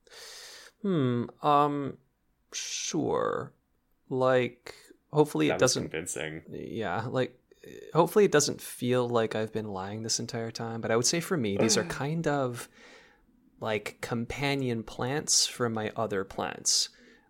Hmm. 0.81 1.25
Um. 1.43 1.97
Sure. 2.53 3.51
Like, 4.09 4.75
hopefully 5.11 5.49
That 5.49 5.55
it 5.55 5.59
doesn't. 5.59 5.83
convincing. 5.89 6.43
Yeah. 6.49 7.05
Like, 7.09 7.37
hopefully 7.93 8.23
it 8.23 8.31
doesn't 8.31 8.61
feel 8.61 9.09
like 9.09 9.35
I've 9.35 9.51
been 9.51 9.67
lying 9.67 10.03
this 10.03 10.21
entire 10.21 10.51
time. 10.51 10.79
But 10.79 10.91
I 10.91 10.95
would 10.95 11.05
say 11.05 11.19
for 11.19 11.35
me, 11.35 11.57
these 11.57 11.75
are 11.77 11.83
kind 11.83 12.29
of 12.29 12.69
like 13.59 13.97
companion 13.99 14.83
plants 14.83 15.45
for 15.45 15.67
my 15.67 15.91
other 15.97 16.23
plants. 16.23 16.87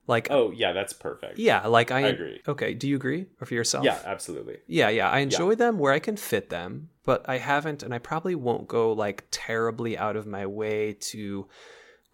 Like, 0.08 0.30
Oh, 0.32 0.52
yeah, 0.52 0.72
that's 0.72 0.94
perfect. 0.94 1.38
yeah. 1.38 1.68
Like 1.68 1.92
I, 1.92 1.98
I 2.06 2.08
agree. 2.08 2.42
Okay. 2.48 2.74
Do 2.74 2.88
you 2.88 2.96
agree? 2.96 3.26
Or 3.42 3.46
for 3.46 3.54
yourself? 3.54 3.84
Yeah, 3.86 4.00
absolutely. 4.06 4.58
Yeah, 4.66 4.90
yeah. 4.90 5.10
I 5.10 5.20
enjoy 5.20 5.56
them 5.56 5.78
where 5.80 5.92
I 5.94 6.00
can 6.00 6.16
fit 6.16 6.50
them, 6.50 6.90
but 7.04 7.28
I 7.28 7.38
haven't, 7.38 7.84
and 7.84 7.94
I 7.94 8.00
probably 8.00 8.34
won't 8.36 8.68
go 8.68 8.94
like 8.94 9.26
terribly 9.32 9.98
out 9.98 10.16
of 10.16 10.26
my 10.26 10.46
way 10.46 10.94
to 11.12 11.48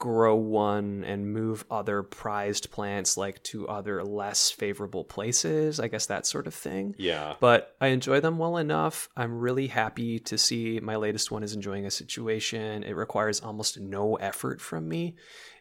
grow 0.04 0.36
one 0.36 1.01
and 1.06 1.32
move 1.32 1.64
other 1.72 2.04
prized 2.04 2.70
plants 2.72 3.16
like 3.16 3.41
to 3.41 3.66
other 3.70 4.04
less 4.04 4.51
favorable 4.51 5.06
places. 5.06 5.80
I 5.80 5.88
guess 5.88 6.08
that 6.08 6.26
sort 6.26 6.45
of 6.45 6.54
thing. 6.54 6.93
Yeah. 6.97 7.36
But 7.39 7.74
I 7.80 7.88
enjoy 7.88 8.20
them 8.20 8.38
well 8.38 8.58
enough. 8.58 9.08
I'm 9.16 9.39
really 9.39 9.68
happy 9.68 10.20
to 10.20 10.38
see 10.38 10.82
my 10.82 10.97
latest 10.97 11.32
one 11.32 11.41
is 11.41 11.54
enjoying 11.54 11.86
a 11.86 11.89
situation. 11.89 12.84
It 12.84 12.97
requires 12.97 13.39
almost 13.39 13.80
no 13.80 14.16
effort 14.16 14.60
from 14.60 14.89
me 14.89 15.16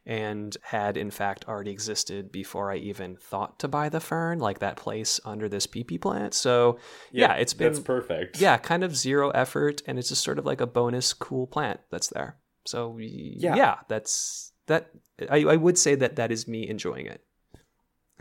and 0.04 0.56
had 0.62 0.96
in 0.96 1.12
fact 1.12 1.44
already 1.46 1.70
existed 1.70 2.32
before 2.32 2.72
I 2.72 2.78
even 2.78 3.14
thought 3.14 3.60
to 3.60 3.68
buy 3.68 3.90
the 3.90 4.00
fern, 4.00 4.40
like 4.40 4.58
that 4.58 4.76
place 4.76 5.20
under 5.24 5.48
this 5.48 5.68
PP 5.68 6.00
plant. 6.00 6.34
So 6.34 6.80
yeah, 7.12 7.34
it's 7.34 7.54
been 7.54 7.74
That's 7.74 7.84
perfect. 7.84 8.40
yeah, 8.40 8.56
kind 8.56 8.82
of 8.82 8.96
zero 8.96 9.30
effort, 9.30 9.82
and 9.86 10.00
it's 10.00 10.08
just 10.08 10.24
sort 10.24 10.40
of 10.40 10.46
like 10.46 10.60
a 10.60 10.66
bonus 10.66 11.12
cool 11.12 11.46
plant 11.46 11.78
that's 11.92 12.08
there. 12.08 12.38
So 12.64 12.96
Yeah. 12.98 13.54
yeah, 13.56 13.76
that's 13.88 14.52
that. 14.66 14.90
I, 15.30 15.38
I 15.44 15.56
would 15.56 15.78
say 15.78 15.94
that 15.96 16.16
that 16.16 16.30
is 16.30 16.46
me 16.48 16.68
enjoying 16.68 17.06
it. 17.06 17.22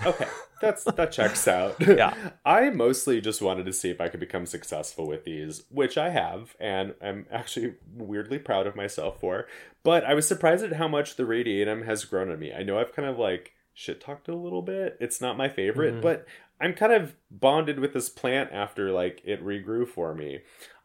Okay, 0.03 0.25
that's 0.61 0.83
that 0.83 1.11
checks 1.11 1.47
out. 1.47 1.75
Yeah. 1.87 2.15
I 2.43 2.71
mostly 2.71 3.21
just 3.21 3.39
wanted 3.41 3.67
to 3.67 3.73
see 3.73 3.91
if 3.91 4.01
I 4.01 4.07
could 4.09 4.19
become 4.19 4.47
successful 4.47 5.05
with 5.07 5.25
these, 5.25 5.63
which 5.69 5.95
I 5.95 6.09
have, 6.09 6.55
and 6.59 6.95
I'm 7.03 7.27
actually 7.31 7.75
weirdly 7.95 8.39
proud 8.39 8.65
of 8.65 8.75
myself 8.75 9.19
for. 9.19 9.45
But 9.83 10.03
I 10.03 10.15
was 10.15 10.27
surprised 10.27 10.63
at 10.63 10.73
how 10.73 10.87
much 10.87 11.17
the 11.17 11.23
raddianum 11.23 11.85
has 11.85 12.05
grown 12.05 12.31
on 12.31 12.39
me. 12.39 12.51
I 12.51 12.63
know 12.63 12.79
I've 12.79 12.93
kind 12.95 13.07
of 13.07 13.19
like 13.19 13.53
shit 13.75 14.01
talked 14.01 14.27
a 14.27 14.35
little 14.35 14.63
bit. 14.63 14.97
It's 14.99 15.21
not 15.21 15.37
my 15.37 15.49
favorite, 15.49 15.93
Mm-hmm. 15.93 16.01
but 16.01 16.25
I'm 16.59 16.73
kind 16.73 16.93
of 16.93 17.15
bonded 17.29 17.79
with 17.79 17.93
this 17.93 18.09
plant 18.09 18.51
after 18.51 18.91
like 18.91 19.21
it 19.23 19.43
regrew 19.45 19.87
for 19.87 20.15
me. 20.15 20.39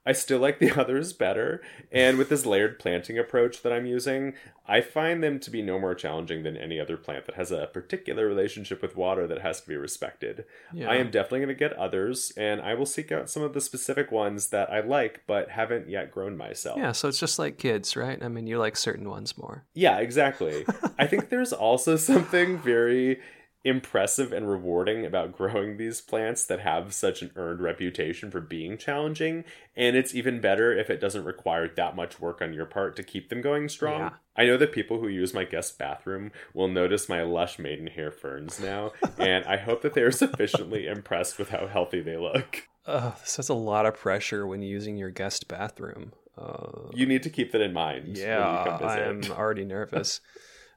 I 0.07 0.13
still 0.13 0.39
like 0.39 0.61
the 0.61 0.71
others 0.81 1.13
better, 1.13 1.61
and 1.91 2.17
with 2.17 2.29
this 2.29 2.47
layered 2.47 2.79
planting 2.79 3.19
approach 3.19 3.63
that 3.63 3.73
I'm 3.73 3.87
using, 3.87 4.35
I 4.69 4.81
find 4.81 5.23
them 5.23 5.39
to 5.41 5.51
be 5.51 5.63
no 5.63 5.79
more 5.79 5.95
challenging 5.95 6.43
than 6.43 6.57
any 6.57 6.81
other 6.81 6.97
plant 6.97 7.27
that 7.27 7.35
has 7.35 7.51
a 7.51 7.67
particular 7.67 8.27
relationship 8.27 8.83
with 8.83 8.97
water 8.97 9.27
that 9.27 9.43
has 9.43 9.61
to 9.61 9.69
be 9.69 9.77
respected. 9.77 10.45
Yeah. 10.73 10.91
I 10.91 10.97
am 10.97 11.11
definitely 11.11 11.41
going 11.41 11.49
to 11.49 11.55
get 11.55 11.73
others, 11.75 12.33
and 12.37 12.61
I 12.61 12.75
will 12.75 12.87
seek 12.87 13.13
out 13.13 13.29
some 13.29 13.43
of 13.43 13.53
the 13.53 13.61
specific 13.61 14.11
ones 14.11 14.49
that 14.49 14.73
I 14.73 14.81
like 14.81 15.23
but 15.27 15.51
haven't 15.51 15.89
yet 15.89 16.11
grown 16.11 16.37
myself. 16.37 16.79
Yeah, 16.79 16.93
so 16.93 17.09
it's 17.09 17.21
just 17.21 17.39
like 17.39 17.59
kids, 17.59 17.97
right? 17.97 18.23
I 18.23 18.29
mean, 18.29 18.47
you 18.47 18.59
like 18.59 18.77
certain 18.77 19.09
ones 19.09 19.37
more. 19.37 19.65
Yeah, 19.75 19.99
exactly. 19.99 20.65
I 20.99 21.07
think 21.07 21.29
there's 21.29 21.53
also 21.53 21.97
something 21.97 22.59
very 22.59 23.21
impressive 23.67 24.33
and 24.33 24.49
rewarding 24.49 25.05
about 25.05 25.33
growing 25.37 25.77
these 25.77 26.01
plants 26.01 26.45
that 26.47 26.61
have 26.61 26.95
such 26.95 27.21
an 27.23 27.31
earned 27.37 27.61
reputation 27.61 28.31
for 28.31 28.41
being 28.41 28.79
challenging, 28.79 29.45
and 29.75 29.97
it's 29.97 30.15
even 30.15 30.41
better 30.41 30.73
if 30.73 30.89
it 30.89 31.01
doesn't 31.01 31.25
require 31.25 31.69
that 31.69 31.97
much 31.97 32.21
work 32.21 32.41
on 32.41 32.53
your 32.55 32.67
part 32.67 32.97
to 32.97 33.03
keep 33.03 33.29
them 33.29 33.41
going 33.43 33.69
strong. 33.69 34.01
Yeah. 34.01 34.11
I 34.37 34.45
know 34.47 34.57
that 34.57 34.73
people 34.73 35.01
who 35.01 35.09
use 35.09 35.35
my 35.35 35.45
guest 35.45 35.79
bathroom 35.79 36.31
will 36.55 36.69
notice 36.69 37.09
my 37.09 37.23
lush 37.23 37.59
maidenhair 37.59 38.11
ferns 38.11 38.61
now, 38.61 38.93
and 39.19 39.45
I 39.45 39.57
hope 39.57 39.83
that 39.83 39.95
they 39.95 40.03
are 40.03 40.11
sufficiently 40.13 40.87
impressed 40.87 41.39
with 41.39 41.51
how 41.51 41.67
healthy 41.67 42.01
they 42.01 42.17
look. 42.17 42.69
Oh, 42.87 43.17
this 43.21 43.37
has 43.37 43.49
a 43.49 43.55
lot 43.55 43.85
of 43.85 43.95
pressure 43.95 44.47
when 44.47 44.63
using 44.63 44.97
your 44.97 45.11
guest 45.11 45.49
bathroom. 45.49 46.13
Uh, 46.39 46.91
You 46.93 47.07
need 47.07 47.23
to 47.25 47.31
keep 47.31 47.51
that 47.53 47.61
in 47.63 47.73
mind. 47.73 48.17
yeah, 48.17 48.39
I 48.81 48.99
am 49.01 49.23
already 49.31 49.65
nervous. 49.77 50.21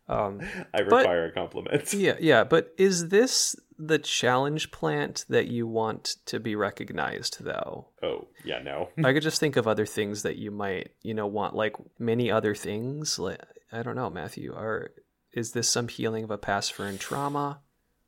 Um, 0.09 0.41
I 0.73 0.81
require 0.81 1.25
a 1.25 1.31
compliment. 1.31 1.93
yeah, 1.93 2.15
yeah, 2.19 2.43
but 2.43 2.73
is 2.77 3.09
this 3.09 3.55
the 3.77 3.99
challenge 3.99 4.71
plant 4.71 5.23
that 5.29 5.47
you 5.47 5.65
want 5.67 6.15
to 6.25 6.39
be 6.39 6.55
recognized, 6.55 7.43
though? 7.43 7.89
Oh, 8.03 8.27
yeah, 8.43 8.59
no. 8.61 8.89
I 9.05 9.13
could 9.13 9.23
just 9.23 9.39
think 9.39 9.55
of 9.55 9.67
other 9.67 9.85
things 9.85 10.23
that 10.23 10.35
you 10.37 10.51
might, 10.51 10.89
you 11.01 11.13
know, 11.13 11.27
want, 11.27 11.55
like 11.55 11.75
many 11.97 12.29
other 12.31 12.55
things. 12.55 13.19
Like 13.19 13.39
I 13.71 13.83
don't 13.83 13.95
know, 13.95 14.09
Matthew. 14.09 14.53
Are 14.53 14.91
is 15.31 15.51
this 15.51 15.69
some 15.69 15.87
healing 15.87 16.23
of 16.23 16.31
a 16.31 16.37
past 16.39 16.73
fern 16.73 16.97
trauma 16.97 17.61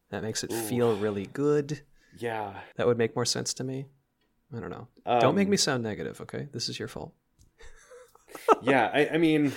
that 0.09 0.23
makes 0.23 0.43
it 0.43 0.51
feel 0.51 0.95
really 0.97 1.27
good? 1.27 1.81
yeah. 2.17 2.53
That 2.75 2.87
would 2.87 2.97
make 2.97 3.15
more 3.15 3.25
sense 3.25 3.53
to 3.55 3.63
me. 3.63 3.85
I 4.53 4.59
don't 4.59 4.69
know. 4.71 4.87
don't 5.05 5.35
make 5.35 5.45
Um, 5.47 5.51
me 5.51 5.57
sound 5.57 5.83
negative, 5.83 6.19
okay? 6.21 6.49
This 6.51 6.67
is 6.67 6.77
your 6.77 6.89
fault. 6.89 7.13
yeah, 8.61 8.89
I, 8.93 9.09
I 9.13 9.17
mean, 9.17 9.53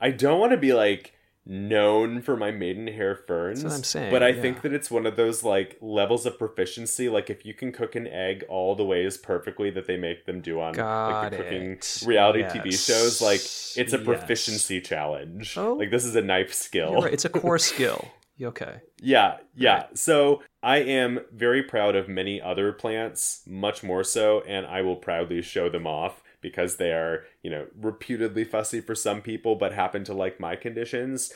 I 0.00 0.10
don't 0.10 0.38
want 0.40 0.52
to 0.52 0.58
be 0.58 0.74
like 0.74 1.14
known 1.46 2.20
for 2.20 2.36
my 2.36 2.50
maidenhair 2.50 3.14
ferns. 3.14 3.62
what 3.62 3.72
I'm 3.72 3.84
saying, 3.84 4.10
But 4.10 4.22
I 4.22 4.30
yeah. 4.30 4.42
think 4.42 4.62
that 4.62 4.72
it's 4.72 4.90
one 4.90 5.06
of 5.06 5.16
those 5.16 5.44
like 5.44 5.78
levels 5.80 6.26
of 6.26 6.38
proficiency. 6.38 7.08
Like 7.08 7.30
if 7.30 7.46
you 7.46 7.54
can 7.54 7.70
cook 7.72 7.94
an 7.94 8.06
egg 8.08 8.44
all 8.48 8.74
the 8.74 8.84
ways 8.84 9.16
perfectly 9.16 9.70
that 9.70 9.86
they 9.86 9.96
make 9.96 10.26
them 10.26 10.40
do 10.40 10.60
on 10.60 10.72
Got 10.74 11.08
like 11.22 11.30
the 11.30 11.36
cooking 11.38 11.70
it. 11.72 12.02
reality 12.04 12.42
TV 12.42 12.72
shows, 12.72 13.20
like 13.22 13.40
it's 13.40 13.92
a 13.92 13.96
Yes. 13.98 14.04
proficiency 14.04 14.80
challenge. 14.80 15.56
Oh. 15.56 15.74
Like 15.74 15.90
this 15.90 16.04
is 16.04 16.16
a 16.16 16.22
knife 16.22 16.52
skill. 16.52 17.02
Right. 17.02 17.12
It's 17.12 17.24
a 17.24 17.28
core 17.30 17.58
skill. 17.70 18.08
You 18.38 18.48
Okay. 18.48 18.80
Yeah, 19.00 19.38
yeah. 19.54 19.86
So 19.94 20.42
I 20.62 20.78
am 20.78 21.20
very 21.32 21.62
proud 21.62 21.96
of 21.96 22.06
many 22.08 22.38
other 22.42 22.70
plants, 22.72 23.42
much 23.46 23.82
more 23.82 24.04
so, 24.04 24.40
and 24.42 24.66
I 24.66 24.82
will 24.82 24.96
proudly 24.96 25.40
show 25.40 25.70
them 25.70 25.86
off 25.86 26.22
because 26.50 26.76
they 26.76 26.92
are, 26.92 27.24
you 27.42 27.50
know, 27.50 27.66
reputedly 27.80 28.44
fussy 28.44 28.80
for 28.80 28.94
some 28.94 29.20
people, 29.20 29.56
but 29.56 29.72
happen 29.72 30.04
to 30.04 30.14
like 30.14 30.38
my 30.38 30.54
conditions. 30.54 31.32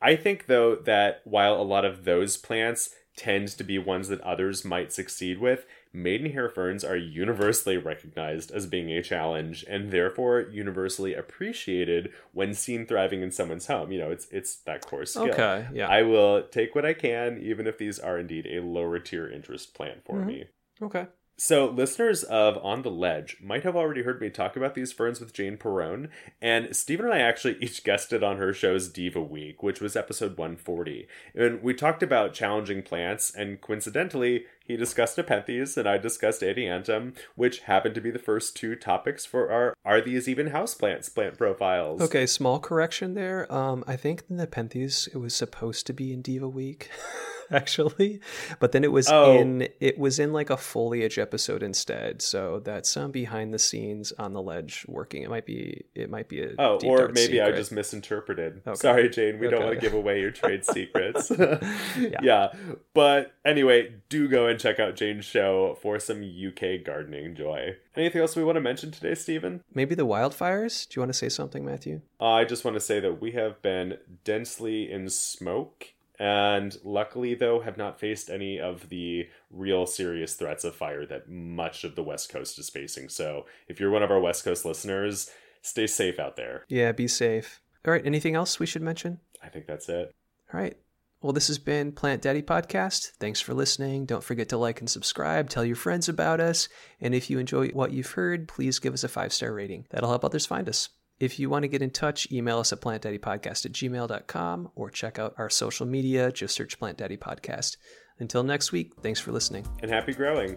I 0.00 0.16
think, 0.16 0.46
though, 0.46 0.74
that 0.76 1.20
while 1.24 1.54
a 1.60 1.62
lot 1.74 1.84
of 1.84 2.04
those 2.04 2.38
plants 2.38 2.94
tend 3.16 3.48
to 3.48 3.62
be 3.64 3.78
ones 3.78 4.08
that 4.08 4.20
others 4.22 4.64
might 4.64 4.92
succeed 4.92 5.38
with, 5.38 5.66
maidenhair 5.92 6.48
ferns 6.48 6.82
are 6.82 6.96
universally 6.96 7.76
recognized 7.76 8.50
as 8.50 8.66
being 8.66 8.90
a 8.90 9.02
challenge 9.02 9.64
and 9.68 9.90
therefore 9.92 10.40
universally 10.50 11.14
appreciated 11.14 12.10
when 12.32 12.52
seen 12.54 12.86
thriving 12.86 13.22
in 13.22 13.30
someone's 13.30 13.66
home. 13.66 13.92
You 13.92 13.98
know, 14.00 14.10
it's 14.10 14.26
it's 14.32 14.56
that 14.66 14.84
core 14.86 15.04
skill. 15.06 15.30
Okay, 15.30 15.66
yeah. 15.72 15.88
I 15.88 16.02
will 16.02 16.42
take 16.42 16.74
what 16.74 16.84
I 16.86 16.94
can, 16.94 17.38
even 17.40 17.66
if 17.66 17.78
these 17.78 17.98
are 18.00 18.18
indeed 18.18 18.46
a 18.46 18.60
lower 18.62 18.98
tier 18.98 19.28
interest 19.30 19.74
plant 19.74 20.04
for 20.04 20.16
Mm-hmm. 20.16 20.26
me. 20.26 20.44
Okay. 20.82 21.06
So, 21.36 21.66
listeners 21.68 22.22
of 22.22 22.58
On 22.58 22.82
the 22.82 22.90
Ledge 22.90 23.38
might 23.42 23.64
have 23.64 23.74
already 23.74 24.02
heard 24.02 24.20
me 24.20 24.30
talk 24.30 24.56
about 24.56 24.74
these 24.74 24.92
ferns 24.92 25.18
with 25.18 25.32
Jane 25.32 25.56
Perrone, 25.56 26.08
and 26.40 26.74
Steven 26.74 27.06
and 27.06 27.14
I 27.14 27.18
actually 27.18 27.56
each 27.60 27.82
guested 27.82 28.22
on 28.22 28.36
her 28.38 28.52
show's 28.52 28.88
Diva 28.88 29.20
Week, 29.20 29.62
which 29.62 29.80
was 29.80 29.96
episode 29.96 30.38
140. 30.38 31.08
And 31.34 31.60
we 31.60 31.74
talked 31.74 32.04
about 32.04 32.34
challenging 32.34 32.82
plants, 32.82 33.34
and 33.34 33.60
coincidentally, 33.60 34.44
he 34.64 34.76
discussed 34.76 35.18
Nepenthes 35.18 35.76
and 35.76 35.86
I 35.86 35.98
discussed 35.98 36.40
Adiantum, 36.40 37.14
which 37.34 37.60
happened 37.60 37.94
to 37.96 38.00
be 38.00 38.10
the 38.10 38.18
first 38.18 38.56
two 38.56 38.74
topics 38.74 39.26
for 39.26 39.50
our 39.50 39.74
Are 39.84 40.00
These 40.00 40.28
Even 40.28 40.50
Houseplants 40.50 41.14
plant 41.14 41.36
profiles. 41.36 42.00
Okay, 42.00 42.26
small 42.26 42.58
correction 42.58 43.14
there. 43.14 43.52
Um, 43.52 43.84
I 43.86 43.96
think 43.96 44.28
the 44.28 44.34
Nepenthes 44.34 45.08
it 45.12 45.18
was 45.18 45.34
supposed 45.34 45.86
to 45.88 45.92
be 45.92 46.12
in 46.12 46.22
Diva 46.22 46.48
Week, 46.48 46.88
actually, 47.50 48.20
but 48.60 48.72
then 48.72 48.84
it 48.84 48.92
was 48.92 49.10
Oh. 49.10 49.38
in 49.38 49.68
it 49.80 49.98
was 49.98 50.18
in 50.18 50.32
like 50.32 50.50
a 50.50 50.56
foliage 50.56 51.18
episode 51.18 51.62
instead. 51.62 52.22
So 52.22 52.60
that's 52.60 52.90
some 52.90 53.10
behind 53.10 53.52
the 53.54 53.58
scenes 53.58 54.12
on 54.12 54.32
the 54.32 54.42
ledge 54.42 54.84
working. 54.88 55.22
It 55.22 55.30
might 55.30 55.46
be 55.46 55.84
it 55.94 56.10
might 56.10 56.28
be 56.28 56.42
a 56.42 56.50
Oh, 56.58 56.78
or 56.84 57.08
maybe 57.08 57.40
I 57.40 57.50
just 57.52 57.72
misinterpreted. 57.72 58.62
Okay. 58.66 58.74
Sorry, 58.76 59.08
Jane. 59.08 59.38
We 59.38 59.48
don't 59.48 59.62
want 59.64 59.74
to 59.74 59.80
give 59.80 59.94
away 59.94 60.20
your 60.20 60.30
trade 60.30 60.64
secrets. 60.74 61.30
yeah. 62.22 62.52
But 62.94 63.32
anyway, 63.44 63.94
do 64.08 64.28
go 64.28 64.46
and 64.46 64.58
check 64.58 64.78
out 64.80 64.96
Jane's 64.96 65.24
show 65.24 65.76
for 65.80 65.98
some 65.98 66.22
UK 66.22 66.84
gardening 66.84 67.34
joy. 67.34 67.76
Anything 67.96 68.20
else 68.22 68.34
we 68.34 68.42
want 68.44 68.56
to 68.56 68.60
mention 68.60 68.90
today, 68.90 69.14
Steven? 69.14 69.62
maybe 69.72 69.94
the 69.94 70.06
wildfires. 70.06 70.88
Do 70.88 70.96
you 70.98 71.02
want 71.02 71.10
to 71.12 71.18
say 71.18 71.28
something, 71.28 71.64
Matthew? 71.64 72.00
Uh, 72.20 72.30
I 72.30 72.44
just 72.44 72.64
want 72.64 72.74
to 72.76 72.80
say 72.80 72.98
that 73.00 73.20
we 73.20 73.32
have 73.32 73.62
been 73.62 73.98
densely 74.24 74.90
in 74.90 75.08
smoke. 75.10 75.93
And 76.24 76.74
luckily, 76.84 77.34
though, 77.34 77.60
have 77.60 77.76
not 77.76 78.00
faced 78.00 78.30
any 78.30 78.58
of 78.58 78.88
the 78.88 79.28
real 79.50 79.84
serious 79.84 80.32
threats 80.32 80.64
of 80.64 80.74
fire 80.74 81.04
that 81.04 81.28
much 81.28 81.84
of 81.84 81.96
the 81.96 82.02
West 82.02 82.30
Coast 82.30 82.58
is 82.58 82.70
facing. 82.70 83.10
So, 83.10 83.44
if 83.68 83.78
you're 83.78 83.90
one 83.90 84.02
of 84.02 84.10
our 84.10 84.18
West 84.18 84.42
Coast 84.42 84.64
listeners, 84.64 85.30
stay 85.60 85.86
safe 85.86 86.18
out 86.18 86.36
there. 86.36 86.64
Yeah, 86.66 86.92
be 86.92 87.08
safe. 87.08 87.60
All 87.86 87.92
right. 87.92 88.06
Anything 88.06 88.36
else 88.36 88.58
we 88.58 88.64
should 88.64 88.80
mention? 88.80 89.20
I 89.42 89.48
think 89.48 89.66
that's 89.66 89.90
it. 89.90 90.14
All 90.50 90.58
right. 90.58 90.78
Well, 91.20 91.34
this 91.34 91.48
has 91.48 91.58
been 91.58 91.92
Plant 91.92 92.22
Daddy 92.22 92.40
Podcast. 92.40 93.10
Thanks 93.20 93.42
for 93.42 93.52
listening. 93.52 94.06
Don't 94.06 94.24
forget 94.24 94.48
to 94.48 94.56
like 94.56 94.80
and 94.80 94.88
subscribe, 94.88 95.50
tell 95.50 95.64
your 95.64 95.76
friends 95.76 96.08
about 96.08 96.40
us, 96.40 96.70
and 97.02 97.14
if 97.14 97.28
you 97.28 97.38
enjoy 97.38 97.68
what 97.68 97.92
you've 97.92 98.12
heard, 98.12 98.48
please 98.48 98.78
give 98.78 98.94
us 98.94 99.04
a 99.04 99.08
five 99.08 99.34
star 99.34 99.52
rating. 99.52 99.86
That'll 99.90 100.08
help 100.08 100.24
others 100.24 100.46
find 100.46 100.70
us. 100.70 100.88
If 101.20 101.38
you 101.38 101.48
want 101.48 101.62
to 101.62 101.68
get 101.68 101.82
in 101.82 101.90
touch, 101.90 102.30
email 102.32 102.58
us 102.58 102.72
at 102.72 102.80
plantdaddypodcast 102.80 103.66
at 103.66 103.72
gmail.com 103.72 104.70
or 104.74 104.90
check 104.90 105.18
out 105.18 105.34
our 105.38 105.48
social 105.48 105.86
media. 105.86 106.32
Just 106.32 106.54
search 106.54 106.78
Plant 106.78 106.98
Daddy 106.98 107.16
Podcast. 107.16 107.76
Until 108.18 108.42
next 108.42 108.72
week, 108.72 108.94
thanks 109.00 109.20
for 109.20 109.32
listening. 109.32 109.66
And 109.82 109.90
happy 109.90 110.12
growing. 110.12 110.56